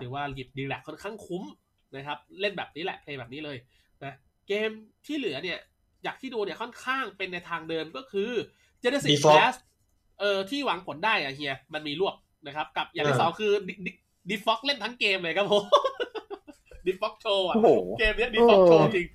[0.00, 1.44] ถือว่าหยิบดีแหละค่อนข้างคุ้ม
[1.96, 3.56] นะครับ เล่นแบบนี้แหละเพลย์แบบนี้เลย
[4.04, 4.14] นะ
[4.48, 4.70] เกม
[5.06, 5.58] ที่เหลือเนี่ย
[6.04, 8.30] อยากที่ดูเนี่ยค่อนข้างเป็นในทางเดิมก็คือ
[8.82, 9.60] Genesis Default Blast
[10.20, 12.14] เออที่หวังผลได้อะเฮียมันมีรวบ
[12.46, 13.52] นะครับ กับอย่างที่เออสองคือ
[14.30, 15.64] ดิฟ็อกเล่นทั้งเกมเลยครับผม
[16.86, 17.68] ดิฟ็อกโชว์อะโอ้โห
[17.98, 19.06] เกมเนี้ยดิฟ็อกโชว์จริง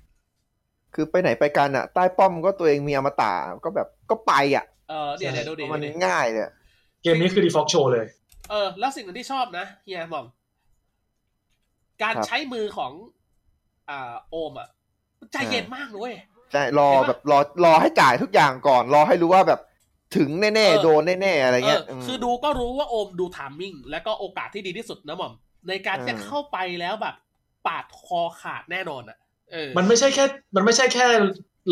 [0.96, 3.32] คือไปไหนไปกันอะใต้ป้อมก็ตัวเองมีอมตะ
[3.64, 6.42] ก็แบบก็ไปอะเออเดี๋ยวเดี๋ยวดูดิมันดูดิง่ายเลย
[7.02, 8.06] เกมนี้คือดีฟอกโชว์เลย
[8.50, 10.26] เออ แล้วสิ่งหนึ่งที่ชอบนะเฮียหมอม
[12.02, 12.92] การครับใช้มือของ
[13.90, 14.68] อ่าโอมอะ
[15.32, 16.14] ใจเย็นมากเลยเว้ย
[16.52, 19.60] ใช่รอเห็นปะแบบรอรอให้จ่ายทุกอย่างก่อน รอให้รู้ว่าแบบ
[20.16, 25.32] ถึงแน่เออๆโดนแน่ๆ อะไรเงี้ยเออมคือดูก็รู้ว่าโอมดู timing และก็โอกาสที่ดีที่สุดนะหม่อม
[25.68, 27.14] ในการที่จะเออเข้าไปแล้วแบบ
[27.66, 29.25] ปาดคอขาดแน่นอนอะเออ
[29.76, 30.24] มันไม่ใช่แค่
[30.56, 31.06] มันไม่ใช่แค่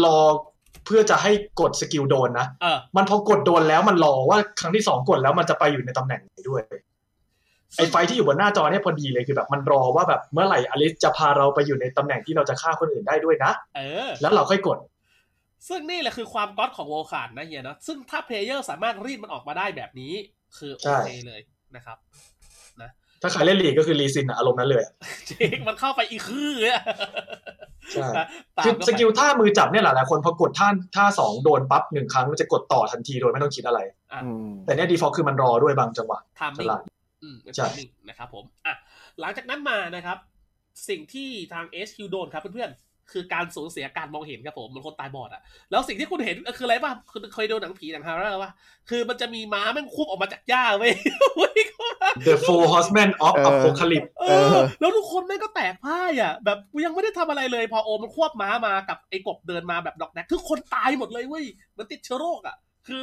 [0.04, 0.18] รอ
[0.86, 6.62] เพื่อจะให้กดสกิลโดนนะเออมันพอกดโดนแล้วมันรอว่าครั้งที่สองกดแล้วมันจะไปอยู่ในตำแหน่งไหนด้วย
[7.76, 14.78] ไอ้ไฟที่อยู่บนหน้าจอเนี่ยพอดีเลยคือแบบมันรอว่าแบบเมื่อไหร่อลิสจะพาเราไปอยู่ในตำแหน่งที่เราจะฆ่าคนอื่นได้ด้วยนะเออ แล้วเราค่อยกด
[15.68, 20.12] ซึ่งนี่แหละคือความ god ของโวคาร์ดนะเฮียนะซึ่งถ้า player สามารถรีดมันออกมาได้แบบนี้
[20.58, 21.40] คือโอใช่เคเลย
[21.76, 21.96] นะครับ
[23.22, 24.92] ถ้าใครเล่นลีกก็คือ Lee Sin อะอารมณ์นั้นเลยอะ
[25.30, 26.84] จริงมันเข้าไปอีกคือเลยอะ
[27.92, 28.26] ใช่นะ
[28.58, 33.80] ตามคือเข้าไปสกิลท่ามือจับเนี่ยหลายๆคนพอกดท่าท่าสองโดนปั๊บหนึ่งครั้งมันจะกดต่อทันทีโดยไม่ต้องคิดอะไร
[34.24, 36.82] อืมแต่เนี่ยดีฟอลคือมันรอด้วยบางจังหวะ timing ลาด
[37.22, 38.74] อืมเป็นใช่ timingนะครับผมอะ
[39.20, 40.18] หลังจากนั้นมานะครับ
[40.88, 48.50] สิ่งที่ทาง HQ โดนครับเพื่อนๆ คือการสูญเสียการมองเห็นครับผมเหมือนคนตายบอดอะแล้วสิ่งที่คุณเห็นคืออะไรป่ะคุณเคยดูหนังผีหนัง horror ป่ะ
[48.90, 50.92] คือมันจะมีม้าแม่งควบออกมาจากหญ้าเว้ย
[51.40, 62.56] วิ่งเข้ามา The Four Horsemen of เออ Apocalypse เออแล้วทุกคนแม่งก็แตกพ่ายอะแบบกูยังไม่ได้ทำอะไรเลยพอโอมมันควบม้ามากับไอ้กบเดินมาแบบดอกแดกทุกคนตายหมดเลยเว้ยเหมือนติดเชื้อโรคอะ
[62.86, 63.02] คือ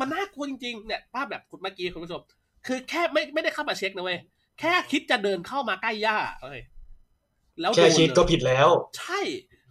[0.00, 2.22] มันน่ากลัวจริงๆเนี่ยภาพแบบคุณเมื่อกี้คุณผู้ชม
[2.66, 4.18] คือแค่ไม่ไม่ได้เข้ามาเช็คนะเว้ย
[4.60, 6.60] แค่คิดจะเดินเข้ามาใกล้หญ้าเอ้ย
[7.60, 8.68] แล้วโดแค่นคิดเลยก็ผิดแล้ว
[8.98, 9.20] ใช่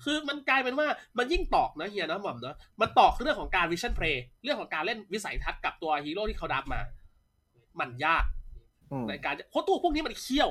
[0.04, 0.88] คือมันกลายเป็นว่า
[1.18, 6.82] มันยิ่งตอกนะเฮียนะหม่อมเนะมันตอกเรื่องของการ vision play เรื่องของการเล่นวิสัยทัศน์กับตัวฮีโร่ที่เขา draft มา
[7.80, 8.24] มันยาก
[8.92, 10.50] อืมในการเพราะตัวพวกนี้มันเคี่ยว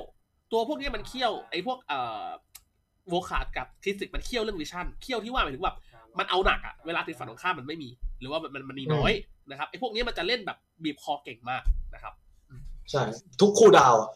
[0.53, 2.27] ตัวพวกนี้มันเคี่ยวไอ้พวกเอ่อ
[3.09, 5.77] โวคาร์ดกับทิสิกมันเคี่ยวเรื่อง vision เคี่ยวที่ว่าหมายถึงแบบ
[6.19, 7.89] มันเอาหนักอะเวลาติดฝันของข้ามมันไม่มี
[8.21, 9.13] หรือว่ามันมันมันมีน้อย
[9.51, 11.63] นะครับไอ้พวกนี้มันจะเล่นแบบบีบคอเก่งมาก
[11.95, 12.15] นะครับ
[12.91, 13.03] ใช่
[13.41, 14.11] ทุก cooldown อะ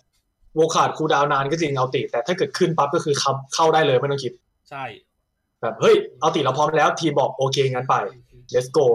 [0.57, 4.33] โวคาร์ด cooldown นานก็จริง ulti แต่ถ้าเกิดขึ้นปั๊บก็คือเข้าเข้าได้เลยไม่ต้องคิด
[4.71, 4.85] ใช่
[5.61, 7.95] แบบเฮ้ย ulti เราพร้อมแล้วทีมบอกโอเคงั้นไป
[8.55, 8.87] let's go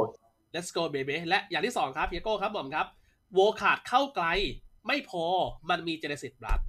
[0.53, 2.87] let's go baby และอย่างที่สองครับเฮียโก้ครับหม่อมครับ
[3.33, 4.25] โวคาร์ดเข้าไกล
[4.87, 5.23] ไม่พอ
[5.69, 6.59] มันมี Genesis Blood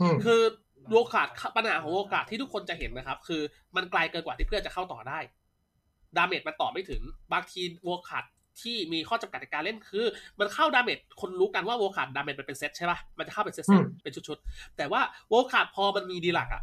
[0.00, 0.40] อืมคือ
[0.90, 3.42] Volkath ปัญหาของ Volkath ที่ทุกคนจะเห็นนะครับ คือ
[3.76, 5.18] มันไกลเกินกว่าที่เพื่อนจะเข้าต่อได้
[6.16, 8.24] damage มันต่อไม่ถึง บางที Volkath
[8.62, 10.06] ที่มีข้อจำกัดในการเล่นคือ
[10.40, 16.62] มันเข้า damage คนรู้กันว่า Volkath damage มันเป็นเซตใช่ปะมันจะเข้าเป็นเซตอืมเป็นชุดๆ แต่ว่า Volkath พอมันมี Dirak อะ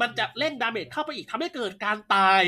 [0.00, 2.42] มันจะเล่น damage เข้าไปอีกทำให้เกิดการตาย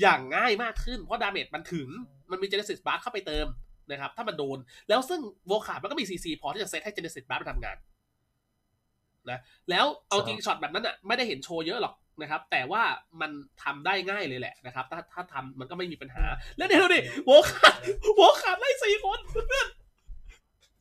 [0.00, 1.88] อย่างง่ายมากขึ้น เพราะ damage มันถึง
[2.30, 3.46] มันมีเจเนซิสบาร์เข้าไปเติม
[3.90, 7.76] นะครับ ถ้ามันโดน แล้วซึ่ง Volkath มันก็มีซีซีพอที่จะเซตให้เจเนซิสบาร์มันทำงาน
[9.30, 9.38] นะ
[9.70, 12.82] แล้วเอาจริงช็อตแบบนั้นอะไม่ได้เห็นโชว์เยอะหรอก นะครับ แต่ว่า
[13.20, 13.30] มัน
[13.62, 16.24] ทำได้ง่ายเลยแหละนะครับ ถ้าถ้าทำมันก็ไม่มีปัญหา
[16.56, 17.76] แล้วเดี๋ยวดูดิโวขาด
[18.16, 19.68] โวขาดไล่สี่คนเพื่อน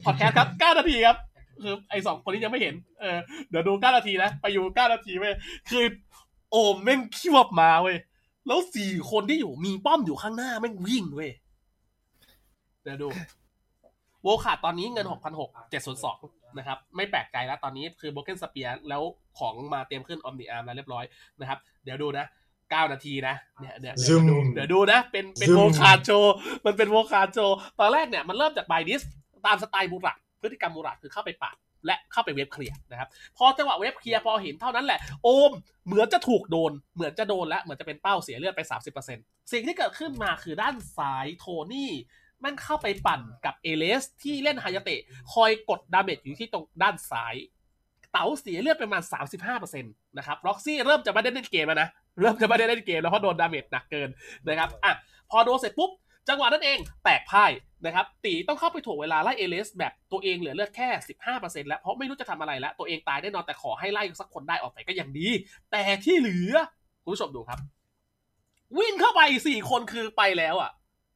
[0.06, 1.18] พอดแคสต์ครับเก้านาทีครับ
[1.64, 3.18] คือไอ้สองคนนี้ยังไม่เห็น เออ
[3.50, 5.34] เดี๋ยวดูเก้านาทีนะ ไปอยู่เก้านาทีเว้ย
[5.70, 5.84] คือ
[6.52, 7.98] โอมแม่งคิวบมาเว้ย
[8.48, 11.32] แล้วสี่คนที่อยู่มีป้อมอยู่ข้างหน้าแม่งวิ่งเว้ย
[12.84, 13.08] เดี๋ยวดู
[14.24, 16.18] โวขาดตอนนี้เงินหกพันหกเจ็ดศูนย์สอง
[16.58, 19.04] นะครับไม่แปลกใจแล้วตอนนี้คือโบเกนสเปียแล้ว
[19.40, 21.06] ของมาเตรียมขึ้นออมนิอาร์มแล้วเรียบร้อย
[21.40, 22.26] นะครับ เดี๋ยวดูนะ
[22.72, 24.22] เก้านาทีนะเนี่ยเดี๋ยวซึม
[24.54, 26.10] เดี๋ยวดูนะ เป็นเป็นซึมโวคาโช
[26.66, 27.38] มันเป็นโวคาโช
[27.80, 29.02] ตอนแรกเนี่ยมันเริ่มจากบายดิส
[29.46, 31.56] ตามสไตล์มูรัดพฤติกรรมมูรัดคือเข้าไปปาด
[31.86, 35.52] และเข้าไปเว็บเคลียร์นะครับ พอจังหวะเว็บเคลียร์พอเห็นเท่านั้นแหละ โอม
[35.86, 38.62] เหมือนจะถูกโดน เหมือนจะโดนแล้วเหมือนจะเป็นเป้าเสียเลือดไป
[39.06, 41.92] 30%สิ่งที่เกิดขึ้นมาคือด้านซ้ายโทนี่
[42.42, 45.00] แมันเข้าไปปั่นกับเอเลสที่เล่นฮายาเตะ
[45.34, 47.36] คอยกด damage อยู่ที่ตรงด้านซ้าย
[48.12, 49.02] เต๋าเสียเลือดประมาณ
[49.44, 51.90] 35%นะครับล็อกซี่เริ่มจะไม่ได้เล่นเกมแล้วนะ
[52.20, 54.10] เริ่มจะไม่ได้เล่นเกมแล้วเพราะโดน damage หนักเกิน
[54.48, 54.94] นะครับอะ
[55.32, 55.92] พอโดนเสร็จปุ๊บ
[56.30, 57.52] จังหวะนั้นเองแตกพ่าย
[57.86, 60.90] นะครับตีต้องเข้าไปถ่วงเวลาไล่เอเลสแบบตัวเองเหลือเลือดแค่
[61.30, 65.28] 15%แล้วเพราะไม่รู้จะทำอะไรแล้วตัวเองตายแน่นอนแต่ขอให้ไล่สักคนได้ออกไปก็ยังดี
[65.72, 66.56] แต่ที่เหลือ
[67.04, 67.60] คุณผู้ชมดูครับ
[68.80, 70.72] วิ่งเข้าไปสี่คนคือไปแล้วอะ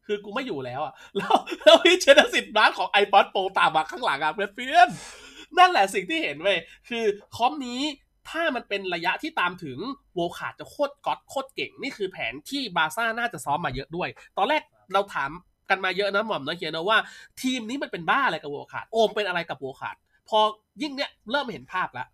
[0.07, 6.57] คือกูไม่อยู่แล้วอะแล้วแล้วพี่เชนสิทธิ์ร้านของ iPod Pro ตามมาข้างหลังอะเพื่อนเพื่อนๆนั่นแหละสิ่งที่เห็นเว้ย
[6.90, 7.06] คือ
[7.36, 7.82] คอมนี้
[8.30, 9.77] ถ้ามันเป็นระยะที่ตามถึง
[10.15, 14.61] โวขาดจะโคตรก๊อตโคตรเก่ง นี่คือแผนที่บาร์ซ่าน่าจะซ้อมมาเยอะด้วย ตอนแรก
[14.94, 15.32] เราถาม
[15.69, 16.98] กันมาเยอะนะหม่อมน้อยเฮียนะว่า
[17.41, 19.95] ทีมนี้มันเป็นบ้าอะไรกับโวขาดโอมเป็นอะไรกับโวขาด
[20.30, 20.40] พอ
[20.82, 22.07] ยิ่งเนี้ยเริ่มเห็นภาพแล้ว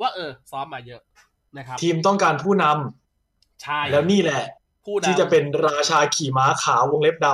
[0.00, 1.00] ว่าเออ ซ้อมมาเยอะ
[1.58, 4.42] นะครับ ทีมต้องการผู้นำใช่แล้วนี่แหละ
[4.84, 7.26] ผู้นำที่จะเป็นราชาขี่ม้าขาววงเล็บด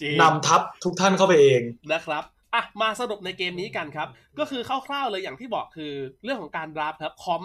[0.00, 1.60] จริงำนำทัพทุกท่านเข้าไปเอง
[1.92, 2.24] นะครับ
[2.54, 4.08] อะมาสรุปในเกมนี้กันครับ
[4.38, 5.92] ก็คือคร่าวๆเลยอย่างที่บอกคือ
[6.24, 7.44] เรื่องของการดราฟครับคอม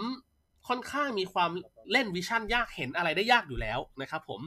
[0.68, 1.50] ค่อนข้างมีความ
[1.92, 4.40] เล่นวิชั่นยากเห็นอะไรได้ยากอยู่แล้วนะครับผม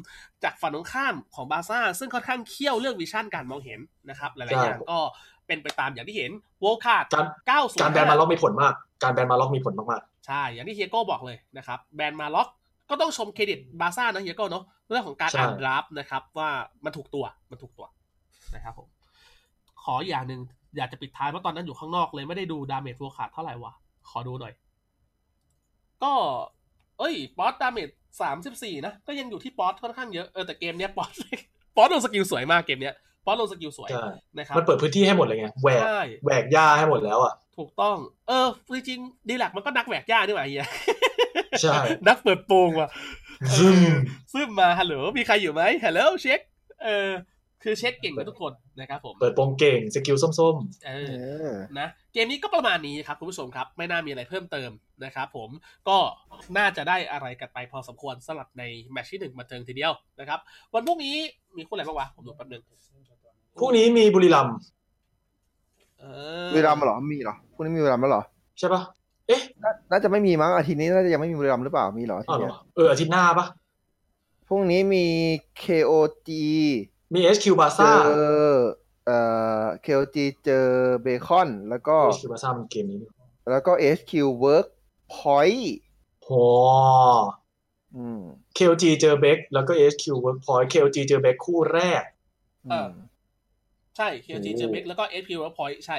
[0.43, 3.79] จากฝั่งตรงข้ามของบาซ่าซึ่งค่อนข้างเคี่ยวเรื่องวิชั่นการมองเห็น
[4.09, 4.99] นะครับหลายๆอย่างก็
[5.47, 12.47] เป็นไปตามอย่างที่เห็น Volkath การ9การแบน Maloch มีผลมาก การแบน Maloch มีผลมากใช่อย่างที่เฮียโก้บอกเลยนะครับแบน Maloch
[12.89, 16.49] ก็ต้องชมเครดิตบาซ่านะเฮียโก้เนาะเรื่องของการใช่อ่าน draft นะครับ ว่า
[16.85, 17.87] มันถูกตัวมันถูกตัว
[18.55, 18.87] นะครับผม
[19.83, 20.41] ขออย่างหนึ่ง
[20.77, 23.73] อยากจะปิดท้ายเพราะตอนนั้นอยู่ข้างนอกเลยไม่ได้ดู damage Volkath เท่าไหร่วะ
[24.09, 24.53] ขอดูหน่อย
[26.03, 26.13] ก็
[26.99, 27.89] เอ้ยป๊อต damage
[28.21, 31.09] สามสิบสี่นะ ก็ยังอยู่ที่ป๊อตค่อนข้างเยอะเออแต่เกมเนี้ยป๊อต
[31.77, 32.95] ป๊อตลง skill สวยมากเกมเนี้ย
[33.25, 34.07] ป๊อตลง skill สวยๆใช่
[34.37, 37.97] นะครับมันเปิดพื้นที่ให้หมดเลยไงแหวกใช่แหวกหญ้าให้หมดแล้วอะถูกต้อง
[38.27, 40.65] เออจริงๆ Dirak มันก็นักแหวกหญ้านี่หว่าเฮีย
[41.61, 42.89] ใช่ นักเปิดโปงว่ะ
[43.57, 43.79] ซึม
[44.33, 46.39] ซึมมาฮัลโหลมีใครอยู่ไหมฮัลโหลเช็ค
[46.83, 47.09] เออ
[47.63, 50.55] คือเช็คเก่งกันทุกคนนะครับผม เปิดโปงเก่งสกิลส้ม
[50.85, 51.13] เอเอ
[51.45, 54.69] ออ นะ เกมนี้ก็ประมาณนี้ครับคุณผู้ชมครับ ไม่น่ามีอะไรเพิ่มเติม
[55.05, 55.49] นะครับผม
[55.87, 55.97] ก็
[56.57, 60.39] น่าจะได้อะไรกันไปพอสมควรสำหรับในแมตช์ที่หนึ่งมาเทิงทีเดียวนะครับ
[60.73, 61.15] วันพรุ่งนี้
[61.57, 64.55] มีคู่อะไรบ้างวะ ผมดูแป๊บนึงๆพรุ่งนี้มีบุรีรัมย์
[65.99, 66.05] เอ
[66.45, 68.23] อบุรีรัมย์เหรอ มีเหรอพรุ่งนี้มีบุรีรัมย์แล้วเหรอ
[68.59, 68.81] ใช่ปะ
[69.27, 69.41] เอ๊ะ
[69.95, 73.45] น่าน่าจะไม่มีมั้งอาทิตย์นี้น่าจะยังไม่มีบุรีรัมย์หรือเปล่ามีเหรออาทิอ้าตวย์เหรเนี้อยเอออาทิตย์หน้าปะ
[74.47, 75.05] พรุ่งนี้มี
[75.63, 76.29] KOG
[77.13, 78.61] มี SQ บาเจซ่าอ
[79.05, 79.17] เอ่
[79.61, 80.65] อ KOG เจอ
[81.01, 83.09] เบคอน แล้วก็ SQ บาซ่ามันเกมนี้นี่
[83.51, 84.11] แล้วก็ HQ
[84.43, 84.67] Work
[85.15, 85.65] Point
[86.23, 86.29] โห
[87.95, 88.21] อืม
[88.57, 92.03] KOG เจอเบคแล้วก็ SQ Workpoint KOG เจอเบคคู่แรก
[92.67, 92.89] อืม
[93.97, 95.97] ใช่ KG เจอเบกแล้วก็ SP w o r k Point ใช่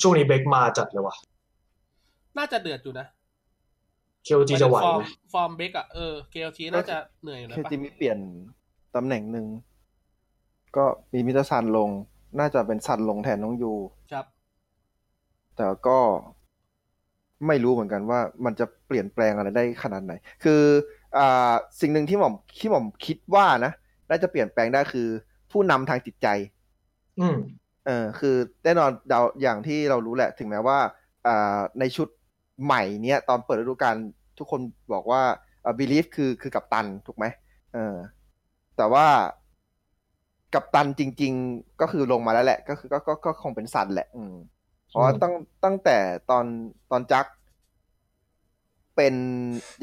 [0.00, 1.14] ช่วงนี้เบคมาจัดเลยว่ะ
[2.38, 3.06] น่าจะเดือดอยู่นะ
[4.26, 8.18] KOG จะไหวฟอร์ไหมมฟอร์มเบกอะเออ KLG น่าจะเหนื่อยอยู่นะเคปะจีมีเปลี่ยน
[8.94, 9.46] ตำแหน่งหนึ่ง
[10.76, 11.90] ก็มีมิตรซันลง
[12.38, 13.72] น่าจะเป็นซันลงแทนน้องยู
[14.12, 14.26] ครับ
[15.56, 15.98] แต่ก็
[17.46, 20.12] ไม่รู้เหมือนกันว่ามันจะเปลี่ยนแปลงอะไรได้ขนาดไหน
[20.44, 20.62] คือ
[21.16, 23.72] อ่าสิ่งหนึ่งที่หม่อมที่หม่อมคิดว่านะ
[24.10, 25.08] น่าจะเปลี่ยนแปลงได้คือ
[25.50, 26.28] ผู้นำทางจิตใจ
[27.20, 27.36] อืม
[27.86, 30.78] เออคือแน่นอนเดาอย่างที่เรารู้แหละ ถึงแม้ว่า
[31.26, 32.08] อ่าในชุด
[32.64, 33.96] ใหม่เนี้ยตอนเปิดฤดูกาล
[34.38, 34.60] ทุกคน
[34.94, 35.22] บอกว่า
[35.64, 37.24] อ่า belief คือคือกัปตันถูกไหม
[37.74, 37.96] เออ
[38.76, 39.06] แต่ว่า
[40.54, 44.34] กัปตันจริง ๆ ก็คือลงมาแล้วแหละ ก็คือก็ก็ก็คงเป็นซันแหละ อืม
[44.88, 45.96] เพราะว่าอืมตั้งตั้งแต่
[46.30, 46.44] ตอน
[46.90, 47.26] ตอนจัก
[48.96, 49.14] เป็น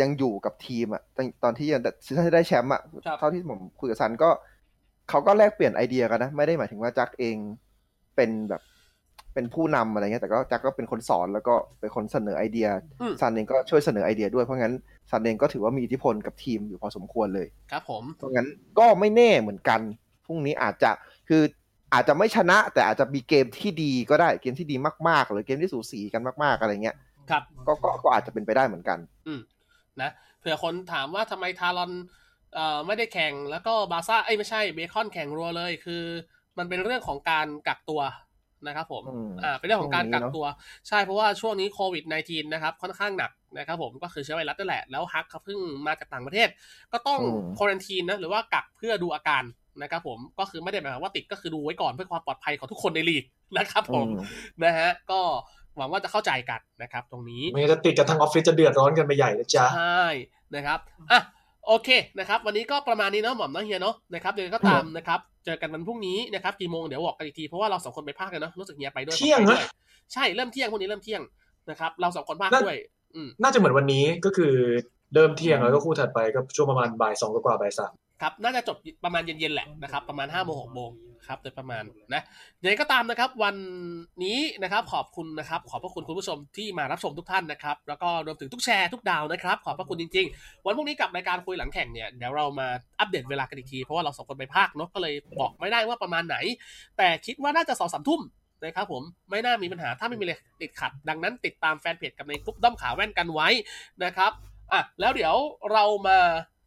[0.01, 4.29] ยังอยู่กับทีมอะตอนตอนที่ยัง season ที่ได้แชมป์อะครับเท่าที่ผมคุยกับซันก็
[5.09, 7.35] เขาก็แลกเปลี่ยนไอเดียกันนะ ไม่ได้หมายถึงว่าจักเอง
[8.15, 8.61] เป็นแบบ
[9.33, 12.67] เป็นผู้นำอะไรเงี้ยแต่ก็จักก็เป็นคนสอนแล้วก็เป็นคนเสนอไอเดีย
[13.01, 14.73] อืมซันเองก็ช่วยเสนอไอเดียด้วยเพราะงั้น
[15.11, 18.47] ซันเองก็ถือว่ามีอิทธิพลกับทีมอยู่พอสมควรเลยครับผมเพราะงั้น
[18.79, 19.79] ก็ไม่แน่เหมือนกัน
[20.25, 20.91] พรุ่งนี้อาจจะ
[21.29, 21.43] คือ
[21.93, 24.75] อาจจะไม่ชนะ แต่อาจจะมีเกมที่ดีก็ได้เกมที่ดี
[25.07, 26.95] มากๆ หรือเกมที่สูสีกันมากๆอะไรเงี้ย
[27.29, 29.41] ครับก็ก็ก็อาจจะเป็นไปได้เหมือนกัน อืม
[30.01, 31.91] นะเผื่อคนถามว่าทำไมทารอน
[32.53, 36.03] เอ่อไม่ได้แข่งแล้วก็บาร์ซ่าเอ้ยไม่ใช่เบคอนแข่งรัวเลยคือ
[36.57, 38.01] มันเป็นเรื่องของการกักตัว
[38.67, 40.47] นะครับผมอืมอ่า เป็นเรื่องของการกักช่วงนี้เนอะตัว
[40.87, 46.47] ใช่ เพราะว่าช่วงนี้โควิด -19 นะครับ ค่อนข้างหนักนะครับผม ก็คือเชื้อไวรัสนั่นแหละ แล้วฮักเขาเพิ่งมาจากต่างประเทศ
[46.93, 49.43] ก็ต้องอืมควอนตีนนะ หรือว่ากักเพื่อดูอาการ
[49.81, 53.23] นะครับผม ก็คือไม่ได้หมายความว่าติดก็คือดูไว้ก่อนเพื่อความปลอดภัยของทุกคนในลีก
[53.57, 54.27] นะครับผมอืม
[54.63, 55.19] นะฮะ ก็
[55.77, 60.05] หวังว่าจะเข้าใจกันนะครับตรงนี้ ไม่งั้นจะติดกันทั้งออฟฟิศจะเดือดร้อนกันไปใหญ่นะจ๊ะ ใช่
[60.55, 60.79] นะครับ
[61.11, 61.21] อะ
[61.67, 61.89] โอเค
[62.19, 69.63] นะครับ วันนี้ก็ประมาณนี้เนาะหม่อมเนาะเฮียเนาะนะครับเดี๋ยวก็ตามนะครับ เจอกันวันพรุ่งนี้นะครับกี่โมงเดี๋ยวบอกกันอีกทีเพราะว่าเราสองคนไปภาคกันเนาะรู้สึกเฮียไปด้วยเที่ยงผมไปนะด้วย
[70.13, 71.21] ใช่เริ่มเที่ยงพรุ่งนี้เริ่มเที่ยง
[71.69, 72.77] นะครับเราสองคนภาคน่าด้วย
[73.15, 74.53] อืมน่าจะเหมือนวันนี้ก็คือ
[75.13, 80.91] เริ่มเที่ยงแล้วก็คู่ถัดไปก็ช่วงประมาณบ่ายสองกว่าๆบ่ายสาม ครับน่าจะจบประมาณเย็นๆแหละนะครับประมาณ5้าโมงหกโมง
[81.27, 81.83] ครับโดยประมาณ
[82.13, 82.21] นะ
[82.61, 83.55] ยังไงก็ตามนะครับ วัน
[84.23, 92.67] นี้นะครับขอบคุณนะครับ ขอบพระคุณคุณผู้ชมที่มารับชมทุกท่านนะครับ แล้วก็รวมถึงทุกแชร์ทุกดาวนะครับ ขอบพระคุณจริง ๆ วันพรุ่งนี้กับรายการคุยหลังแข่งเนี่ยเดี๋ยวเรามา
[92.99, 96.37] อัปเดตเวลากันอีกทีเพราะว่าเราสองคนไปภาคเนาะก็เลยบอกไม่ได้ว่าประมาณไหน
[96.97, 98.21] แต่คิดว่าน่าจะสองสามทุ่ม
[98.65, 103.49] นะครับผมไม่น่ามีปัญหาถ้าไม่มีอะไรติดขัด ดังนั้นติดตามแฟนเพจกับในกลุ่มด้อมขาแว่นกันไว้
[104.03, 104.31] นะครับ
[104.73, 105.35] อะแล้วเดี๋ยว
[105.71, 106.17] เรามา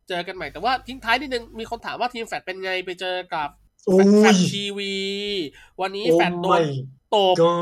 [0.09, 3.48] เจอกันใหม่แต่ว่าทิ้งท้ายนิดนึง มีคนถามว่าทีมแฟดเป็นไงไปเจอกับ
[3.85, 4.94] โอ้แฟยดทีวี
[5.81, 6.60] วันนี้โอ้แฟดโดนไม่
[7.14, 7.52] ตบก็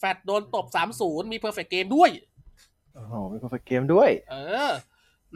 [0.00, 2.10] แฟดโดนตบสามศูนย์มี perfect game ด้วย
[2.94, 4.36] โอ้โหมีคอฟเกมด้วย เอ
[4.68, 4.70] อ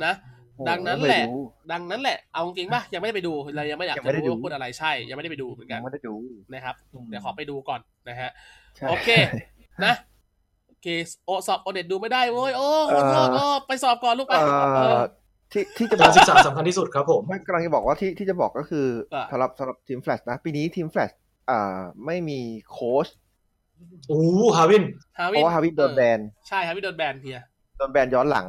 [0.04, 0.12] นะ
[0.56, 1.42] โอ้โหดังนั้นแหละไม่รู้
[1.72, 6.14] ดังนั้นแหละ เอาจริงป่ะ ยังไม่ได้ไปดูเรายังไม่อยากยังจะไม่ได้รู้ดูว่าพูดอะไรใช่ ยังไม่ได้ไปดูเหมือนกัยันงไม่ได้ดู
[6.52, 8.30] นะครับอืมเดี๋ยวขอไปดูก่อนนะฮะ
[8.76, 9.08] ใช่โอเค
[9.84, 9.94] นะ
[10.68, 10.86] โอเค
[11.24, 15.02] โอสอบโอเด็ดดูไม่ได้เว้ย โอ้ขอโทษเอ่อโอ้ไปสอบก่อนลูกไปเอ่เอออ
[15.52, 21.10] ที่ที่จะบกาอรกศึกษาสำคัญที่สุดครับผมไม่กำลังจะบอกว่าที่ที่จะบอกก็คืออะสำหรับสำหรับทีมแฟลชนะปีนี้ทีมแฟลช
[21.50, 22.40] อ่าไม่มี
[22.70, 23.06] โค้ช
[24.08, 24.20] โอ้
[24.56, 24.84] ฮาวิน
[25.18, 27.40] ฮาเพวินราะว่าฮาวินโดนแบนใช่ฮาวินโดนแบนเฮีย
[27.76, 28.46] โดนแบนย้อนหลัง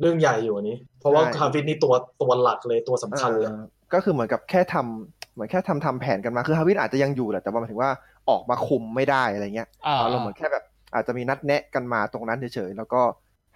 [0.00, 3.62] เรื่องใหญ่อยู่อันนี้ เพราะว่าใช่ฮาวินนี่ตัวตัวหลักเลยตัวสำคัญเลยเอ่อ
[3.94, 7.90] ก็คือเหมือนกับแค่ทำเหมือนแค่ทำทำแผนกันมาคือฮาวินอาจจะยังอยู่แหละแต่ว่าหมายถึงว่า
[8.30, 10.64] ออกมาคุมไม่ได้อะไรเงี้ยอ่าเราเหมือนแค่แบบ
[10.94, 13.02] อาจจะมีนัดแนะกันมาตรงนั้นเฉยๆแล้วก็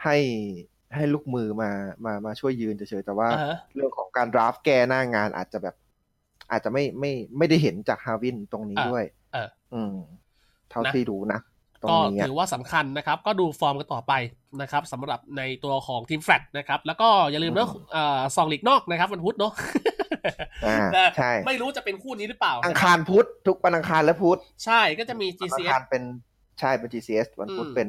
[0.04, 0.16] ให้
[0.94, 1.70] ให้ลูกมือมา
[2.04, 5.74] มามาช่วยยืนเฉยๆแต่ว่าอ่าฮะเรื่องของการ draft แก้หน้างานอาจจะแบบ
[6.50, 9.94] อาจจะไม่ไม่ไม่ได้เห็นจากฮาวินตรงนี้อะด้วยเอออืม
[10.70, 11.40] เท่านะที่รู้นะ
[11.82, 14.12] ตรงก็นี้อะถือว่าสำคัญนะครับ ก็ดูฟอร์มกันต่อไป
[14.60, 19.52] นะครับสำหรับในตัวของทีมแฟลตนะครับ แล้วก็อย่าลืมนะเอ่อซองลีกนอกนะครับวันพุธเนาะ
[20.66, 26.02] อ่าแต่ใช่ไม่รู้จะเป็นคู่นี้หรือเปล่า อังคารพุธทุกวันอังคารและพุธใช่ก็จะมีวันอัง GCS คารเป็น
[26.60, 27.88] ใช่เป็น GCS วันพุธอืมเป็น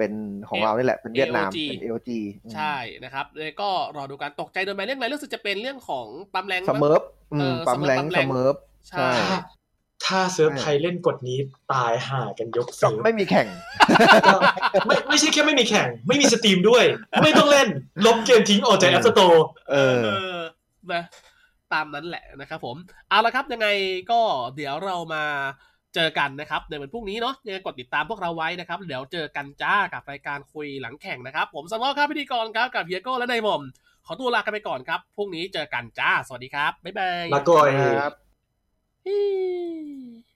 [0.00, 0.12] เป็น
[0.48, 2.10] ของเรานี่แหละ เป็นเวียดนาม AOG เป็น AOG
[2.54, 2.74] ใช่
[3.04, 7.02] นะครับเลยก็รอดูการตกใจโดนไปเรื่องอะไรรู้สึกจะเป็นเรื่องของปั๊มแรงเสมั้งเมิร์ฟ
[7.32, 8.56] อืเอมอปั๊มแรงเสเสเมิเมิร์ร์ฟฟ
[8.88, 9.38] ใช่ใช่ถ้า
[10.06, 11.38] ถ้าเซิร์ฟไทยเล่นกฎนี้
[11.72, 13.46] ตายห่ากันยกก็เซิร์ฟไม่มีแข่ง
[14.26, 14.38] ก็
[14.86, 16.84] ไม่ไม่ใช่แค่ไม่มีแข่ง ไม่มีสตรีมด้วย
[17.22, 17.68] ไม่ต้องเล่น
[18.06, 20.40] ลบเกมทิ้งออกจากแอปสโตร์เออเออ
[20.92, 21.02] นะ
[21.72, 22.76] ตามนั้นแหละนะครับผม
[23.08, 23.68] เอาละครับยังไง
[24.10, 24.20] ก็
[24.56, 25.24] เดี๋ยวเรามา
[25.94, 33.62] เจอกันนะครับในวันพรุ่งนี้เนาะยังไงกดติดตามพวกเราไว้นะครับ เดี๋ยวเจอกันจ้ากับรายการคุยหลังแข่งนะครับ ผมสำรองครับพิธีกรครับกับเฮียโก้และนายหม่อม
[34.06, 38.12] ขอตัวลากันไปก่อนครับพรุ่งนี้เจอกันจ้า สวัสดีครับบ๊ายบายลาก่อยครับ
[39.06, 40.29] Hee.